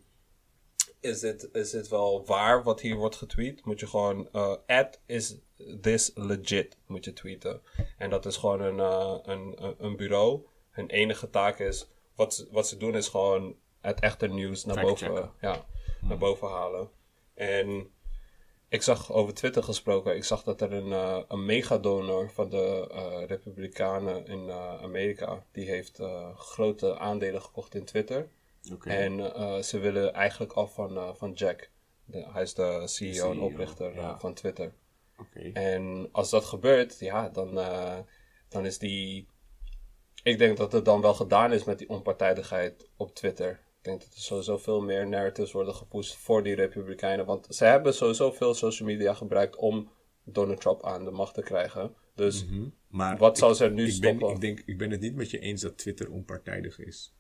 is 1.01 1.21
dit, 1.21 1.49
is 1.53 1.71
dit 1.71 1.89
wel 1.89 2.27
waar 2.27 2.63
wat 2.63 2.81
hier 2.81 2.97
wordt 2.97 3.17
getweet? 3.17 3.65
Moet 3.65 3.81
je 3.81 3.87
gewoon, 3.87 4.29
eh 4.33 4.57
at 4.67 5.01
is 5.07 5.37
this 5.81 6.11
legit, 6.15 6.77
moet 6.87 7.05
je 7.05 7.13
tweeten. 7.13 7.63
En 7.99 8.11
dat 8.11 8.27
is 8.27 8.37
gewoon 8.37 8.61
een, 8.61 8.81
eh, 8.81 9.19
een, 9.23 9.65
een, 9.65 9.75
een 9.79 9.97
bureau. 9.97 10.47
Hun 10.71 10.91
enige 10.91 11.31
taak 11.31 11.59
is, 11.59 11.89
wat 12.15 12.35
ze, 12.35 12.49
wat 12.51 12.69
ze 12.69 12.77
doen 12.77 12.97
is 12.97 13.09
gewoon 13.09 13.57
het 13.81 14.01
echte 14.01 14.27
nieuws 14.27 14.65
naar 14.65 14.81
boven, 14.81 15.33
ja, 15.41 15.67
naar 16.01 16.19
boven 16.19 16.49
halen. 16.49 16.91
En 17.35 17.91
ik 18.71 18.83
zag 18.83 19.13
over 19.13 19.35
Twitter 19.35 19.63
gesproken, 19.63 20.17
ik 20.17 20.25
zag 20.25 20.43
dat 20.43 20.61
er 20.61 20.73
een, 20.73 20.93
eh, 20.93 21.21
een 21.29 21.45
megadonor 21.45 22.31
van 22.31 22.49
de 22.49 22.89
eh, 22.93 23.27
Republikeinen 23.27 24.27
in 24.27 24.49
eh, 24.49 24.83
Amerika, 24.83 25.45
die 25.53 25.69
heeft 25.69 25.99
grote 26.37 26.99
aandelen 26.99 27.43
gekocht 27.43 27.75
in 27.75 27.85
Twitter. 27.85 28.29
En 28.81 29.65
ze 29.65 29.79
willen 29.79 30.13
eigenlijk 30.15 30.53
af 30.53 30.75
van, 30.75 31.17
van 31.17 31.33
Jack. 31.33 31.71
De- 32.05 32.27
hij 32.33 32.43
is 32.43 32.55
de 32.55 32.83
CEO, 32.85 33.31
en 33.31 33.35
CEO, 33.35 33.45
oprichter 33.45 33.95
ja. 33.95 34.19
van 34.19 34.35
Twitter. 34.35 34.73
En 35.53 36.09
als 36.13 36.31
dat 36.31 36.45
gebeurt, 36.45 36.99
ja, 36.99 37.29
dan, 37.29 37.55
dan 38.49 38.67
is 38.67 38.79
die. 38.79 39.29
Ik 40.23 40.39
denk 40.39 40.57
dat 40.57 40.73
het 40.73 40.85
dan 40.85 41.01
wel 41.01 41.15
gedaan 41.15 41.53
is 41.53 41.65
met 41.65 41.79
die 41.79 41.89
onpartijdigheid 41.89 42.89
op 42.97 43.15
Twitter. 43.15 43.61
Ik 43.83 43.87
denk 43.87 44.01
dat 44.01 44.15
er 44.15 44.21
sowieso 44.21 44.59
veel 44.59 44.81
meer 44.81 45.09
narratives 45.09 45.53
worden 45.53 45.75
gepusht 45.75 46.17
voor 46.17 46.43
die 46.43 46.55
Republikeinen. 46.55 47.27
Want 47.27 47.47
ze 47.55 47.65
hebben 47.65 47.95
sowieso 47.95 48.31
veel 48.33 48.55
social 48.55 48.89
media 48.89 49.15
gebruikt 49.15 49.57
om 49.57 49.91
Donald 50.25 50.61
Trump 50.61 50.85
aan 50.85 51.05
de 51.05 51.11
macht 51.11 51.35
te 51.35 51.43
krijgen. 51.43 51.95
Dus 52.15 52.45
Maar 52.89 53.17
wat 53.19 53.31
ik- 53.31 53.37
zou 53.39 53.55
ze 53.55 53.69
nu 53.69 53.87
ik 53.87 54.01
ben, 54.01 54.15
stoppen? 54.17 54.35
ik, 54.35 54.41
denk, 54.41 54.63
ik 54.67 54.79
ben 54.79 54.91
het 54.91 55.01
niet 55.01 55.15
met 55.15 55.31
je 55.31 55.39
eens 55.39 55.61
dat 55.61 55.79
Twitter 55.79 56.11
onpartijdig 56.11 56.79
is. 56.79 57.15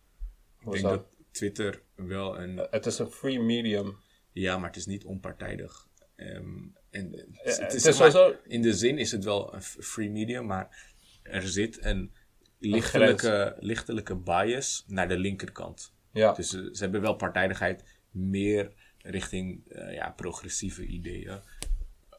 Ik 0.59 0.65
Hoezo? 0.67 0.81
denk 0.89 0.95
dat 0.95 1.07
Twitter 1.31 1.83
wel 1.95 2.39
een... 2.39 2.67
het 2.71 2.87
is 2.87 2.99
een 2.99 3.11
free 3.11 3.41
medium. 3.41 3.97
Ja, 4.33 4.57
maar 4.59 4.67
het 4.69 4.77
is 4.77 4.87
niet 4.87 5.05
onpartijdig. 5.05 5.89
Ehm, 6.17 6.59
en, 6.91 7.13
het, 7.33 7.59
het 7.61 7.75
is 7.75 7.97
sowieso- 7.97 8.35
In 8.47 8.63
de 8.63 8.75
zin 8.75 8.99
is 8.99 9.13
het 9.13 9.25
wel 9.25 9.55
een 9.55 9.63
free 9.63 10.11
medium, 10.11 10.47
maar 10.47 10.93
er 11.23 11.49
zit 11.49 11.85
een 11.85 12.13
lichtelijke, 12.59 13.57
lichtelijke 13.61 14.17
bias 14.17 14.85
naar 14.87 15.09
de 15.09 15.19
linkerkant. 15.19 15.95
Ja. 16.13 16.33
Dus 16.33 16.49
ze, 16.49 16.69
ze 16.73 16.83
hebben 16.83 17.01
wel 17.01 17.15
partijdigheid 17.15 17.85
meer 18.11 18.73
richting 18.99 19.69
eh, 19.69 19.95
ja, 19.95 20.11
progressieve 20.11 20.87
ideeën. 20.87 21.41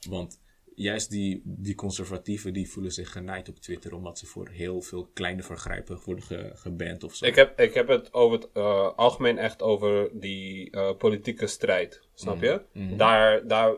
Want 0.10 0.39
juist 0.75 1.10
die, 1.10 1.41
die 1.45 1.75
conservatieven 1.75 2.54
die 2.54 2.69
voelen 2.69 2.91
zich 2.91 3.12
genaaid 3.12 3.49
op 3.49 3.60
Twitter 3.60 3.93
omdat 3.93 4.19
ze 4.19 4.25
voor 4.25 4.49
heel 4.49 4.82
veel 4.82 5.10
kleine 5.13 5.44
vergrijpen 5.44 6.00
worden 6.06 6.23
ge, 6.23 6.52
geband 6.54 7.04
of 7.04 7.15
zo. 7.15 7.25
Ik 7.25 7.35
heb, 7.35 7.60
ik 7.60 7.73
heb 7.73 7.87
het 7.87 8.13
over 8.13 8.39
het 8.39 8.50
eh, 8.54 8.94
algemeen 8.96 9.37
echt 9.37 9.62
over 9.62 10.10
die 10.13 10.71
eh, 10.71 10.96
politieke 10.98 11.48
strijd. 11.48 12.02
Snap 12.13 12.42
je? 12.42 12.62
Daar, 12.98 13.48
daar 13.48 13.73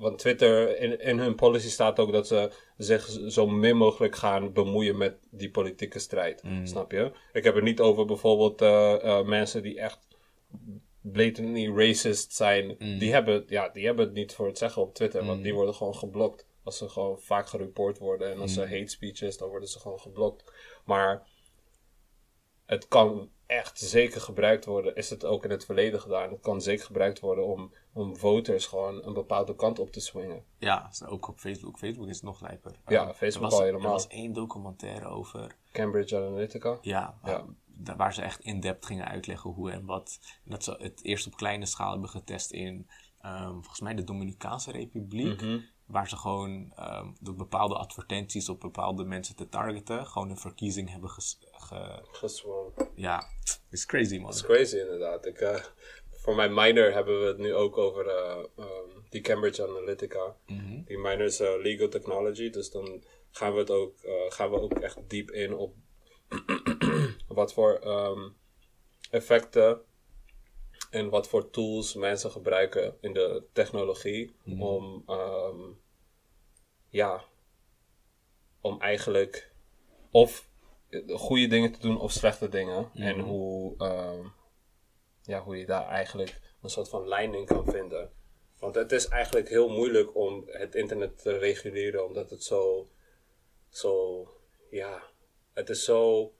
want 0.00 0.18
Twitter, 0.18 0.78
in, 0.78 1.00
in 1.00 1.18
hun 1.18 1.34
policy 1.34 1.68
staat 1.68 1.98
ook 1.98 2.12
dat 2.12 2.26
ze 2.26 2.50
zich 2.76 3.08
zo 3.28 3.46
min 3.46 3.76
mogelijk 3.76 4.16
gaan 4.16 4.52
bemoeien 4.52 4.96
met 4.96 5.14
die 5.30 5.50
politieke 5.50 5.98
strijd. 5.98 6.42
Snap 6.64 6.92
je? 6.92 7.12
Ik 7.32 7.44
heb 7.44 7.54
het 7.54 7.64
niet 7.64 7.80
over 7.80 8.04
bijvoorbeeld 8.04 8.62
eh, 8.62 9.04
eh, 9.04 9.26
mensen 9.26 9.62
die 9.62 9.80
echt 9.80 10.08
blatantly 11.00 11.72
racist 11.74 12.32
zijn. 12.32 12.76
Die, 12.98 13.12
hebben, 13.12 13.44
ja, 13.46 13.68
die 13.68 13.86
hebben 13.86 14.04
het 14.04 14.14
niet 14.14 14.34
voor 14.34 14.46
het 14.46 14.58
zeggen 14.58 14.82
op 14.82 14.94
Twitter, 14.94 15.24
want 15.24 15.42
die 15.42 15.54
worden 15.54 15.74
gewoon 15.74 15.94
geblokt. 15.94 16.46
Als 16.62 16.78
ze 16.78 16.88
gewoon 16.88 17.20
vaak 17.20 17.46
gereport 17.46 17.98
worden 17.98 18.32
en 18.32 18.40
als 18.40 18.54
ze 18.54 18.60
hate 18.60 18.86
speeches, 18.86 19.36
dan 19.36 19.48
worden 19.48 19.68
ze 19.68 19.78
gewoon 19.78 20.00
geblokt. 20.00 20.52
Maar 20.84 21.28
het 22.66 22.88
kan 22.88 23.30
echt 23.46 23.78
zeker 23.78 24.20
gebruikt 24.20 24.64
worden, 24.64 24.94
is 24.94 25.10
het 25.10 25.24
ook 25.24 25.44
in 25.44 25.50
het 25.50 25.64
verleden 25.64 26.00
gedaan. 26.00 26.30
Het 26.30 26.40
kan 26.40 26.60
zeker 26.60 26.84
gebruikt 26.84 27.20
worden 27.20 27.46
om, 27.46 27.74
om 27.92 28.16
voters 28.16 28.66
gewoon 28.66 29.04
een 29.06 29.12
bepaalde 29.12 29.54
kant 29.56 29.78
op 29.78 29.92
te 29.92 30.00
swingen. 30.00 30.44
Ja, 30.58 30.90
ook 31.06 31.28
op 31.28 31.38
Facebook. 31.38 31.78
Facebook 31.78 32.08
is 32.08 32.22
nog 32.22 32.40
lijper. 32.40 32.76
Ja, 32.86 33.14
Facebook 33.14 33.42
was, 33.50 33.52
al 33.58 33.60
helemaal. 33.64 33.84
Er 33.86 33.90
was 33.92 34.06
één 34.06 34.32
documentaire 34.32 35.06
over, 35.08 35.56
Cambridge 35.72 36.16
Analytica. 36.16 36.78
ja, 36.80 37.18
Ja. 37.24 37.38
um, 37.40 37.58
da- 37.66 37.96
waar 37.96 38.14
ze 38.14 38.22
echt 38.22 38.40
in-depth 38.40 38.86
gingen 38.86 39.08
uitleggen 39.08 39.50
hoe 39.50 39.70
en 39.70 39.84
wat. 39.84 40.18
En 40.44 40.50
dat 40.50 40.64
ze 40.64 40.76
het 40.78 41.04
eerst 41.04 41.26
op 41.26 41.36
kleine 41.36 41.66
schaal 41.66 41.90
hebben 41.90 42.08
getest 42.10 42.50
in, 42.50 42.88
um, 43.26 43.52
volgens 43.52 43.80
mij, 43.80 43.94
de 43.94 44.04
Dominicaanse 44.04 44.70
Republiek. 44.72 45.40
Mhm. 45.42 45.58
Waar 45.86 46.08
ze 46.08 46.16
gewoon 46.16 46.72
um, 46.80 47.16
door 47.20 47.34
bepaalde 47.34 47.74
advertenties 47.74 48.48
op 48.48 48.60
bepaalde 48.60 49.04
mensen 49.04 49.36
te 49.36 49.48
targeten, 49.48 50.06
gewoon 50.06 50.30
een 50.30 50.36
verkiezing 50.38 50.90
hebben 50.90 51.10
ges- 51.10 51.38
ge... 51.50 52.08
Ja, 52.94 53.24
is 53.70 53.86
crazy 53.86 54.18
man. 54.18 54.30
Is 54.30 54.42
crazy 54.42 54.76
inderdaad. 54.76 55.26
Ik, 55.26 55.38
eh, 55.38 55.64
voor 56.30 56.38
mijn 56.38 56.54
minor 56.54 56.92
hebben 56.92 57.20
we 57.20 57.26
het 57.26 57.38
nu 57.38 57.54
ook 57.54 57.78
over 57.78 58.06
eh, 58.06 58.44
ehm, 58.56 58.88
die 59.08 59.20
Cambridge 59.20 59.68
Analytica. 59.68 60.36
Mhm. 60.46 60.82
Die 60.84 60.98
minor 60.98 61.24
is 61.24 61.40
eh, 61.40 61.50
legal 61.62 61.88
technology, 61.88 62.50
dus 62.50 62.70
dan 62.70 63.02
gaan 63.30 63.52
we, 63.52 63.58
het 63.58 63.70
ook, 63.70 64.02
eh, 64.02 64.12
gaan 64.28 64.50
we 64.50 64.60
ook 64.60 64.72
echt 64.72 64.98
diep 65.08 65.30
in 65.30 65.54
op 65.54 65.74
wat 67.28 67.52
voor 67.52 67.74
ehm, 67.74 68.28
effecten 69.10 69.80
en 70.90 71.08
wat 71.08 71.28
voor 71.28 71.50
tools 71.50 71.94
mensen 71.94 72.30
gebruiken 72.30 72.96
in 73.00 73.12
de 73.12 73.42
technologie 73.52 74.34
om, 74.58 75.02
ehm, 75.06 75.60
ja, 76.88 77.24
om 78.60 78.80
eigenlijk 78.80 79.52
of 80.10 80.48
goede 81.08 81.46
dingen 81.46 81.72
te 81.72 81.80
doen 81.80 82.00
of 82.00 82.12
slechte 82.12 82.48
dingen. 82.48 82.90
En 82.94 83.20
hoe, 83.20 83.74
ehm, 83.78 84.26
ja, 85.22 85.42
hoe 85.42 85.56
je 85.58 85.66
daar 85.66 85.88
eigenlijk 85.88 86.40
een 86.62 86.70
soort 86.70 86.88
van 86.88 87.08
lijn 87.08 87.34
in 87.34 87.44
kan 87.44 87.64
vinden. 87.64 88.10
Want 88.58 88.74
het 88.74 88.92
is 88.92 89.08
eigenlijk 89.08 89.48
heel 89.48 89.68
moeilijk 89.68 90.16
om 90.16 90.44
het 90.46 90.74
internet 90.74 91.22
te 91.22 91.38
reguleren, 91.38 92.06
omdat 92.06 92.30
het 92.30 92.42
zo, 92.44 92.88
zo, 93.68 94.26
ja, 94.70 95.02
het 95.52 95.68
is 95.70 95.84
zo, 95.84 96.32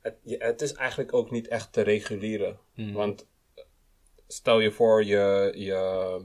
het, 0.00 0.16
het 0.24 0.62
is 0.62 0.72
eigenlijk 0.72 1.12
ook 1.14 1.30
niet 1.30 1.48
echt 1.48 1.72
te 1.72 1.80
reguleren. 1.82 2.58
Want 2.74 3.26
stel 4.26 4.60
je 4.60 4.70
voor, 4.72 5.04
je, 5.04 5.52
je, 5.54 6.20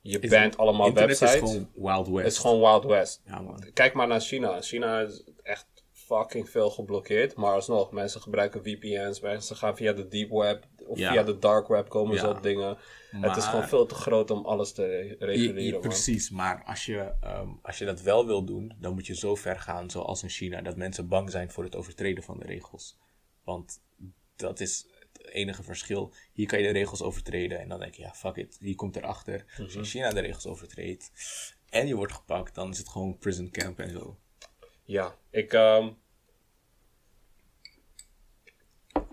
je 0.00 0.18
Is- 0.20 0.30
bent 0.30 0.56
allemaal 0.56 0.92
websites. 0.92 1.32
is 1.34 1.38
gewoon 1.40 1.70
Wild 1.74 2.08
West. 2.08 2.22
Het 2.24 2.32
is 2.32 2.38
gewoon 2.38 2.60
Wild 2.60 2.84
West. 2.84 3.22
Ja. 3.24 3.54
Kijk 3.72 3.94
maar 3.94 4.06
naar 4.06 4.20
China. 4.20 4.60
China 4.60 5.00
is 5.00 5.24
echt 5.42 5.75
fucking 6.06 6.50
veel 6.50 6.70
geblokkeerd. 6.70 7.36
Maar 7.36 7.52
alsnog, 7.54 7.90
mensen 7.92 8.20
gebruiken 8.20 8.62
VPN's. 8.62 9.20
Mensen 9.20 9.56
gaan 9.56 9.76
via 9.76 9.92
de 9.92 10.08
deep 10.08 10.30
web 10.30 10.66
of 10.86 10.98
Ja. 10.98 11.12
via 11.12 11.22
de 11.22 11.38
dark 11.38 11.68
web 11.68 11.88
komen 11.88 12.14
Ja. 12.14 12.20
ze 12.20 12.28
op 12.28 12.42
dingen. 12.42 12.78
Het 13.10 13.36
is 13.36 13.44
gewoon 13.44 13.68
veel 13.68 13.86
te 13.86 13.94
groot 13.94 14.30
om 14.30 14.44
alles 14.46 14.72
te 14.72 14.84
re- 14.86 15.16
reguleren. 15.18 15.62
je- 15.64 15.78
precies, 15.78 16.30
maar 16.30 16.64
als 16.64 16.84
je, 16.86 17.12
ehm, 17.20 17.48
als 17.62 17.78
je 17.78 17.84
dat 17.84 18.00
wel 18.02 18.26
wil 18.26 18.44
doen, 18.44 18.72
dan 18.80 18.94
moet 18.94 19.06
je 19.06 19.14
zo 19.14 19.34
ver 19.34 19.58
gaan 19.60 19.90
zoals 19.90 20.22
in 20.22 20.28
China, 20.28 20.60
dat 20.62 20.76
mensen 20.76 21.08
bang 21.08 21.30
zijn 21.30 21.50
voor 21.50 21.64
het 21.64 21.76
overtreden 21.76 22.24
van 22.24 22.38
de 22.38 22.44
regels. 22.46 22.98
Want 23.44 23.82
dat 24.36 24.60
is 24.60 24.86
het 25.12 25.26
enige 25.32 25.62
verschil. 25.62 26.12
Hier 26.32 26.46
kan 26.46 26.58
je 26.58 26.66
de 26.66 26.72
regels 26.72 27.02
overtreden 27.02 27.60
en 27.60 27.68
dan 27.68 27.78
denk 27.80 27.94
je, 27.94 28.02
ja, 28.02 28.12
fuck 28.14 28.36
it, 28.36 28.56
wie 28.60 28.74
komt 28.74 28.96
erachter? 28.96 29.44
Als 29.48 29.58
Mhm. 29.58 29.70
je 29.72 29.78
in 29.78 29.84
China 29.84 30.10
de 30.10 30.20
regels 30.20 30.46
overtreedt 30.46 31.10
en 31.68 31.86
je 31.86 31.94
wordt 31.94 32.12
gepakt, 32.12 32.54
dan 32.54 32.70
is 32.70 32.78
het 32.78 32.88
gewoon 32.88 33.18
prison 33.18 33.50
camp 33.50 33.78
en 33.78 33.90
zo. 33.90 34.18
Ja, 34.86 35.16
ik. 35.30 35.52
ehm, 35.52 35.88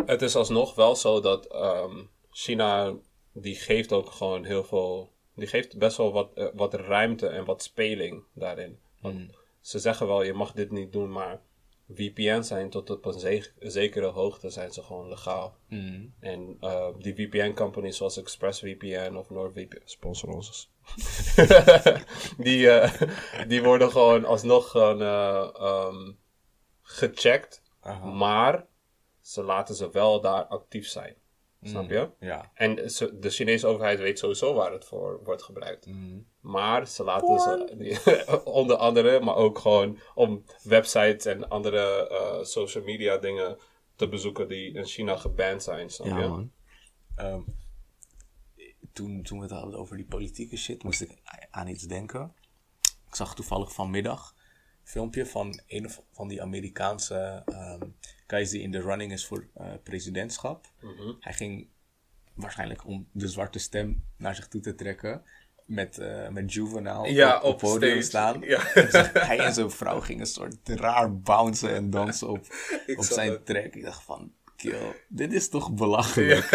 het 0.05 0.21
is 0.21 0.35
alsnog 0.35 0.75
wel 0.75 0.95
zo 0.95 1.19
dat 1.21 1.45
ehm, 1.45 2.03
China. 2.31 2.93
die 3.31 3.55
geeft 3.55 3.91
ook 3.91 4.11
gewoon 4.11 4.43
heel 4.43 4.63
veel. 4.63 5.11
die 5.35 5.47
geeft 5.47 5.77
best 5.77 5.97
wel 5.97 6.11
wat, 6.11 6.33
eh, 6.33 6.47
wat 6.53 6.73
ruimte 6.73 7.27
en 7.27 7.45
wat 7.45 7.63
speling 7.63 8.23
daarin. 8.33 8.79
Want 9.01 9.15
ze 9.61 9.79
zeggen 9.79 10.07
wel, 10.07 10.23
je 10.23 10.33
mag 10.33 10.51
dit 10.51 10.71
niet 10.71 10.91
doen, 10.91 11.11
maar. 11.11 11.41
VPN's 11.93 12.47
zijn 12.47 12.69
tot 12.69 12.89
op 12.89 13.05
een 13.05 13.19
ze- 13.19 13.51
zekere 13.59 14.05
hoogte 14.05 14.49
zijn 14.49 14.71
ze 14.73 14.83
gewoon 14.83 15.09
legaal. 15.09 15.57
En 16.19 16.57
eh, 16.59 16.87
die 16.99 17.15
VPN-companies 17.15 17.97
zoals 17.97 18.17
ExpressVPN 18.17 19.15
of 19.15 19.29
NordVPN, 19.29 19.81
sponsor 19.85 20.29
ons. 20.29 20.71
die, 22.37 22.69
eh, 22.69 23.01
die 23.47 23.63
worden 23.63 23.91
gewoon 23.91 24.25
alsnog 24.25 24.69
gewoon, 24.71 25.01
eh, 25.01 25.49
ehm, 25.53 26.11
gecheckt, 26.81 27.61
maar 28.13 28.65
ze 29.21 29.43
laten 29.43 29.75
ze 29.75 29.89
wel 29.91 30.21
daar 30.21 30.43
actief 30.45 30.87
zijn. 30.87 31.15
Snap 31.65 31.89
je? 31.89 32.09
Ja. 32.19 32.51
En 32.53 32.91
ze- 32.91 33.19
de 33.19 33.29
Chinese 33.29 33.67
overheid 33.67 33.99
weet 33.99 34.19
sowieso 34.19 34.53
waar 34.53 34.71
het 34.71 34.85
voor 34.85 35.19
wordt 35.23 35.43
gebruikt. 35.43 35.87
Maar 36.41 36.87
ze 36.87 37.03
laten 37.03 37.39
ze, 37.39 38.41
onder 38.43 38.75
andere, 38.75 39.19
maar 39.19 39.35
ook 39.35 39.59
gewoon 39.59 39.99
om 40.15 40.43
websites 40.63 41.25
en 41.25 41.49
andere 41.49 42.07
eh, 42.09 42.43
social 42.43 42.83
media 42.83 43.17
dingen 43.17 43.57
te 43.95 44.07
bezoeken 44.09 44.47
die 44.47 44.73
in 44.73 44.85
China 44.85 45.15
geband 45.17 45.63
zijn. 45.63 45.89
Snap 45.89 46.07
Ja, 46.07 46.17
je? 46.19 46.27
man. 46.27 46.51
Ehm, 47.15 47.41
toen, 48.93 49.23
toen 49.23 49.37
we 49.37 49.43
het 49.43 49.53
hadden 49.53 49.79
over 49.79 49.97
die 49.97 50.05
politieke 50.05 50.57
shit, 50.57 50.83
moest 50.83 51.01
ik 51.01 51.17
aan 51.51 51.67
iets 51.67 51.83
denken. 51.83 52.33
Ik 53.07 53.15
zag 53.15 53.35
toevallig 53.35 53.73
vanmiddag 53.73 54.35
een 54.37 54.89
filmpje 54.89 55.25
van 55.25 55.61
een 55.67 55.89
van 56.11 56.27
die 56.27 56.41
Amerikaanse 56.41 57.41
ehm 57.45 57.87
guys 58.27 58.49
die 58.49 58.61
in 58.61 58.71
de 58.71 58.81
running 58.81 59.11
is 59.11 59.25
voor 59.25 59.47
eh, 59.53 59.71
presidentschap. 59.83 60.71
Mhm. 60.81 61.13
Hij 61.19 61.33
ging 61.33 61.67
waarschijnlijk 62.33 62.85
om 62.87 63.07
de 63.11 63.27
zwarte 63.27 63.59
stem 63.59 64.03
naar 64.17 64.35
zich 64.35 64.47
toe 64.47 64.61
te 64.61 64.75
trekken. 64.75 65.23
Met, 65.65 65.97
eh 65.97 66.27
met 66.29 66.53
Juvenile 66.53 67.11
Ja, 67.13 67.37
op, 67.37 67.43
op 67.43 67.53
op 67.53 67.59
podium 67.59 68.01
stage. 68.01 68.37
staan. 68.37 68.41
Ja. 68.41 68.73
Dus 68.73 69.11
hij 69.13 69.39
en 69.39 69.53
zijn 69.53 69.71
vrouw 69.71 69.99
gingen 69.99 70.21
een 70.21 70.27
soort 70.27 70.69
raar 70.69 71.19
bouncen 71.19 71.73
en 71.75 71.89
dansen 71.89 72.29
op, 72.29 72.39
op 72.97 73.03
zijn 73.03 73.31
het. 73.31 73.45
track. 73.45 73.73
Ik 73.75 73.83
dacht 73.83 74.03
van, 74.03 74.33
kill, 74.69 74.95
dit 75.07 75.33
is 75.33 75.49
toch 75.49 75.73
belachelijk. 75.73 76.45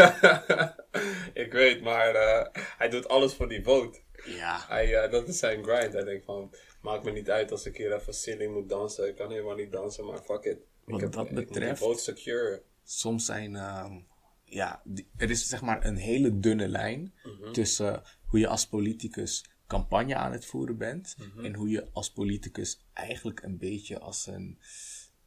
ik 1.45 1.53
weet, 1.53 1.83
maar 1.83 2.15
eh, 2.15 2.47
hij 2.79 2.89
doet 2.89 3.09
alles 3.09 3.35
voor 3.35 3.49
die 3.49 3.63
vote. 3.63 3.99
Ja. 4.25 4.65
Hij, 4.69 4.95
eh, 4.95 5.11
dat 5.11 5.29
is 5.29 5.39
zijn 5.39 5.65
grind. 5.65 5.93
Hij 5.93 6.05
denkt 6.05 6.25
van, 6.25 6.55
maakt 6.83 7.05
me 7.05 7.11
niet 7.11 7.31
uit 7.31 7.51
als 7.51 7.67
ik 7.67 7.77
hier 7.77 7.93
even 7.95 8.15
silly 8.15 8.47
moet 8.47 8.69
dansen. 8.69 9.09
Ik 9.09 9.17
kan 9.17 9.31
helemaal 9.31 9.55
niet 9.57 9.73
dansen, 9.73 10.05
maar 10.07 10.23
fuck 10.23 10.45
it. 10.45 10.59
Wat 10.85 11.03
ik 11.03 11.13
dat 11.13 11.31
moet 11.31 11.37
die 11.37 11.47
betreft- 11.47 11.79
vote 11.81 12.01
secure. 12.03 12.63
Soms 12.85 13.25
zijn, 13.25 13.57
ehm, 13.57 14.01
ja, 14.45 14.81
die- 14.85 15.09
er 15.17 15.31
is 15.31 15.49
zeg 15.49 15.63
maar 15.63 15.85
een 15.87 15.97
hele 15.97 16.39
dunne 16.39 16.69
lijn 16.69 17.15
tussen 17.53 18.03
hoe 18.27 18.39
je 18.39 18.49
als 18.49 18.67
politicus 18.67 19.45
campagne 19.67 20.15
aan 20.15 20.33
het 20.33 20.47
voeren 20.47 20.77
bent 20.79 21.17
en 21.43 21.55
hoe 21.55 21.69
je 21.69 21.89
als 21.93 22.11
politicus 22.13 22.85
eigenlijk 22.93 23.43
een 23.43 23.59
beetje 23.59 23.99
als 23.99 24.27
een, 24.27 24.59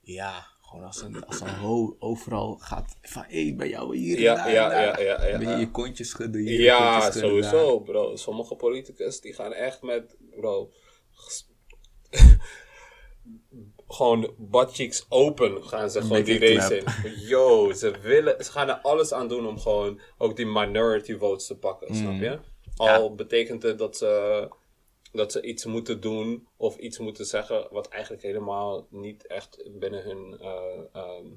ja, 0.02 0.48
gewoon 0.72 0.86
als 0.86 1.02
een, 1.02 1.26
als 1.26 1.40
een 1.42 1.56
ho 1.56 1.96
overal 2.00 2.58
gaat 2.60 2.96
van, 3.02 3.24
hé, 3.28 3.44
hey, 3.44 3.56
bij 3.56 3.70
jou 3.70 3.98
hier 3.98 4.20
Ja, 4.20 4.36
daar 4.36 4.52
ja, 4.52 4.70
daar. 4.70 5.04
ja, 5.04 5.26
ja, 5.28 5.40
ja. 5.40 5.58
Je 5.58 5.72
kontjes 5.72 6.10
schudden 6.10 6.42
hier, 6.42 6.62
Ja, 6.62 6.92
kontjes 6.92 7.14
schudden 7.14 7.42
daar. 7.42 7.50
sowieso, 7.52 7.80
bro. 7.80 8.16
Sommige 8.16 8.56
politicus 8.56 9.22
die 9.22 9.34
gaan 9.34 9.54
echt 9.54 9.82
met, 9.82 10.16
bro. 10.36 10.72
gewoon 13.88 14.34
buttcheeks 14.38 15.06
open 15.10 15.64
gaan 15.64 15.92
ze 15.92 16.02
gewoon 16.02 16.24
die 16.24 16.40
race 16.56 16.78
in. 16.78 16.86
Yo, 17.28 17.74
ze 17.74 17.92
willen, 18.02 18.44
ze 18.46 18.52
gaan 18.52 18.70
er 18.70 18.80
alles 18.82 19.14
aan 19.14 19.28
doen 19.28 19.48
om 19.48 19.60
gewoon 19.60 20.00
ook 20.18 20.36
die 20.36 20.46
minority 20.46 21.18
votes 21.18 21.48
te 21.48 21.58
pakken, 21.58 21.96
snap 21.96 22.20
je? 22.20 22.40
Al 22.76 23.16
betekent 23.16 23.64
het 23.64 23.78
dat 23.78 23.98
ze, 23.98 24.48
dat 25.12 25.32
ze 25.32 25.42
iets 25.42 25.66
moeten 25.66 26.02
doen 26.02 26.48
of 26.58 26.78
iets 26.78 27.00
moeten 27.00 27.26
zeggen 27.26 27.68
wat 27.72 27.88
eigenlijk 27.88 28.24
helemaal 28.24 28.88
niet 28.90 29.28
echt 29.28 29.70
binnen 29.80 30.04
hun 30.04 30.40
eh, 30.40 30.80
ehm, 30.92 31.28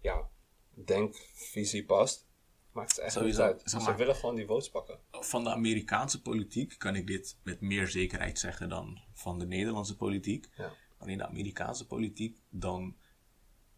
ja, 0.00 0.28
denkvisie 0.74 1.84
past. 1.84 2.26
Maakt 2.72 2.90
het 2.90 2.98
echt 2.98 3.20
niet 3.20 3.38
uit. 3.38 3.62
Ze 3.64 3.76
maar- 3.76 3.96
willen 3.96 4.14
gewoon 4.14 4.34
die 4.34 4.46
votes 4.46 4.70
pakken. 4.70 4.98
van 5.10 5.44
de 5.44 5.50
Amerikaanse 5.50 6.22
politiek 6.22 6.74
kan 6.78 6.94
ik 6.96 7.06
dit 7.06 7.38
met 7.42 7.60
meer 7.60 7.88
zekerheid 7.88 8.38
zeggen 8.38 8.68
dan 8.68 9.00
van 9.14 9.38
de 9.38 9.46
Nederlandse 9.46 9.96
politiek. 9.96 10.48
Ja. 10.56 10.72
Maar 10.98 11.08
in 11.08 11.18
de 11.18 11.26
Amerikaanse 11.26 11.86
politiek, 11.86 12.38
dan 12.50 12.96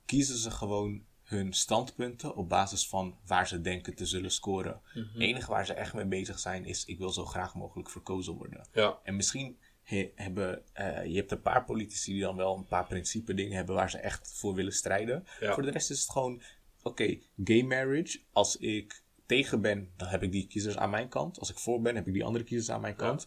kiezen 0.05 0.37
ze 0.37 0.51
gewoon 0.51 1.05
hun 1.29 1.53
standpunten 1.53 2.35
op 2.37 2.49
basis 2.49 2.89
van 2.89 3.18
waar 3.26 3.49
ze 3.49 3.61
denken 3.61 3.95
te 3.95 4.07
zullen 4.07 4.31
scoren. 4.31 4.81
Mhm. 4.95 4.99
Het 5.12 5.20
enige 5.22 5.51
waar 5.51 5.66
ze 5.66 5.72
echt 5.72 5.95
mee 5.95 6.07
bezig 6.07 6.39
zijn 6.39 6.64
is, 6.64 6.85
ik 6.85 6.99
wil 6.99 7.11
zo 7.11 7.24
graag 7.24 7.55
mogelijk 7.55 7.91
verkozen 7.91 8.33
worden. 8.35 8.66
Ja. 8.72 8.99
En 9.03 9.16
misschien 9.16 9.59
he- 9.83 10.11
hebben, 10.14 10.62
eh, 10.72 11.05
je 11.05 11.16
hebt 11.16 11.31
een 11.31 11.43
paar 11.43 11.64
politici 11.64 12.12
die 12.12 12.20
dan 12.20 12.37
wel 12.37 12.57
een 12.57 12.66
paar 12.66 12.87
principe 12.87 13.35
dingen 13.35 13.57
hebben 13.57 13.74
waar 13.74 13.91
ze 13.91 13.99
echt 13.99 14.33
voor 14.35 14.55
willen 14.55 14.72
strijden. 14.72 15.24
Ja. 15.41 15.55
Voor 15.55 15.62
de 15.62 15.70
rest 15.70 15.91
is 15.91 16.01
het 16.01 16.11
gewoon, 16.11 16.43
oké, 16.83 17.18
gay 17.45 17.62
marriage, 17.62 18.20
als 18.33 18.57
ik 18.57 19.03
tegen 19.26 19.61
ben, 19.61 19.91
dan 19.97 20.09
heb 20.09 20.22
ik 20.22 20.33
die 20.33 20.47
kiezers 20.47 20.76
aan 20.76 20.91
mijn 20.91 21.09
kant. 21.09 21.39
Als 21.39 21.51
ik 21.51 21.59
voor 21.59 21.81
ben, 21.81 21.95
heb 21.95 22.07
ik 22.07 22.12
die 22.12 22.24
andere 22.24 22.45
kiezers 22.45 22.70
aan 22.70 22.81
mijn 22.81 22.97
kant. 22.97 23.26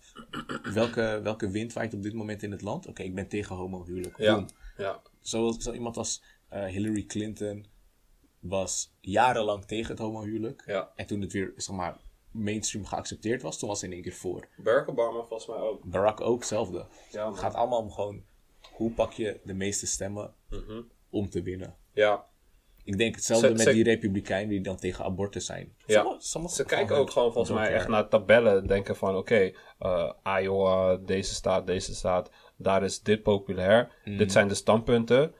Welke, 0.73 1.19
welke 1.23 1.49
wind 1.49 1.73
waait 1.73 1.93
op 1.93 2.03
dit 2.03 2.13
moment 2.13 2.43
in 2.43 2.51
het 2.51 2.61
land? 2.61 2.87
Oké, 2.87 3.03
ik 3.03 3.15
ben 3.15 3.27
tegen 3.27 3.55
homohuwelijk. 3.55 4.17
Ja. 4.17 4.33
Boom. 4.35 4.47
Ja. 4.77 5.01
Zo, 5.21 5.51
zo 5.59 5.71
iemand 5.73 5.97
als 5.97 6.21
eh, 6.49 6.65
Hillary 6.65 7.03
Clinton 7.05 7.65
was 8.41 8.93
jarenlang 8.99 9.65
tegen 9.65 9.91
het 9.91 9.99
homohuwelijk. 9.99 10.63
Ja. 10.65 10.91
En 10.95 11.05
toen 11.05 11.21
het 11.21 11.31
weer, 11.33 11.53
zeg 11.55 11.75
maar, 11.75 11.97
mainstream 12.31 12.85
geaccepteerd 12.85 13.41
was, 13.41 13.59
toen 13.59 13.69
was 13.69 13.79
hij 13.81 13.89
in 13.89 13.95
één 13.95 14.03
keer 14.03 14.13
voor. 14.13 14.47
Barack 14.57 14.89
Obama 14.89 15.17
volgens 15.19 15.47
mij 15.47 15.57
ook. 15.57 15.83
Barack 15.83 16.21
ook 16.21 16.37
hetzelfde. 16.39 16.85
Ja, 17.11 17.29
het 17.29 17.37
gaat 17.39 17.53
allemaal 17.53 17.79
om 17.79 17.91
gewoon, 17.91 18.23
hoe 18.73 18.91
pak 18.91 19.11
je 19.13 19.39
de 19.43 19.53
meeste 19.53 19.87
stemmen 19.87 20.33
om 21.09 21.29
te 21.29 21.41
winnen? 21.41 21.75
Ja. 21.93 22.29
Ik 22.83 22.97
denk 22.97 23.15
hetzelfde 23.15 23.47
Ze- 23.47 23.53
met 23.53 23.61
ze- 23.61 23.71
die 23.71 23.83
republikeinen 23.83 24.49
die 24.49 24.61
dan 24.61 24.77
tegen 24.77 25.03
abortus 25.05 25.45
zijn. 25.45 25.75
Ja. 25.85 26.01
Sommige- 26.01 26.21
sommige 26.25 26.55
Ze 26.55 26.65
kijken 26.65 26.95
ook 26.95 27.09
gewoon 27.09 27.31
volgens 27.33 27.57
mij 27.57 27.73
echt 27.73 27.87
naar 27.87 28.07
tabellen. 28.07 28.67
Denken 28.67 28.95
van 28.95 29.15
oké, 29.15 29.51
eh, 29.79 30.11
Iowa, 30.41 30.95
deze 30.97 31.33
staat, 31.33 31.67
deze 31.67 31.95
staat. 31.95 32.31
Daar 32.57 32.83
is 32.83 33.01
dit 33.01 33.23
populair. 33.23 33.91
Mm. 34.05 34.17
Dit 34.17 34.31
zijn 34.31 34.47
de 34.47 34.53
standpunten. 34.53 35.33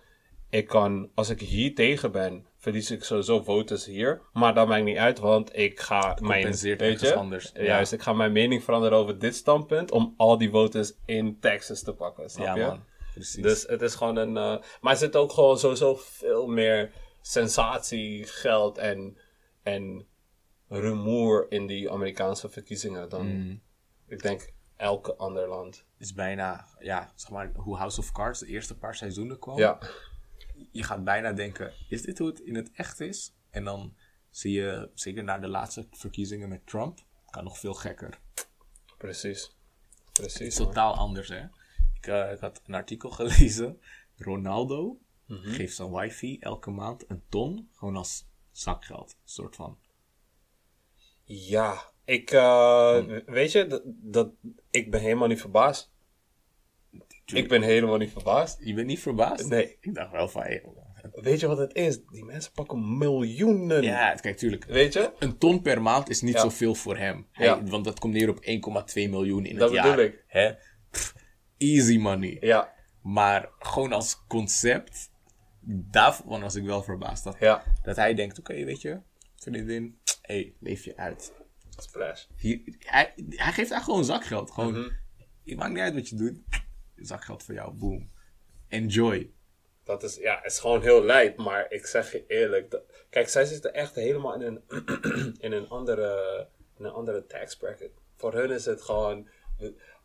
Ik 0.49 0.67
kan, 0.67 1.09
als 1.13 1.29
ik 1.29 1.39
hier 1.41 1.75
tegen 1.75 2.11
ben, 2.11 2.45
verlies 2.61 2.91
ik 2.91 3.03
sowieso 3.03 3.41
voters 3.43 3.85
hier. 3.85 4.21
Maar 4.33 4.53
dat 4.53 4.67
maakt 4.67 4.83
niet 4.83 4.97
uit, 4.97 5.19
want 5.19 5.57
ik 5.57 5.79
ga 5.79 6.17
mijn... 6.21 6.55
weet 6.77 6.99
je, 6.99 7.13
anders. 7.15 7.51
Ja. 7.53 7.61
Juist, 7.63 7.91
ik 7.91 8.01
ga 8.01 8.13
mijn 8.13 8.31
mening 8.31 8.63
veranderen 8.63 8.97
over 8.97 9.19
dit 9.19 9.35
standpunt. 9.35 9.91
Om 9.91 10.13
al 10.17 10.37
die 10.37 10.49
voters 10.49 10.93
in 11.05 11.39
Texas 11.39 11.81
te 11.83 11.93
pakken, 11.93 12.29
snap 12.29 12.45
Ja 12.45 12.55
je? 12.55 12.65
man, 12.65 12.83
precies. 13.13 13.43
Dus 13.43 13.63
het 13.67 13.81
is 13.81 13.95
gewoon 13.95 14.15
een. 14.15 14.37
eh, 14.37 14.57
maar 14.81 14.91
er 14.93 14.97
zit 14.99 15.15
ook 15.15 15.31
gewoon 15.31 15.59
sowieso 15.59 15.95
veel 15.95 16.47
meer 16.47 16.91
sensatie, 17.21 18.23
geld 18.25 18.77
en, 18.77 19.17
en 19.63 20.07
rumoer 20.67 21.45
in 21.49 21.67
die 21.67 21.91
Amerikaanse 21.91 22.49
verkiezingen 22.49 23.09
dan 23.09 23.25
Mm. 23.25 23.61
ik 24.07 24.21
denk 24.21 24.53
elke 24.75 25.15
ander 25.15 25.47
land. 25.47 25.85
is 25.97 26.13
bijna, 26.13 26.65
ja, 26.79 27.11
zeg 27.15 27.31
maar, 27.31 27.51
hoe 27.55 27.77
House 27.77 27.99
of 27.99 28.11
Cards 28.11 28.39
de 28.39 28.47
eerste 28.47 28.77
paar 28.77 28.95
seizoenen 28.95 29.39
kwam. 29.39 29.57
Ja, 29.57 29.79
Je 30.71 30.83
gaat 30.83 31.03
bijna 31.03 31.31
denken, 31.33 31.73
is 31.89 32.01
dit 32.01 32.17
hoe 32.17 32.27
het 32.27 32.39
in 32.39 32.55
het 32.55 32.71
echt 32.73 32.99
is? 32.99 33.33
En 33.49 33.63
dan 33.63 33.95
zie 34.29 34.51
je, 34.51 34.89
zeker 34.93 35.23
na 35.23 35.37
de 35.39 35.47
laatste 35.47 35.87
verkiezingen 35.91 36.49
met 36.49 36.67
Trump, 36.67 36.99
kan 37.29 37.43
nog 37.43 37.59
veel 37.59 37.73
gekker. 37.73 38.19
precies. 38.97 39.41
Het 40.05 40.11
Precies. 40.13 40.39
is 40.47 40.57
man. 40.57 40.67
totaal 40.67 40.95
anders, 40.95 41.27
hè. 41.29 41.43
Ik, 41.95 42.07
eh, 42.07 42.31
ik 42.31 42.39
had 42.39 42.61
een 42.65 42.73
artikel 42.73 43.09
gelezen. 43.19 43.81
Ronaldo 44.17 44.99
Mhm. 45.25 45.49
geeft 45.49 45.75
zijn 45.75 45.91
wifi 45.91 46.37
elke 46.39 46.69
maand 46.69 47.09
een 47.09 47.23
ton, 47.29 47.69
gewoon 47.73 47.95
als 47.95 48.25
zakgeld. 48.51 49.09
Een 49.11 49.17
soort 49.29 49.55
van. 49.55 49.77
Ja, 51.23 51.91
ik, 52.05 52.31
eh, 52.31 53.05
weet 53.25 53.51
je, 53.51 53.67
dat, 53.67 53.81
dat, 53.85 54.29
ik 54.71 54.91
ben 54.91 55.01
helemaal 55.01 55.27
niet 55.27 55.39
verbaasd. 55.41 55.90
Ik 57.33 57.47
ben 57.47 57.61
helemaal 57.61 57.97
niet 57.97 58.11
verbaasd. 58.11 58.57
Je 58.63 58.73
bent 58.73 58.87
niet 58.87 58.99
verbaasd? 58.99 59.47
Nee. 59.49 59.77
Ik 59.79 59.93
dacht 59.95 60.11
wel 60.11 60.27
van, 60.29 60.41
hey, 60.41 60.63
Weet 61.11 61.39
je 61.39 61.47
wat 61.47 61.57
het 61.57 61.73
is? 61.75 61.99
Die 62.05 62.25
mensen 62.25 62.51
pakken 62.51 62.97
miljoenen. 62.97 63.81
ja, 63.83 64.13
kijk, 64.15 64.37
tuurlijk. 64.37 64.65
Weet 64.65 64.93
je? 64.93 65.11
Een 65.19 65.37
ton 65.37 65.61
per 65.61 65.81
maand 65.81 66.09
is 66.09 66.21
niet 66.21 66.33
Ja. 66.33 66.39
zoveel 66.41 66.75
voor 66.75 66.97
hem. 66.97 67.27
Hij- 67.31 67.45
Ja. 67.45 67.63
Want 67.63 67.85
dat 67.85 67.99
komt 67.99 68.13
neer 68.13 68.29
op 68.29 68.39
1,2 68.41 69.09
miljoen 69.09 69.45
in 69.45 69.55
Dat 69.57 69.69
het 69.71 69.77
jaar. 69.83 69.95
bedoel 69.95 70.05
ik. 70.11 70.23
Hè? 70.27 70.51
Pff, 70.91 71.15
easy 71.57 71.97
money. 71.97 72.37
Ja, 72.39 72.73
Maar 73.01 73.49
gewoon 73.59 73.91
als 73.93 74.23
concept, 74.27 75.11
daarvan 75.65 76.41
was 76.41 76.55
ik 76.55 76.63
wel 76.63 76.83
verbaasd. 76.83 77.23
Dat, 77.23 77.35
ja. 77.39 77.63
dat 77.83 77.95
hij 77.95 78.13
denkt, 78.13 78.39
oké, 78.39 78.63
weet 78.65 78.81
je, 78.81 78.99
vriendin, 79.35 79.97
hé, 80.21 80.33
hey, 80.35 80.53
leef 80.59 80.83
je 80.83 80.97
uit. 80.97 81.33
Splash. 81.77 82.25
Hier, 82.37 82.61
hij, 82.79 83.13
hij 83.29 83.51
geeft 83.51 83.71
haar 83.71 83.81
gewoon 83.81 84.05
zakgeld. 84.05 84.51
Gewoon, 84.51 84.91
het 85.45 85.57
maakt 85.57 85.71
niet 85.73 85.79
uit 85.81 85.93
wat 85.93 86.09
je 86.09 86.15
doet. 86.15 86.37
Zakgeld 87.05 87.43
voor 87.43 87.53
jou, 87.53 87.71
boom. 87.73 88.09
Enjoy. 88.67 89.31
Dat 89.83 90.03
is, 90.03 90.15
ja, 90.15 90.35
het 90.41 90.51
is 90.51 90.59
gewoon 90.59 90.81
heel 90.81 91.03
lijp, 91.03 91.37
maar 91.37 91.65
ik 91.71 91.85
zeg 91.85 92.11
je 92.11 92.23
eerlijk. 92.27 92.71
dat- 92.71 92.83
kijk, 93.09 93.29
zij 93.29 93.45
zitten 93.45 93.73
echt 93.73 93.95
helemaal 93.95 94.41
in 94.41 94.41
een, 94.41 94.61
in 95.45 95.51
een, 95.51 95.67
andere, 95.69 96.47
in 96.77 96.85
een 96.85 96.91
andere 96.91 97.25
tax 97.25 97.55
bracket. 97.57 97.91
Voor 98.15 98.33
hun 98.33 98.51
is 98.51 98.65
het 98.65 98.81
gewoon, 98.81 99.27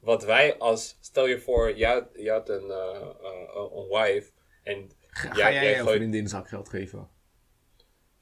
wat 0.01 0.25
wij 0.25 0.59
als, 0.59 0.97
stel 1.01 1.27
je 1.27 1.41
voor, 1.41 1.77
jij, 1.77 1.93
had- 1.93 2.09
jij 2.15 2.33
had 2.33 2.49
een, 2.49 2.71
eh, 2.71 3.01
eh, 3.23 3.71
een 3.75 3.89
wife 3.89 4.31
en 4.63 4.91
Ga, 5.09 5.35
jij- 5.35 5.45
ga 5.45 5.53
jij 5.53 5.63
jij 5.65 5.75
jouw 5.75 5.85
gooit- 5.85 5.97
vriendin 5.97 6.29
zakgeld 6.29 6.69
geven? 6.69 7.09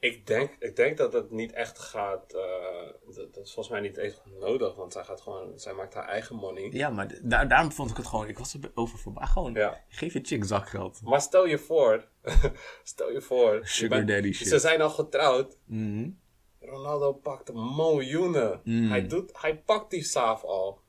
Ik 0.05 0.27
denk, 0.27 0.55
ik 0.59 0.75
denk 0.75 0.97
dat 0.97 1.13
het 1.13 1.31
niet 1.31 1.51
echt 1.53 1.79
gaat, 1.79 2.33
eh, 2.33 3.15
dat, 3.15 3.33
dat 3.33 3.45
is 3.45 3.53
volgens 3.53 3.69
mij 3.69 3.79
niet 3.79 3.97
echt 3.97 4.21
nodig, 4.39 4.75
want 4.75 4.93
zij 4.93 5.03
gaat 5.03 5.21
gewoon, 5.21 5.59
zij 5.59 5.73
maakt 5.73 5.93
haar 5.93 6.07
eigen 6.07 6.35
money. 6.35 6.69
Ja, 6.71 6.89
maar 6.89 7.13
da- 7.21 7.45
daarom 7.45 7.71
vond 7.71 7.89
ik 7.91 7.97
het 7.97 8.05
gewoon, 8.07 8.27
ik 8.27 8.37
was 8.37 8.53
er 8.53 8.71
over 8.73 8.99
verbaasd. 8.99 9.31
Gewoon, 9.31 9.53
Ja. 9.53 9.81
geef 9.89 10.13
je 10.13 10.19
chick 10.23 10.43
zakgeld. 10.45 11.01
Maar 11.03 11.21
stel 11.21 11.45
je 11.45 11.57
voor, 11.57 12.05
stel 12.83 13.11
je 13.11 13.21
voor. 13.21 13.53
je 13.55 13.65
Sugar 13.67 13.97
bent- 13.97 14.09
daddy 14.09 14.31
shit. 14.33 14.47
Ze 14.47 14.59
zijn 14.59 14.81
al 14.81 14.89
getrouwd. 14.89 15.57
Mhm. 15.65 16.09
Ronaldo 16.59 17.13
pakt 17.13 17.53
miljoenen. 17.53 18.61
Mm. 18.63 18.89
Hij, 18.89 19.07
doet, 19.07 19.31
hij 19.41 19.57
pakt 19.57 19.89
die 19.91 20.03
saaf 20.03 20.43
al. 20.43 20.83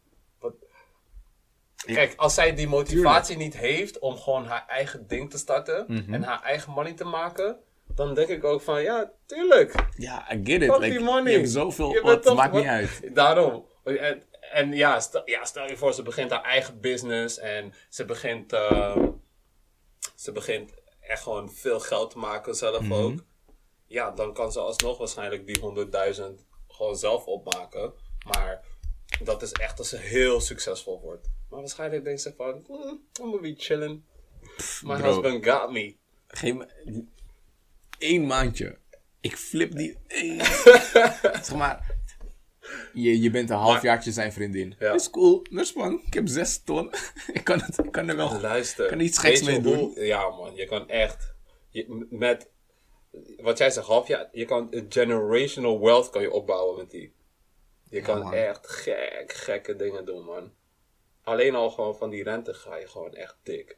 Kijk, 1.77 2.15
als 2.17 2.35
zij 2.35 2.55
die 2.55 2.69
motivatie 2.69 3.37
niet 3.37 3.57
heeft 3.57 3.99
om 3.99 4.17
gewoon 4.17 4.45
haar 4.45 4.65
eigen 4.67 5.07
ding 5.07 5.31
te 5.31 5.39
starten 5.39 5.85
Mhm. 5.89 6.15
en 6.15 6.23
haar 6.23 6.43
eigen 6.43 6.73
money 6.73 6.93
te 6.95 7.05
maken, 7.05 7.59
dan 7.95 8.15
denk 8.15 8.29
ik 8.29 8.45
ook 8.45 8.61
van 8.63 8.83
ja, 8.83 9.13
tuurlijk. 9.27 9.75
Ja, 9.97 10.33
I 10.35 10.41
get 10.45 10.63
it. 10.63 10.71
Fuck 10.71 10.79
Like, 10.81 11.01
money. 11.01 11.33
Je 11.33 11.39
hebt 11.39 11.51
zoveel, 11.51 11.89
Je 11.89 11.93
bent 11.95 12.07
wat, 12.07 12.23
toch- 12.23 12.37
maakt 12.37 12.53
niet 12.55 12.65
uit. 12.67 13.15
Daarom. 13.15 13.67
En, 13.85 14.23
en 14.53 14.73
ja, 14.73 15.01
stel, 15.01 15.23
ja, 15.25 15.45
stel 15.45 15.67
je 15.69 15.77
voor, 15.77 15.93
ze 15.95 16.03
begint 16.03 16.31
haar 16.31 16.43
eigen 16.43 16.81
business 16.81 17.39
en 17.39 17.73
ze 17.89 18.05
begint, 18.05 18.53
eh, 18.53 18.97
ze 20.15 20.33
begint 20.33 20.73
echt 21.01 21.23
gewoon 21.23 21.51
veel 21.53 21.81
geld 21.81 22.11
te 22.11 22.19
maken 22.19 22.55
zelf 22.55 22.81
Mhm. 22.81 22.93
ook. 22.93 23.25
Ja, 23.87 24.11
dan 24.11 24.33
kan 24.35 24.53
ze 24.53 24.61
alsnog 24.61 24.99
waarschijnlijk 24.99 25.47
die 25.47 25.59
100.000 25.61 26.45
gewoon 26.69 26.97
zelf 26.97 27.25
opmaken. 27.27 27.93
Maar 28.33 28.65
dat 29.25 29.43
is 29.43 29.53
echt 29.53 29.79
als 29.79 29.89
ze 29.89 29.97
heel 29.97 30.41
succesvol 30.41 31.01
wordt. 31.01 31.29
Maar 31.51 31.61
waarschijnlijk 31.61 32.05
denkt 32.05 32.21
ze 32.21 32.35
van, 32.37 32.65
hmm, 32.67 32.79
I'm 32.89 33.01
gonna 33.13 33.41
be 33.41 33.55
chilling. 33.57 34.03
My 34.83 34.97
bro. 34.97 35.07
husband 35.07 35.47
got 35.49 35.71
me. 35.71 35.97
Geef 36.29 36.55
me 36.55 36.67
één 37.99 38.27
maandje. 38.27 38.79
Ik 39.21 39.37
flip 39.37 39.73
die. 39.77 39.97
zeg 41.43 41.55
maar. 41.55 41.95
Je, 42.93 43.21
je 43.21 43.31
bent 43.31 43.51
een 43.51 43.57
halfjaartje 43.57 44.13
zijn 44.13 44.33
vriendin. 44.33 44.75
Ja. 44.79 44.93
Is 44.95 45.11
cool. 45.11 45.43
Dus 45.51 45.73
man, 45.73 46.03
ik 46.07 46.15
heb 46.15 46.29
zes 46.29 46.63
ton. 46.63 46.93
ik, 47.33 47.45
kan 47.45 47.61
het, 47.61 47.79
ik 47.85 47.93
kan 47.93 48.09
er 48.09 48.17
wel. 48.17 48.41
Luister. 48.41 48.89
kan 48.89 48.99
er 48.99 49.05
iets 49.05 49.19
geks 49.19 49.43
mee 49.43 49.61
hoe- 49.63 50.05
Ja, 50.05 50.29
man. 50.29 50.55
Je 50.55 50.67
kan 50.67 50.89
echt. 50.89 51.35
Je, 51.69 52.07
met. 52.11 52.51
Wat 53.37 53.59
jij 53.59 53.71
zegt, 53.71 53.87
half 53.87 54.09
jaar. 54.09 54.29
Je 54.33 54.45
kan 54.45 54.67
een 54.71 54.87
generational 54.89 55.81
wealth 55.81 56.11
kan 56.11 56.23
je 56.23 56.31
opbouwen 56.33 56.77
met 56.77 56.91
die. 56.91 57.15
Je 57.91 58.01
kan 58.01 58.19
man. 58.23 58.33
echt 58.35 58.69
gek, 58.69 59.33
gekke 59.33 59.77
dingen 59.77 60.05
doen, 60.05 60.25
man. 60.25 60.53
Alleen 61.23 61.55
al 61.55 61.71
gewoon 61.71 61.97
van 61.97 62.11
die 62.11 62.23
rente 62.23 62.55
ga 62.55 62.77
je 62.77 62.87
gewoon 62.89 63.15
echt 63.15 63.37
dik. 63.43 63.77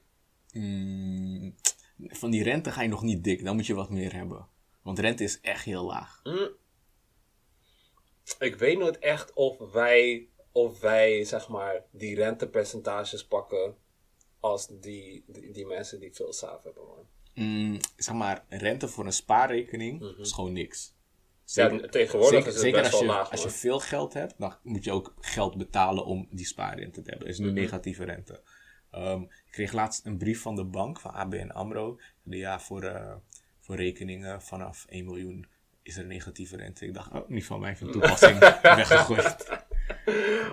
Mm, 0.53 1.55
van 1.99 2.31
die 2.31 2.43
rente 2.43 2.71
ga 2.71 2.83
je 2.83 2.89
nog 2.89 3.03
niet 3.03 3.25
dik. 3.25 3.45
Dan 3.45 3.57
moet 3.57 3.67
je 3.67 3.75
wat 3.75 3.91
meer 3.91 4.13
hebben. 4.13 4.47
Want 4.83 4.99
rente 4.99 5.25
is 5.25 5.41
echt 5.41 5.65
heel 5.65 5.85
laag. 5.85 6.23
Ik 8.39 8.57
weet 8.57 8.79
nooit 8.79 8.99
echt 8.99 9.33
of 9.33 9.73
wij, 9.73 10.29
of 10.53 10.81
wij 10.81 11.25
zeg 11.25 11.49
maar, 11.49 11.83
die 11.91 12.15
rentepercentages 12.15 13.27
pakken 13.27 13.77
als 14.41 14.67
die, 14.81 15.25
die, 15.27 15.53
die 15.53 15.67
mensen 15.67 16.01
die 16.01 16.15
veel 16.15 16.33
saaf 16.33 16.63
hebben, 16.63 16.83
man. 16.87 17.07
Mm, 17.35 17.79
zeg 17.97 18.15
maar, 18.15 18.45
rente 18.49 18.89
voor 18.89 19.07
een 19.07 19.13
spaarrekening 19.13 20.19
is 20.19 20.33
gewoon 20.33 20.53
niks. 20.53 20.97
Ja, 21.45 21.89
tegenwoordig 21.89 22.47
is 22.47 22.53
het 22.53 22.63
zeker 22.63 22.81
best 22.81 22.93
als 22.93 23.03
wel 23.03 23.11
je, 23.11 23.17
laag, 23.17 23.31
als 23.31 23.43
je 23.43 23.51
veel 23.51 23.81
geld 23.81 24.13
hebt, 24.13 24.35
dan 24.39 24.57
moet 24.63 24.85
je 24.85 24.93
ook 24.93 25.15
geld 25.21 25.57
betalen 25.57 26.05
om 26.05 26.29
die 26.31 26.47
spaarrente 26.47 27.03
te 27.03 27.11
hebben. 27.11 27.29
Dat 27.29 27.39
is 27.39 27.39
nu 27.39 27.51
negatieve 27.51 28.05
rente. 28.05 28.43
Ehm, 28.91 29.23
ik 29.23 29.51
kreeg 29.51 29.73
laatst 29.73 30.07
een 30.07 30.19
brief 30.19 30.41
van 30.41 30.57
de 30.57 30.65
bank, 30.65 31.01
van 31.01 31.13
ABN 31.13 31.51
AMRO. 31.51 31.99
Die, 32.23 32.39
ja, 32.39 32.61
voor, 32.61 32.83
eh, 32.83 33.15
voor 33.61 33.77
rekeningen 33.77 34.43
vanaf 34.43 34.85
1 34.89 35.05
miljoen 35.05 35.47
is 35.83 35.97
er 35.97 36.07
negatieve 36.07 36.57
rente. 36.57 36.87
Ik 36.87 36.95
dacht, 36.95 37.13
oh, 37.13 37.29
niet 37.29 37.45
van 37.45 37.61
mij 37.61 37.77
van 37.77 37.91
toepassing. 37.91 38.39
Weggegooid. 38.63 39.47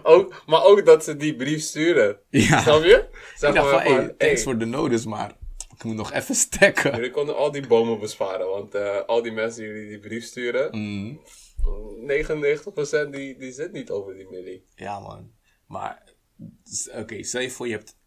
Ook, 0.03 0.43
maar 0.45 0.63
ook 0.63 0.85
dat 0.85 1.03
ze 1.03 1.15
die 1.15 1.35
brief 1.35 1.61
sturen. 1.61 2.19
Ja. 2.29 2.61
Snap 2.61 2.83
je? 2.83 3.09
Zeg 3.35 3.49
Ik 3.49 3.55
dacht 3.55 3.69
van, 3.69 3.79
hey, 3.79 3.95
thanks 3.95 4.15
hey, 4.17 4.37
voor 4.37 4.57
de 4.57 4.65
notice, 4.65 5.07
maar 5.07 5.37
Ik 5.77 5.83
moet 5.83 5.95
nog 5.95 6.11
even 6.11 6.35
stacken. 6.35 6.95
Jullie 6.95 7.11
konden 7.11 7.35
al 7.35 7.51
die 7.51 7.67
bomen 7.67 7.99
besparen, 7.99 8.47
want 8.47 8.75
eh, 8.75 9.01
al 9.05 9.21
die 9.21 9.31
mensen 9.31 9.63
die 9.63 9.71
jullie 9.71 9.89
die 9.89 9.99
brief 9.99 10.23
sturen, 10.23 10.77
Mm. 10.77 11.19
99% 12.07 13.09
die, 13.11 13.37
die 13.37 13.51
zit 13.51 13.71
niet 13.71 13.89
over 13.89 14.13
die 14.13 14.29
millie. 14.29 14.65
Ja, 14.75 14.99
man. 14.99 15.31
Maar, 15.67 16.03
oké, 16.93 17.23
stel 17.23 17.41
je 17.41 17.51
voor 17.51 17.67
je 17.67 17.73
hebt 17.73 17.97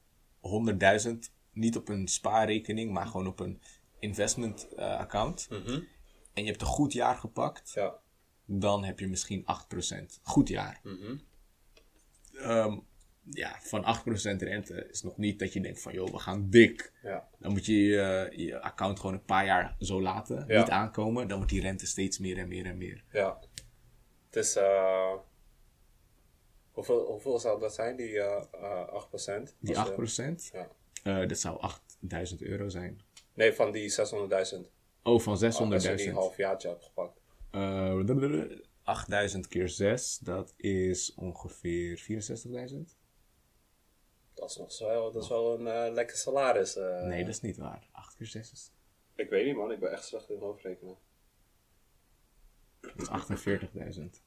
100.000 0.48 1.32
niet 1.52 1.76
op 1.76 1.88
een 1.88 2.08
spaarrekening, 2.08 2.92
maar 2.92 3.06
gewoon 3.06 3.26
op 3.26 3.40
een 3.40 3.60
investment 3.98 4.68
eh, 4.74 4.98
account. 4.98 5.48
En 6.34 6.42
je 6.44 6.50
hebt 6.50 6.60
een 6.60 6.66
goed 6.66 6.92
jaar 6.92 7.16
gepakt, 7.16 7.70
Ja. 7.74 7.94
dan 8.44 8.84
heb 8.84 8.98
je 9.00 9.08
misschien 9.08 9.44
8%. 9.44 10.20
Goed 10.22 10.48
jaar. 10.48 10.80
Ehm, 12.34 12.78
ja, 13.30 13.56
van 13.60 13.84
8% 13.84 14.42
rente 14.42 14.88
is 14.90 15.02
nog 15.02 15.16
niet 15.16 15.38
dat 15.38 15.52
je 15.52 15.60
denkt 15.60 15.82
van, 15.82 15.92
joh, 15.92 16.10
we 16.10 16.18
gaan 16.18 16.50
dik. 16.50 16.92
Ja. 17.02 17.28
Dan 17.38 17.52
moet 17.52 17.66
je 17.66 17.74
je, 17.76 18.32
je 18.36 18.60
account 18.60 19.00
gewoon 19.00 19.14
een 19.14 19.24
paar 19.24 19.44
jaar 19.44 19.76
zo 19.78 20.02
laten, 20.02 20.44
Ja. 20.46 20.58
niet 20.60 20.70
aankomen. 20.70 21.28
Dan 21.28 21.36
wordt 21.36 21.52
die 21.52 21.60
rente 21.60 21.86
steeds 21.86 22.18
meer 22.18 22.38
en 22.38 22.48
meer 22.48 22.66
en 22.66 22.76
meer. 22.78 23.04
Ja. 23.12 23.38
Het 24.26 24.36
is, 24.36 24.56
eh 24.56 25.12
hoeveel, 26.78 27.06
hoeveel 27.06 27.38
zou 27.38 27.60
dat 27.60 27.74
zijn, 27.74 27.96
die 27.96 28.20
eh 28.20 28.42
eh 28.52 28.88
8%? 28.88 29.56
Die 29.58 29.78
Als 29.78 29.88
je- 29.88 29.94
8%, 29.94 30.50
Ja. 30.52 30.68
eh, 31.20 31.28
dat 31.28 31.38
zou 31.38 31.60
8000 31.60 32.42
euro 32.42 32.68
zijn. 32.68 33.00
Nee, 33.34 33.52
van 33.52 33.72
die 33.72 33.88
600.000. 33.90 34.70
Oh, 35.02 35.20
van 35.20 35.32
Als 35.32 35.40
je 35.40 35.46
600.000. 35.46 35.94
die 35.96 36.12
halfjaartje 36.12 36.68
hebt 36.68 36.84
gepakt. 36.84 37.20
Eh, 37.50 38.42
8000 38.82 39.48
keer 39.48 39.68
6, 39.68 40.18
dat 40.18 40.54
is 40.56 41.14
ongeveer 41.14 41.98
64.000. 41.98 42.96
Dat 44.34 44.50
is 44.50 44.56
nog 44.56 44.78
wel, 44.78 45.12
dat 45.12 45.22
is 45.22 45.28
wel 45.28 45.58
een 45.60 45.66
eh, 45.66 45.92
lekker 45.92 46.16
salaris. 46.16 46.76
eh. 46.76 47.02
Nee, 47.02 47.20
dat 47.24 47.34
is 47.34 47.40
niet 47.40 47.56
waar. 47.56 47.88
8 47.92 48.16
keer 48.16 48.26
6 48.26 48.52
is, 48.52 48.70
Ik 49.14 49.30
weet 49.30 49.46
niet 49.46 49.56
man, 49.56 49.72
ik 49.72 49.80
ben 49.80 49.92
echt 49.92 50.04
slecht 50.04 50.30
in 50.30 50.38
hoofdrekenen. 50.38 50.96
dat 52.80 52.92
is 52.96 53.08
48.000. 53.08 54.22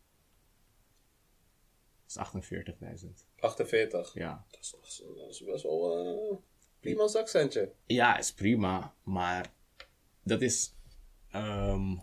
Dat 2.13 2.33
is 2.41 3.03
48.000. 3.03 3.25
48. 3.39 4.13
Ja. 4.13 4.45
Dat 4.51 4.59
is, 4.61 4.71
dat 5.17 5.29
is- 5.29 5.43
best 5.43 5.63
wel 5.63 5.97
eh 6.31 6.37
prima 6.79 7.07
zakcentje. 7.07 7.71
ja, 7.85 8.17
is 8.17 8.33
prima, 8.33 8.93
maar 9.03 9.53
dat 10.23 10.41
is. 10.41 10.75
ehm, 11.31 11.95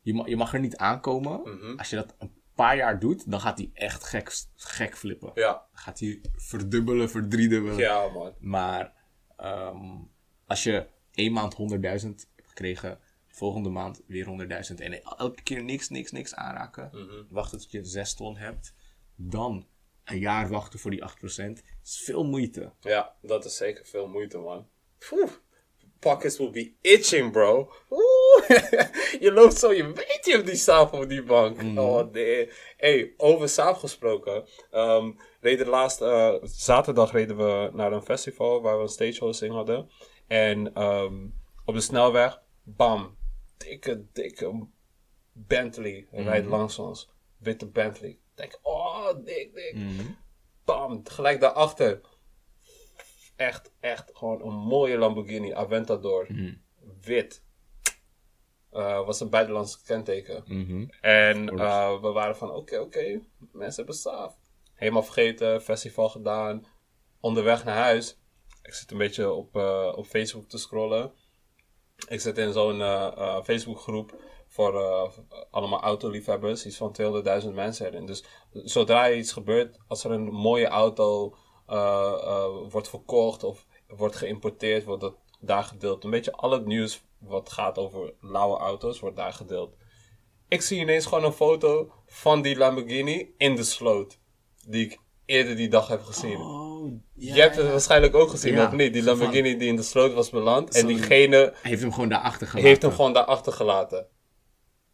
je, 0.00 0.14
ma- 0.14 0.26
je 0.26 0.36
mag 0.36 0.54
er 0.54 0.60
niet 0.60 0.76
aankomen. 0.76 1.40
Mhm. 1.40 1.78
Als 1.78 1.90
je 1.90 1.96
dat 1.96 2.14
een 2.18 2.32
paar 2.54 2.76
jaar 2.76 2.98
doet, 3.00 3.30
dan 3.30 3.40
gaat 3.40 3.58
hij 3.58 3.70
echt 3.72 4.04
gek, 4.04 4.32
gek 4.54 4.96
flippen. 4.96 5.30
Ja. 5.34 5.52
Dan 5.52 5.66
gaat 5.72 5.98
hij 6.00 6.20
verdubbelen, 6.36 7.10
verdriedubbelen. 7.10 7.78
Ja 7.78 8.08
man. 8.08 8.34
Maar 8.38 8.94
ehm, 9.36 9.96
als 10.46 10.62
je 10.62 10.86
één 11.12 11.32
maand 11.32 11.54
100.000 11.54 12.28
hebt 12.36 12.48
gekregen, 12.48 12.98
volgende 13.34 13.68
maand 13.68 14.02
weer 14.06 14.26
100.000 14.70 14.74
en 14.74 15.02
elke 15.02 15.42
keer 15.42 15.62
niks, 15.62 15.88
niks, 15.88 16.10
niks 16.10 16.34
aanraken, 16.34 16.90
wachten 17.30 17.58
tot 17.58 17.70
je 17.70 17.84
6 17.84 18.14
ton 18.14 18.36
hebt, 18.36 18.74
dan 19.16 19.66
een 20.04 20.18
jaar 20.18 20.48
wachten 20.48 20.78
voor 20.78 20.90
die 20.90 21.02
8%, 21.02 21.04
is 21.82 22.02
veel 22.04 22.24
moeite. 22.24 22.72
Ja, 22.80 23.14
dat 23.22 23.44
is 23.44 23.56
zeker 23.56 23.86
veel 23.86 24.06
moeite 24.06 24.38
man. 24.38 24.68
Poeh. 25.08 25.30
Pockets 25.98 26.38
will 26.38 26.50
be 26.50 26.72
itching 26.80 27.32
bro. 27.32 27.72
Oeh. 27.90 28.48
je 29.24 29.30
loopt 29.32 29.58
zo, 29.58 29.72
je 29.72 29.92
weet 29.92 30.20
je 30.22 30.32
hebt 30.32 30.46
die 30.46 30.56
saaf 30.56 30.92
op 30.92 31.08
die 31.08 31.22
bank. 31.22 31.78
Oh 31.78 32.12
nee. 32.12 32.50
Hey, 32.76 33.14
over 33.16 33.48
saaf 33.48 33.78
gesproken. 33.78 34.44
Ehm 34.70 35.10
reden 35.40 35.66
laatst, 35.66 36.00
eh, 36.00 36.34
zaterdag 36.42 37.12
reden 37.12 37.36
we 37.36 37.70
naar 37.72 37.92
een 37.92 38.02
festival 38.02 38.62
waar 38.62 38.76
we 38.76 38.82
een 38.82 38.88
stage 38.88 39.24
hosting 39.24 39.52
hadden. 39.52 39.90
En 40.26 40.74
ehm, 40.74 41.26
op 41.64 41.74
de 41.74 41.80
snelweg, 41.80 42.42
bam, 42.62 43.16
dikke, 43.64 44.06
dikke 44.12 44.66
Bentley 45.32 46.06
rijdt 46.10 46.46
langs 46.46 46.78
ons. 46.78 47.10
Witte 47.36 47.66
Bentley. 47.66 48.10
Ik 48.10 48.18
denk, 48.34 48.58
oh, 48.62 49.08
dik, 49.24 49.54
dik. 49.54 49.74
Bam, 50.64 51.00
gelijk 51.04 51.40
daarachter. 51.40 52.00
Echt, 53.36 53.72
echt 53.80 54.10
gewoon 54.12 54.42
een 54.42 54.54
mooie 54.54 54.98
Lamborghini 54.98 55.52
Aventador. 55.52 56.26
Wit. 57.00 57.42
Eh, 58.70 59.06
was 59.06 59.20
een 59.20 59.30
buitenlandse 59.30 59.82
kenteken. 59.84 60.44
En 61.00 61.48
eh, 61.48 62.00
we 62.00 62.08
waren 62.08 62.36
van, 62.36 62.50
oké, 62.50 62.78
oké, 62.78 63.20
mensen 63.52 63.76
hebben 63.76 63.94
saaf. 63.94 64.36
Helemaal 64.74 65.02
vergeten, 65.02 65.62
festival 65.62 66.08
gedaan. 66.08 66.66
Onderweg 67.20 67.64
naar 67.64 67.76
huis. 67.76 68.18
Ik 68.62 68.74
zit 68.74 68.90
een 68.90 68.98
beetje 68.98 69.32
op, 69.32 69.56
eh, 69.56 69.92
op 69.96 70.06
Facebook 70.06 70.48
te 70.48 70.58
scrollen. 70.58 71.12
Ik 72.08 72.20
zit 72.20 72.38
in 72.38 72.52
zo'n 72.52 72.80
eh, 72.80 73.06
eh, 73.06 73.42
Facebookgroep 73.44 74.22
voor 74.48 74.80
eh, 74.80 75.10
allemaal 75.50 75.80
autoliefhebbers. 75.80 76.66
Iets 76.66 76.76
van 76.76 76.96
200.000 77.44 77.54
mensen 77.54 77.86
erin. 77.86 78.06
Dus 78.06 78.24
zodra 78.52 79.12
iets 79.12 79.32
gebeurt, 79.32 79.78
als 79.88 80.04
er 80.04 80.10
een 80.10 80.32
mooie 80.32 80.66
auto 80.66 81.36
wordt 82.70 82.88
verkocht 82.88 83.44
of 83.44 83.66
wordt 83.88 84.16
geïmporteerd, 84.16 84.84
wordt 84.84 85.00
dat 85.00 85.16
daar 85.40 85.64
gedeeld. 85.64 86.04
Een 86.04 86.10
beetje 86.10 86.32
al 86.32 86.50
het 86.50 86.66
nieuws 86.66 87.04
wat 87.18 87.52
gaat 87.52 87.78
over 87.78 88.14
lauwe 88.20 88.58
auto's 88.58 89.00
wordt 89.00 89.16
daar 89.16 89.32
gedeeld. 89.32 89.76
Ik 90.48 90.62
zie 90.62 90.80
ineens 90.80 91.06
gewoon 91.06 91.24
een 91.24 91.32
foto 91.32 91.92
van 92.06 92.42
die 92.42 92.56
Lamborghini 92.56 93.34
in 93.36 93.56
de 93.56 93.64
sloot. 93.64 94.18
Die 94.66 94.84
ik 94.84 94.98
eerder 95.26 95.56
die 95.56 95.68
dag 95.68 95.88
heb 95.88 96.02
gezien. 96.02 96.36
Oh, 96.36 96.92
Je 97.14 97.32
hebt 97.32 97.56
het 97.56 97.68
waarschijnlijk 97.70 98.14
ook 98.14 98.30
gezien, 98.30 98.54
Ja, 98.54 98.66
of 98.66 98.72
niet? 98.72 98.92
Die 98.92 99.02
van- 99.02 99.10
Lamborghini 99.12 99.56
die 99.56 99.68
in 99.68 99.76
de 99.76 99.82
sloot 99.82 100.12
was 100.12 100.30
beland. 100.30 100.74
En 100.76 100.86
diegene 100.86 101.54
heeft 101.62 101.82
hem 101.82 101.92
gewoon 101.92 102.08
daarachter 102.08 102.46
gelaten. 102.46 102.68
heeft 102.68 102.82
hem 102.82 102.90
gewoon 102.92 103.12
daar 103.12 103.24
achtergelaten. 103.24 104.06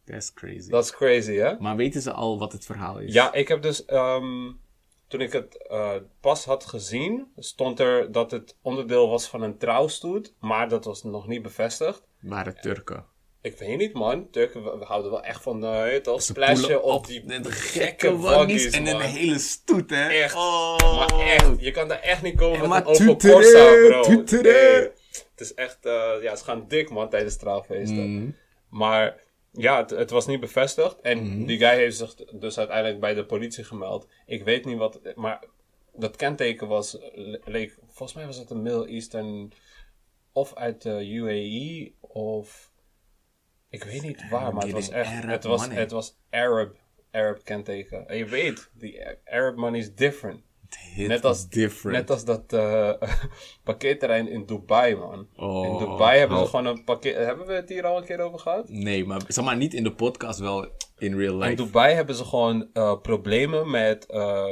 That's 0.05 0.33
crazy. 0.33 0.69
Dat 0.69 0.83
is 0.83 0.91
crazy, 0.91 1.33
hè? 1.35 1.59
Maar 1.59 1.75
weten 1.75 2.01
ze 2.01 2.11
al 2.11 2.39
wat 2.39 2.51
het 2.51 2.65
verhaal 2.65 2.99
is? 2.99 3.13
Ja, 3.13 3.33
ik 3.33 3.47
heb 3.47 3.61
dus... 3.61 3.85
ehm, 3.85 4.51
toen 5.07 5.21
ik 5.21 5.31
het 5.31 5.67
eh, 5.67 5.91
pas 6.21 6.45
had 6.45 6.65
gezien, 6.65 7.27
stond 7.37 7.79
er 7.79 8.11
dat 8.11 8.31
het 8.31 8.55
onderdeel 8.61 9.09
was 9.09 9.27
van 9.27 9.41
een 9.41 9.57
trouwstoet. 9.57 10.33
Maar 10.39 10.69
dat 10.69 10.85
was 10.85 11.03
nog 11.03 11.27
niet 11.27 11.41
bevestigd. 11.41 12.03
Waren 12.21 12.55
Turken. 12.61 13.05
Ik 13.41 13.57
weet 13.57 13.77
niet, 13.77 13.93
man. 13.93 14.29
Turken, 14.29 14.63
we, 14.63 14.77
we 14.77 14.85
houden 14.85 15.11
wel 15.11 15.23
echt 15.23 15.41
van, 15.43 15.63
uh, 15.63 15.95
toch, 15.95 16.21
splashen 16.21 16.61
poelen 16.61 16.83
op 16.83 17.07
die 17.07 17.25
de, 17.25 17.33
gekke 17.33 17.51
gekke 17.51 18.17
waggies, 18.17 18.69
en 18.69 18.83
man. 18.83 18.93
een 18.95 19.01
hele 19.01 19.39
stoet, 19.39 19.89
hè? 19.89 20.07
Echt. 20.09 20.35
Oh. 20.35 20.77
Maar 20.97 21.19
echt, 21.19 21.49
je 21.61 21.71
kan 21.71 21.87
daar 21.87 21.99
echt 21.99 22.21
niet 22.21 22.35
komen 22.35 22.69
met 22.69 22.79
een 22.87 23.09
open 23.09 23.17
Corsa, 23.31 23.71
bro. 23.87 24.09
Het 25.31 25.39
is 25.49 25.53
echt, 25.53 25.85
eh, 25.85 26.11
ja, 26.21 26.35
ze 26.35 26.43
gaan 26.43 26.65
dik, 26.67 26.89
man, 26.89 27.09
tijdens 27.09 27.37
trouwfeesten. 27.37 28.15
Mhm. 28.15 28.29
Maar 28.69 29.19
ja, 29.51 29.77
het, 29.77 29.89
het 29.89 30.09
was 30.09 30.25
niet 30.27 30.39
bevestigd. 30.39 31.01
En 31.01 31.23
Mhm. 31.23 31.45
die 31.45 31.57
guy 31.57 31.75
heeft 31.75 31.97
zich 31.97 32.15
dus 32.15 32.57
uiteindelijk 32.57 32.99
bij 32.99 33.13
de 33.13 33.25
politie 33.25 33.63
gemeld. 33.63 34.07
Ik 34.25 34.43
weet 34.43 34.65
niet 34.65 34.77
wat, 34.77 34.99
maar 35.15 35.43
dat 35.93 36.15
kenteken 36.15 36.67
was, 36.67 36.97
le- 37.13 37.39
leek, 37.45 37.77
volgens 37.85 38.13
mij 38.13 38.25
was 38.25 38.37
het 38.37 38.49
een 38.49 38.61
Middle 38.61 38.87
Eastern, 38.87 39.51
of 40.31 40.55
uit 40.55 40.81
de 40.81 41.07
UAE, 41.09 41.91
of 42.01 42.70
ik 43.71 43.83
weet 43.83 44.01
niet 44.01 44.29
waar, 44.29 44.53
maar 44.53 44.63
het 44.63 44.71
was 44.71 44.89
echt, 44.89 45.11
Arab 45.11 45.29
het 45.29 45.43
was, 45.43 45.61
money. 45.61 45.77
het 45.77 45.91
was 45.91 46.17
Arab, 46.29 46.75
Arab 47.11 47.43
kenteken. 47.43 48.07
En 48.07 48.17
je 48.17 48.25
weet, 48.25 48.69
die 48.73 49.05
Arab 49.25 49.55
money 49.55 49.79
is 49.79 49.95
different. 49.95 50.41
Net 50.95 51.25
als, 51.25 51.49
different. 51.49 51.97
net 51.97 52.09
als 52.09 52.25
dat 52.25 52.53
eh 52.53 52.91
parkeerterrein 53.63 54.27
in 54.27 54.45
Dubai, 54.45 54.95
man. 54.95 55.27
Oh, 55.35 55.65
in 55.65 55.77
Dubai 55.77 56.19
hebben 56.19 56.37
ze 56.37 56.43
oh. 56.43 56.49
gewoon 56.49 56.65
een 56.65 56.83
parkeer... 56.83 57.19
Hebben 57.19 57.47
we 57.47 57.53
het 57.53 57.69
hier 57.69 57.85
al 57.85 57.97
een 57.97 58.05
keer 58.05 58.19
over 58.19 58.39
gehad? 58.39 58.69
Nee, 58.69 59.05
maar 59.05 59.21
zeg 59.27 59.45
maar 59.45 59.57
niet 59.57 59.73
in 59.73 59.83
de 59.83 59.93
podcast, 59.93 60.39
wel 60.39 60.67
in 60.97 61.17
real 61.17 61.33
In 61.33 61.37
life. 61.39 61.63
Dubai 61.63 61.93
hebben 61.93 62.15
ze 62.15 62.25
gewoon 62.25 62.69
eh, 62.73 63.01
problemen 63.01 63.69
met 63.69 64.05
eh, 64.05 64.45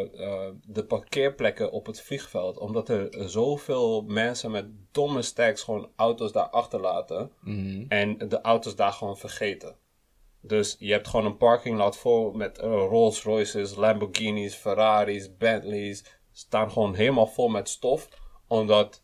de 0.65 0.83
parkeerplekken 0.87 1.71
op 1.71 1.85
het 1.85 2.01
vliegveld. 2.01 2.57
Omdat 2.57 2.89
er 2.89 3.09
zoveel 3.29 4.01
mensen 4.01 4.51
met 4.51 4.65
domme 4.91 5.21
stacks 5.21 5.63
gewoon 5.63 5.89
auto's 5.95 6.31
daar 6.31 6.49
achterlaten. 6.49 7.31
Mhm. 7.41 7.85
En 7.87 8.17
de 8.17 8.41
auto's 8.41 8.75
daar 8.75 8.91
gewoon 8.91 9.17
vergeten. 9.17 9.75
Dus 10.41 10.75
je 10.79 10.91
hebt 10.91 11.07
gewoon 11.07 11.25
een 11.25 11.37
parking 11.37 11.77
lot 11.77 11.97
vol 11.97 12.31
met 12.31 12.57
eh, 12.57 12.69
Rolls 12.69 13.23
Royces, 13.23 13.75
Lamborghinis, 13.75 14.55
Ferraris, 14.55 15.37
Bentleys. 15.37 16.03
Staan 16.31 16.71
gewoon 16.71 16.95
helemaal 16.95 17.27
vol 17.27 17.47
met 17.47 17.69
stof. 17.69 18.07
Omdat, 18.47 19.03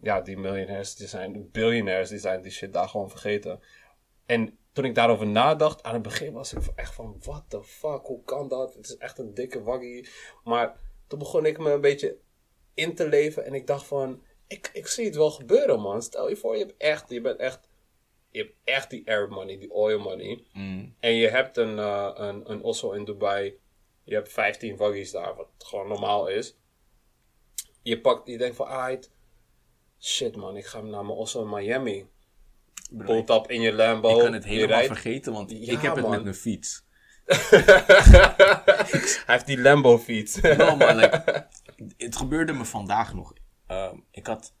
ja, 0.00 0.20
die 0.20 0.38
miljonairs, 0.38 0.94
die 0.94 1.06
zijn, 1.06 1.50
biljonairs, 1.50 2.08
die 2.08 2.18
zijn 2.18 2.42
die 2.42 2.52
shit 2.52 2.72
daar 2.72 2.88
gewoon 2.88 3.10
vergeten. 3.10 3.60
En 4.26 4.58
toen 4.72 4.84
ik 4.84 4.94
daarover 4.94 5.26
nadacht, 5.26 5.82
aan 5.82 5.94
het 5.94 6.02
begin 6.02 6.32
was 6.32 6.52
ik 6.52 6.62
echt 6.74 6.94
van, 6.94 7.16
what 7.20 7.44
the 7.48 7.62
fuck, 7.62 8.00
hoe 8.02 8.22
kan 8.24 8.48
dat? 8.48 8.74
Het 8.74 8.84
is 8.84 8.96
echt 8.96 9.18
een 9.18 9.34
dikke 9.34 9.62
waggie. 9.62 10.08
Maar 10.44 10.76
toen 11.06 11.18
begon 11.18 11.46
ik 11.46 11.58
me 11.58 11.70
een 11.70 11.80
beetje 11.80 12.16
in 12.74 12.94
te 12.94 13.08
leven 13.08 13.44
en 13.44 13.54
ik 13.54 13.66
dacht 13.66 13.86
van, 13.86 14.22
ik, 14.46 14.70
ik 14.72 14.86
zie 14.86 15.04
het 15.04 15.16
wel 15.16 15.30
gebeuren 15.30 15.80
man. 15.80 16.02
Stel 16.02 16.28
je 16.28 16.36
voor, 16.36 16.56
je 16.56 16.64
hebt 16.64 16.74
echt, 16.78 17.10
je 17.10 17.20
bent 17.20 17.38
echt, 17.38 17.68
je 18.36 18.42
hebt 18.42 18.54
echt 18.64 18.90
die 18.90 19.10
Arab 19.10 19.30
money, 19.30 19.58
die 19.58 19.70
oil 19.70 19.98
money. 19.98 20.44
Mm. 20.52 20.94
En 21.00 21.14
je 21.14 21.28
hebt 21.28 21.56
een, 21.56 21.78
eh, 21.78 22.10
een, 22.14 22.50
een 22.50 22.62
Osso 22.62 22.92
in 22.92 23.04
Dubai, 23.04 23.58
je 24.04 24.14
hebt 24.14 24.32
15 24.32 24.76
waggies 24.76 25.10
daar, 25.10 25.34
wat 25.36 25.48
gewoon 25.58 25.88
normaal 25.88 26.28
is. 26.28 26.56
Je 27.82 28.00
pakt, 28.00 28.28
je 28.28 28.38
denkt 28.38 28.56
van, 28.56 28.66
ah, 28.66 29.00
shit 30.00 30.36
man, 30.36 30.56
ik 30.56 30.66
ga 30.66 30.80
naar 30.80 31.04
mijn 31.04 31.18
Osso 31.18 31.42
in 31.42 31.48
Miami. 31.48 32.06
Pulled 32.96 33.30
up 33.30 33.50
in 33.50 33.60
je 33.60 33.72
Lambo. 33.72 34.08
ik 34.08 34.18
kan 34.18 34.32
het 34.32 34.44
helemaal 34.44 34.68
rijdt. 34.68 34.86
vergeten, 34.86 35.32
want 35.32 35.50
Ja, 35.50 35.72
ik 35.72 35.80
heb 35.80 35.96
het 35.96 36.08
met 36.08 36.22
mijn 36.22 36.34
fiets. 36.34 36.84
Hij 39.26 39.34
heeft 39.34 39.46
die 39.46 39.60
Lambo 39.60 39.98
fiets. 39.98 40.40
No, 40.40 40.76
man, 40.76 40.96
like, 40.96 41.48
het 41.96 42.16
gebeurde 42.16 42.52
me 42.52 42.64
vandaag 42.64 43.14
nog. 43.14 43.32
Ehm, 43.66 43.96
ik 44.10 44.26
had 44.26 44.54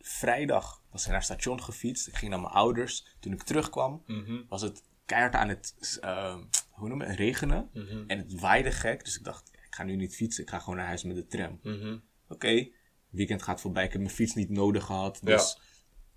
vrijdag 0.00 0.82
was 0.96 1.04
ik 1.04 1.10
naar 1.10 1.20
het 1.20 1.30
station 1.30 1.62
gefietst. 1.62 2.06
Ik 2.06 2.16
ging 2.16 2.30
naar 2.30 2.40
mijn 2.40 2.52
ouders. 2.52 3.06
Toen 3.20 3.32
ik 3.32 3.42
terugkwam, 3.42 4.02
Mhm. 4.06 4.42
was 4.48 4.62
het 4.62 4.82
keihard 5.06 5.34
aan 5.34 5.48
het 5.48 5.98
ehm, 6.00 6.42
hoe 6.70 6.88
noem 6.88 7.00
het, 7.00 7.16
regenen. 7.16 7.70
Mhm. 7.72 8.04
En 8.06 8.18
het 8.18 8.40
waaide 8.40 8.70
gek. 8.72 9.04
Dus 9.04 9.16
ik 9.18 9.24
dacht, 9.24 9.48
ik 9.52 9.74
ga 9.74 9.82
nu 9.82 9.96
niet 9.96 10.14
fietsen. 10.14 10.42
Ik 10.42 10.50
ga 10.50 10.58
gewoon 10.58 10.76
naar 10.76 10.86
huis 10.86 11.02
met 11.04 11.16
de 11.16 11.26
tram. 11.26 11.58
Mhm. 11.62 11.98
Oké, 12.28 12.68
weekend 13.10 13.42
gaat 13.42 13.60
voorbij. 13.60 13.84
Ik 13.84 13.92
heb 13.92 14.00
mijn 14.00 14.14
fiets 14.14 14.34
niet 14.34 14.50
nodig 14.50 14.84
gehad. 14.84 15.20
Dus 15.22 15.60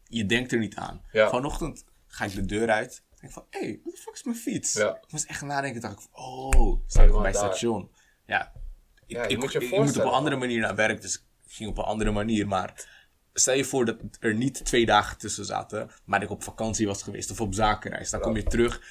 je 0.04 0.26
denkt 0.26 0.52
er 0.52 0.60
niet 0.60 0.76
aan. 0.76 1.02
Ja. 1.12 1.30
Vanochtend 1.30 1.86
ga 2.08 2.26
ik 2.26 2.34
de 2.36 2.46
deur 2.46 2.70
uit. 2.70 3.04
Ik 3.14 3.20
denk 3.22 3.34
van, 3.34 3.46
hé, 3.50 3.60
hey, 3.60 3.80
wat 3.84 3.94
de 3.94 4.00
fuck 4.00 4.14
is 4.14 4.24
mijn 4.24 4.38
fiets? 4.38 4.74
Ja. 4.74 4.96
Ik 4.96 5.12
moest 5.12 5.26
echt 5.26 5.42
nadenken. 5.42 5.82
dacht 5.82 5.94
ik 5.94 6.08
van, 6.12 6.24
oh, 6.24 6.82
sta 6.88 7.04
ik 7.04 7.12
bij 7.12 7.22
het 7.22 7.36
station. 7.36 7.92
Ja, 8.26 8.54
ik, 9.06 9.26
ik, 9.26 9.38
moet 9.40 9.52
je 9.52 9.60
ik, 9.60 9.72
ik 9.72 9.80
moet 9.80 9.98
op 9.98 10.04
een 10.04 10.10
andere 10.10 10.36
manier 10.36 10.60
naar 10.60 10.76
werk. 10.76 11.02
Dus 11.02 11.16
ik 11.16 11.52
ging 11.52 11.70
op 11.70 11.78
een 11.78 11.84
andere 11.84 12.12
manier. 12.12 12.48
Maar 12.48 12.99
stel 13.34 13.54
je 13.56 13.64
voor 13.64 13.86
dat 13.86 13.98
er 14.20 14.34
niet 14.34 14.66
twee 14.66 14.86
dagen 14.86 15.18
tussen 15.18 15.46
zaten. 15.46 15.90
Maar 16.06 16.24
ik 16.24 16.30
op 16.30 16.44
vakantie 16.44 16.88
was 16.88 17.04
geweest 17.04 17.32
of 17.32 17.42
op 17.42 17.54
zakenreis. 17.54 18.10
Dan 18.10 18.20
kom 18.22 18.36
je 18.36 18.44
terug. 18.44 18.82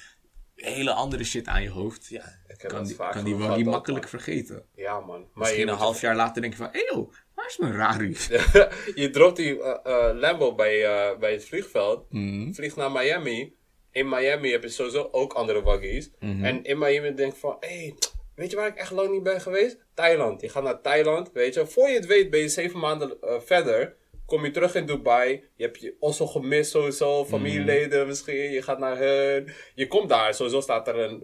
Hele 0.55 0.91
andere 0.91 1.23
shit 1.23 1.47
aan 1.47 1.61
je 1.61 1.69
hoofd. 1.69 2.07
Ja, 2.07 2.23
Ik 2.47 2.61
heb 2.61 2.69
kan 2.69 2.77
dat 2.79 2.87
die, 2.87 2.95
vaak 2.95 3.11
kan 3.11 3.23
die 3.23 3.35
wel 3.35 3.55
niet 3.55 3.65
makkelijk 3.65 4.01
man. 4.01 4.09
vergeten. 4.21 4.63
Ja 4.75 4.99
man. 4.99 5.19
Maar 5.19 5.29
Misschien 5.33 5.67
een 5.67 5.75
half 5.75 6.01
jaar 6.01 6.15
later 6.15 6.41
denk 6.41 6.53
je 6.53 6.59
van, 6.59 6.69
hé 6.71 6.79
joh, 6.93 7.13
waar 7.35 7.45
is 7.47 7.57
mijn 7.57 7.73
rari? 7.75 8.17
je, 9.03 9.09
dropt 9.11 9.35
die 9.35 9.61
eh, 9.61 10.09
eh, 10.09 10.17
Lambo 10.17 10.55
bij, 10.55 10.85
eh, 10.85 11.17
bij 11.19 11.31
het 11.31 11.45
vliegveld. 11.45 12.05
Mhm. 12.11 12.53
Vliegt 12.53 12.75
naar 12.75 12.91
Miami. 12.91 13.55
In 13.91 14.09
Miami 14.09 14.51
heb 14.51 14.63
je 14.63 14.69
sowieso 14.69 15.09
ook 15.11 15.33
andere 15.33 15.61
waggies. 15.61 16.11
Mhm. 16.19 16.45
En 16.45 16.63
in 16.63 16.77
Miami 16.77 17.13
denk 17.13 17.33
je 17.33 17.39
van, 17.39 17.57
hé, 17.59 17.67
hey, 17.67 17.95
weet 18.35 18.49
je 18.51 18.55
waar 18.55 18.67
ik 18.67 18.75
echt 18.75 18.91
lang 18.91 19.11
niet 19.11 19.23
ben 19.23 19.41
geweest? 19.41 19.77
Thailand. 19.93 20.41
Je 20.41 20.49
gaat 20.49 20.63
naar 20.63 20.81
Thailand, 20.81 21.31
weet 21.31 21.53
je. 21.53 21.67
Voor 21.67 21.89
je 21.89 21.95
het 21.95 22.05
weet 22.05 22.29
ben 22.29 22.39
je 22.39 22.49
zeven 22.49 22.79
maanden 22.79 23.17
verder. 23.45 23.95
Kom 24.29 24.45
je 24.45 24.51
terug 24.51 24.75
in 24.75 24.85
Dubai. 24.85 25.43
Je 25.55 25.63
hebt 25.63 25.81
je 25.81 25.95
Oslo 25.99 26.25
gemist 26.25 26.71
sowieso. 26.71 27.25
Familieleden 27.25 28.07
misschien. 28.07 28.51
Je 28.51 28.61
gaat 28.61 28.79
naar 28.79 28.97
hun. 28.97 29.49
Je 29.75 29.87
komt 29.87 30.09
daar. 30.09 30.33
Sowieso 30.33 30.61
staat 30.61 30.87
er 30.87 30.99
een, 30.99 31.23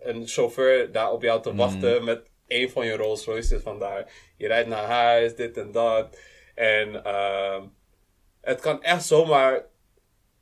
een 0.00 0.26
chauffeur 0.26 0.92
daar 0.92 1.12
op 1.12 1.22
jou 1.22 1.42
te 1.42 1.54
wachten. 1.54 2.04
Met 2.04 2.30
een 2.46 2.70
van 2.70 2.86
je 2.86 2.96
Rolls 2.96 3.24
Royces 3.24 3.62
vandaar. 3.62 4.12
Je 4.36 4.46
rijdt 4.46 4.68
naar 4.68 4.84
huis. 4.84 5.34
Dit 5.34 5.56
en 5.56 5.72
dat. 5.72 6.18
En 6.54 7.04
ehm, 7.04 7.62
het 8.40 8.60
kan 8.60 8.82
echt 8.82 9.04
zomaar 9.04 9.66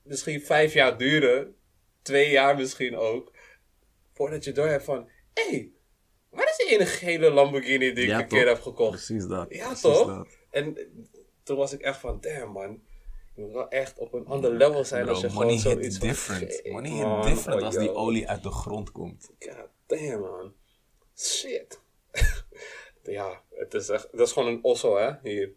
misschien 0.02 0.40
vijf 0.40 0.72
jaar 0.72 0.98
duren. 0.98 1.54
Twee 2.02 2.30
jaar 2.30 2.56
misschien 2.56 2.96
ook. 2.96 3.32
Voordat 4.12 4.44
je 4.44 4.52
door 4.52 4.68
hebt 4.68 4.84
van... 4.84 5.08
Hé, 5.34 5.50
hey, 5.50 5.70
waar 6.30 6.48
is 6.48 6.56
die 6.56 6.76
ene 6.76 6.86
gele 6.86 7.30
Lamborghini 7.30 7.92
die 7.92 8.04
ik 8.04 8.18
een 8.18 8.28
keer 8.28 8.46
heb 8.46 8.60
gekocht? 8.60 8.90
Precies 8.90 9.26
dat. 9.26 9.46
Ja, 9.48 9.66
precies 9.66 9.82
toch? 9.82 10.06
dat. 10.06 10.28
En 10.50 10.76
toen 11.42 11.56
was 11.56 11.72
ik 11.72 11.80
echt 11.80 11.98
van, 11.98 12.20
damn 12.20 12.52
man. 12.52 12.82
Je 13.34 13.42
moet 13.42 13.52
wel 13.52 13.68
echt 13.68 13.98
op 13.98 14.12
een 14.12 14.26
ander 14.26 14.52
level 14.52 14.84
zijn 14.84 15.02
Bro, 15.02 15.12
als 15.12 15.22
je 15.22 15.30
gewoon 15.30 15.58
zoiets 15.58 15.98
van, 15.98 16.08
different. 16.08 16.52
shit, 16.52 16.72
Money 16.72 16.90
man, 16.90 17.26
hit 17.26 17.34
different 17.34 17.60
oh, 17.60 17.66
als 17.66 17.76
die 17.76 17.92
olie 17.94 18.28
uit 18.28 18.42
de 18.42 18.50
grond 18.50 18.92
komt. 18.92 19.30
God 19.38 19.68
damn 19.86 20.20
man. 20.20 20.52
Shit. 21.16 21.80
ja, 23.02 23.42
het 23.50 23.74
is 23.74 23.88
echt, 23.88 24.08
dat 24.12 24.26
is 24.26 24.32
gewoon 24.32 24.48
een 24.48 24.64
osso 24.64 24.96
hè, 24.96 25.12
hier. 25.22 25.54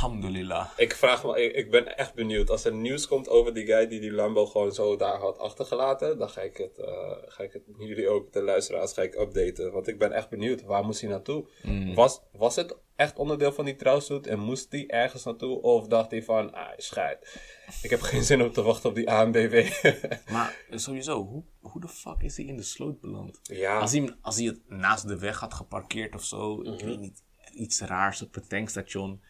Alhamdulillah. 0.00 0.66
Ik 0.76 0.94
vraag 0.94 1.24
me, 1.24 1.42
ik, 1.44 1.54
ik 1.54 1.70
ben 1.70 1.96
echt 1.96 2.14
benieuwd. 2.14 2.50
Als 2.50 2.64
er 2.64 2.74
nieuws 2.74 3.06
komt 3.08 3.28
over 3.28 3.54
die 3.54 3.66
guy 3.66 3.86
die 3.88 4.00
die 4.00 4.12
Lambo 4.12 4.46
gewoon 4.46 4.72
zo 4.72 4.96
daar 4.96 5.18
had 5.18 5.38
achtergelaten, 5.38 6.18
dan 6.18 6.28
ga 6.28 6.40
ik 6.40 6.56
het, 6.56 6.78
eh, 6.78 7.12
ga 7.26 7.42
ik 7.42 7.52
het 7.52 7.62
jullie 7.78 8.08
ook, 8.08 8.32
de 8.32 8.42
luisteraars, 8.42 8.92
ga 8.92 9.02
ik 9.02 9.14
updaten. 9.14 9.72
Want 9.72 9.88
ik 9.88 9.98
ben 9.98 10.12
echt 10.12 10.28
benieuwd, 10.28 10.62
waar 10.62 10.84
moest 10.84 11.00
hij 11.00 11.10
naartoe? 11.10 11.46
Was, 11.94 12.20
was 12.32 12.56
het 12.56 12.76
echt 12.96 13.18
onderdeel 13.18 13.52
van 13.52 13.64
die 13.64 13.76
trouwstoet 13.76 14.26
en 14.26 14.38
moest 14.38 14.66
hij 14.72 14.86
ergens 14.86 15.24
naartoe? 15.24 15.62
Of 15.62 15.86
dacht 15.86 16.10
hij 16.10 16.22
van, 16.22 16.52
ah, 16.54 16.68
scheid. 16.76 17.40
Ik 17.82 17.90
heb 17.90 18.00
geen 18.00 18.24
zin 18.24 18.42
om 18.42 18.52
te 18.52 18.62
wachten 18.62 18.88
op 18.88 18.94
die 18.94 19.10
ANBV. 19.10 19.82
Maar 20.32 20.56
sowieso, 20.70 21.24
hoe, 21.24 21.42
hoe 21.60 21.80
de 21.80 21.88
fuck 21.88 22.22
is 22.22 22.36
hij 22.36 22.46
in 22.46 22.56
de 22.56 22.62
sloot 22.62 23.00
beland? 23.00 23.40
ja, 23.42 23.78
Als 23.78 23.92
hij, 23.92 24.14
als 24.20 24.36
hij 24.36 24.44
het 24.46 24.60
naast 24.68 25.08
de 25.08 25.18
weg 25.18 25.40
had 25.40 25.54
geparkeerd 25.54 26.14
of 26.14 26.24
zo, 26.24 26.60
ik 26.60 26.66
Mhm. 26.66 26.84
weet 26.86 26.98
niet, 27.00 27.22
iets 27.54 27.80
raars 27.80 28.22
op 28.22 28.34
het 28.34 28.48
tankstation. 28.48 29.20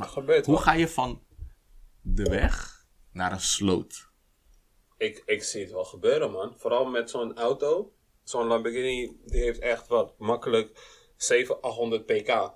Gebeurt 0.00 0.46
hoe 0.46 0.54
wel. 0.54 0.64
ga 0.64 0.72
je 0.72 0.88
van 0.88 1.22
de 2.00 2.30
weg 2.30 2.86
naar 3.12 3.32
een 3.32 3.40
sloot? 3.40 4.10
Ik, 4.96 5.22
ik 5.26 5.42
zie 5.42 5.62
het 5.62 5.72
wel 5.72 5.84
gebeuren, 5.84 6.30
man. 6.30 6.54
Vooral 6.56 6.84
met 6.84 7.10
zo'n 7.10 7.36
auto. 7.36 7.92
Zo'n 8.22 8.46
Lamborghini, 8.46 9.16
die 9.24 9.40
heeft 9.40 9.58
echt 9.58 9.88
wat 9.88 10.18
makkelijk 10.18 10.80
700, 11.16 11.66
800 11.66 12.06
pk. 12.06 12.52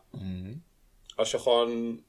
Als 1.15 1.31
je 1.31 1.39
gewoon... 1.39 2.05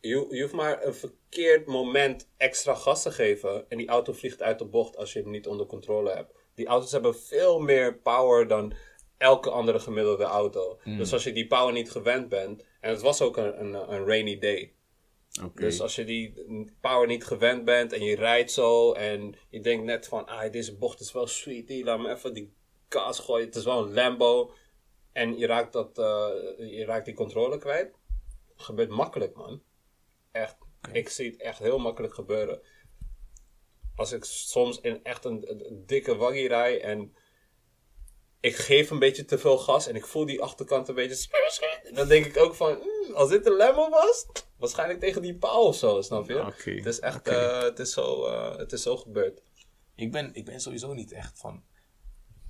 Je, 0.00 0.26
je 0.30 0.40
hoeft 0.40 0.54
maar 0.54 0.86
een 0.86 0.94
verkeerd 0.94 1.66
moment 1.66 2.28
extra 2.36 2.74
gas 2.74 3.02
te 3.02 3.10
geven. 3.10 3.70
En 3.70 3.78
die 3.78 3.88
auto 3.88 4.12
vliegt 4.12 4.42
uit 4.42 4.58
de 4.58 4.64
bocht 4.64 4.96
als 4.96 5.12
je 5.12 5.20
hem 5.20 5.30
niet 5.30 5.46
onder 5.46 5.66
controle 5.66 6.10
hebt. 6.10 6.34
Die 6.54 6.66
auto's 6.66 6.92
hebben 6.92 7.16
veel 7.16 7.60
meer 7.60 7.98
power 7.98 8.46
dan 8.46 8.74
elke 9.16 9.50
andere 9.50 9.78
gemiddelde 9.78 10.24
auto. 10.24 10.78
Dus 10.84 11.12
als 11.12 11.24
je 11.24 11.32
die 11.32 11.46
power 11.46 11.72
niet 11.72 11.90
gewend 11.90 12.28
bent... 12.28 12.64
En 12.84 12.90
het 12.90 13.00
was 13.00 13.20
ook 13.20 13.36
een, 13.36 13.60
een, 13.60 13.74
een 13.92 14.06
rainy 14.06 14.38
day. 14.38 14.72
Dus 15.54 15.80
als 15.80 15.94
je 15.94 16.04
die 16.04 16.32
power 16.80 17.06
niet 17.06 17.24
gewend 17.24 17.64
bent 17.64 17.92
en 17.92 18.04
je 18.04 18.16
rijdt 18.16 18.50
zo 18.50 18.92
en 18.92 19.34
je 19.50 19.60
denkt 19.60 19.84
net 19.84 20.08
van, 20.08 20.26
ah, 20.26 20.52
deze 20.52 20.76
bocht 20.76 21.00
is 21.00 21.12
wel 21.12 21.26
sweet, 21.26 21.68
hier, 21.68 21.84
laat 21.84 21.98
me 21.98 22.10
even 22.10 22.34
die 22.34 22.54
gas 22.88 23.18
gooien. 23.18 23.46
Het 23.46 23.54
is 23.56 23.64
wel 23.64 23.82
een 23.86 23.92
Lambo 23.94 24.52
en 25.12 25.38
je 25.38 25.46
raakt, 25.46 25.72
dat, 25.72 25.98
eh, 25.98 26.28
je 26.58 26.84
raakt 26.84 27.04
die 27.04 27.14
controle 27.14 27.58
kwijt. 27.58 27.94
Gebeurt 28.56 28.90
makkelijk, 28.90 29.34
man. 29.36 29.62
Echt. 30.32 30.56
Ik 30.92 31.08
zie 31.08 31.30
het 31.30 31.40
echt 31.40 31.58
heel 31.58 31.78
makkelijk 31.78 32.14
gebeuren. 32.14 32.60
Als 33.96 34.12
ik 34.12 34.24
soms 34.24 34.80
in 34.80 35.04
echt 35.04 35.24
een, 35.24 35.50
een- 35.50 35.66
een 35.66 35.86
dikke 35.86 36.16
waggie 36.16 36.48
rij 36.48 36.80
en 36.82 37.14
ik 38.44 38.56
geef 38.56 38.90
een 38.90 38.98
beetje 38.98 39.24
te 39.24 39.38
veel 39.38 39.58
gas 39.58 39.86
en 39.86 39.96
ik 39.96 40.06
voel 40.06 40.26
die 40.26 40.40
achterkant 40.42 40.88
een 40.88 40.94
beetje. 40.94 41.28
Dan 41.94 42.08
denk 42.08 42.26
ik 42.26 42.36
ook 42.36 42.54
van, 42.54 42.78
"Hmm, 42.80 43.14
als 43.14 43.28
dit 43.28 43.46
een 43.46 43.56
Lambo 43.56 43.88
was, 43.90 44.26
waarschijnlijk 44.58 45.00
tegen 45.00 45.22
die 45.22 45.34
paal 45.36 45.64
of 45.64 45.76
zo, 45.76 46.00
snap 46.00 46.28
je? 46.28 46.46
Oké, 46.46 46.70
Het 46.70 46.86
is 46.86 47.00
echt, 47.00 47.28
eh, 47.28 47.62
het, 47.62 47.78
is 47.78 47.92
zo, 47.92 48.26
eh, 48.26 48.56
het 48.56 48.72
is 48.72 48.82
zo 48.82 48.96
gebeurd. 48.96 49.42
Ik 49.94 50.12
ben, 50.12 50.30
ik 50.34 50.44
ben 50.44 50.60
sowieso 50.60 50.92
niet 50.92 51.12
echt 51.12 51.38
van. 51.38 51.62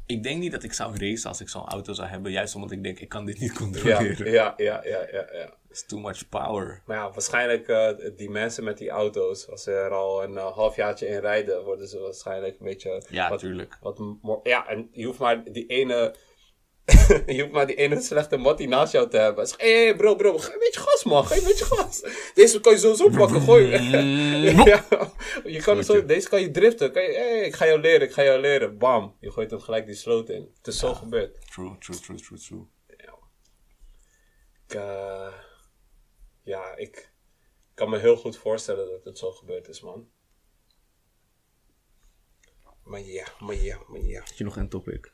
Ik 0.07 0.23
denk 0.23 0.41
niet 0.41 0.53
dat 0.53 0.63
ik 0.63 0.73
zou 0.73 0.99
racen 0.99 1.29
als 1.29 1.41
ik 1.41 1.49
zo'n 1.49 1.67
auto 1.67 1.93
zou 1.93 2.09
hebben. 2.09 2.33
Juist 2.33 2.55
omdat 2.55 2.71
ik 2.71 2.83
denk, 2.83 2.99
ik 3.01 3.09
kan 3.09 3.25
dit 3.25 3.41
niet 3.41 3.53
controleren. 3.63 4.31
ja, 4.31 4.55
ja, 4.57 4.81
ja, 4.85 5.07
ja, 5.13 5.27
ja. 5.33 5.55
It's 5.71 5.87
too 5.87 6.01
much 6.01 6.29
power. 6.29 6.83
Maar 6.87 6.97
ja, 6.97 7.11
waarschijnlijk 7.11 7.69
eh, 7.69 7.91
die 8.17 8.31
mensen 8.31 8.65
met 8.65 8.79
die 8.79 8.91
auto's, 8.91 9.49
als 9.49 9.63
ze 9.63 9.73
er 9.73 9.91
al 9.91 10.23
een 10.23 10.33
uh, 10.33 10.53
halfjaartje 10.53 11.07
in 11.07 11.21
rijden, 11.21 11.65
worden 11.65 11.89
ze 11.89 11.99
waarschijnlijk 11.99 12.57
een 12.59 12.67
beetje. 12.67 13.03
Ja, 13.09 13.29
wat, 13.29 13.39
tuurlijk. 13.39 13.79
Wat 13.81 14.01
ja, 14.43 14.69
en 14.69 14.89
je 14.93 15.07
hoeft 15.07 15.19
maar 15.19 15.53
die 15.53 15.67
ene. 15.67 16.15
je 17.27 17.41
hoeft 17.41 17.53
maar 17.53 17.67
die 17.67 17.77
ene 17.77 18.01
slechte 18.01 18.37
mattie 18.37 18.69
naast 18.69 18.93
jou 18.93 19.09
te 19.09 19.17
hebben. 19.17 19.47
Zeg, 19.47 19.61
hé 19.61 19.85
hey, 19.85 19.97
bro, 19.97 20.17
bro, 20.17 20.39
geef 20.39 20.53
een 20.53 20.59
beetje 20.59 20.81
gas, 20.81 21.05
man. 21.05 21.27
Geef 21.27 21.39
een 21.39 21.45
beetje 21.45 21.65
gas. 21.65 22.03
Deze 22.35 22.61
kan 22.61 22.73
je 22.73 22.79
sowieso 22.79 23.09
pakken. 23.09 23.41
Gooi. 23.41 23.67
ja, 24.71 24.85
je 25.45 25.61
kan 25.63 25.85
zo, 25.85 26.05
deze 26.05 26.29
kan 26.29 26.41
je 26.41 26.51
driften. 26.51 26.93
Kan 26.93 27.03
je, 27.03 27.13
hey, 27.13 27.41
ik 27.41 27.55
ga 27.55 27.67
jou 27.67 27.81
leren, 27.81 28.09
ik 28.09 28.13
ga 28.13 28.23
jou 28.23 28.41
leren. 28.41 28.79
Bam. 28.79 29.17
Je 29.21 29.31
gooit 29.31 29.51
hem 29.51 29.61
gelijk 29.61 29.87
die 29.87 29.95
sloot 29.95 30.29
in. 30.29 30.51
Het 30.57 30.67
is 30.67 30.79
zo 30.79 30.95
gebeurd. 30.95 31.51
True, 31.51 31.79
true, 31.79 31.99
true, 31.99 32.19
true, 32.19 32.39
true. 32.39 32.67
Ik, 34.67 34.75
eh, 34.75 35.33
ja, 36.43 36.77
ik 36.77 37.13
kan 37.75 37.91
me 37.91 37.99
heel 37.99 38.17
goed 38.17 38.37
voorstellen 38.37 38.91
dat 38.91 39.05
het 39.05 39.19
zo 39.19 39.31
gebeurd 39.31 39.69
is, 39.69 39.81
man. 39.81 40.09
Maar 42.85 43.01
ja, 43.01 43.27
maar 43.39 43.55
ja, 43.55 43.79
maar 43.89 44.01
ja. 44.01 44.23
Heb 44.25 44.35
je 44.35 44.45
nog 44.45 44.57
een 44.57 44.69
topic? 44.69 45.13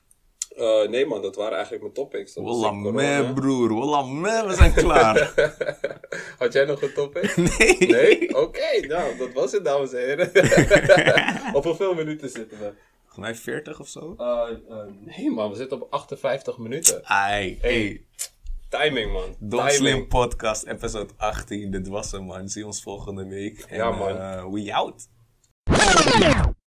Eh, 0.56 0.88
nee 0.88 1.06
man, 1.06 1.22
dat 1.22 1.36
waren 1.36 1.52
eigenlijk 1.52 1.82
mijn 1.82 1.94
topics. 1.94 2.32
Corona. 2.32 2.72
me, 2.72 3.32
broer. 3.34 3.74
Wallah 3.74 4.08
me, 4.10 4.46
we 4.46 4.54
zijn 4.54 4.72
klaar. 4.72 5.32
Had 6.38 6.52
jij 6.52 6.64
nog 6.64 6.82
een 6.82 6.92
topic? 6.92 7.36
nee. 7.58 7.76
Nee? 7.78 8.36
Oké, 8.36 8.86
nou, 8.86 9.16
dat 9.16 9.32
was 9.32 9.52
het, 9.52 9.64
dames 9.64 9.92
en 9.92 9.98
heren. 9.98 10.30
op 11.56 11.64
hoeveel 11.64 11.94
minuten 11.94 12.28
zitten 12.28 12.58
we? 12.58 12.72
Volgens 13.06 13.16
mij 13.16 13.34
40 13.34 13.80
of 13.80 13.88
zo? 13.88 14.14
Eh, 14.18 14.50
eh, 14.68 14.86
nee 15.00 15.30
man, 15.30 15.50
we 15.50 15.56
zitten 15.56 15.82
op 15.82 15.92
58 15.92 16.58
minuten. 16.58 17.00
Ai, 17.04 17.58
hey. 17.60 18.04
Timing 18.68 19.12
man. 19.12 19.36
Timing. 19.48 19.70
Slim 19.70 20.08
Podcast, 20.08 20.66
episode 20.66 21.12
18. 21.16 21.70
Dit 21.70 21.88
was 21.88 22.12
hem, 22.12 22.24
man. 22.24 22.48
Zie 22.48 22.66
ons 22.66 22.82
volgende 22.82 23.26
week. 23.26 23.64
En, 23.68 23.76
Ja, 23.76 23.90
man. 23.90 24.52
we 24.52 24.74
out. 24.74 25.08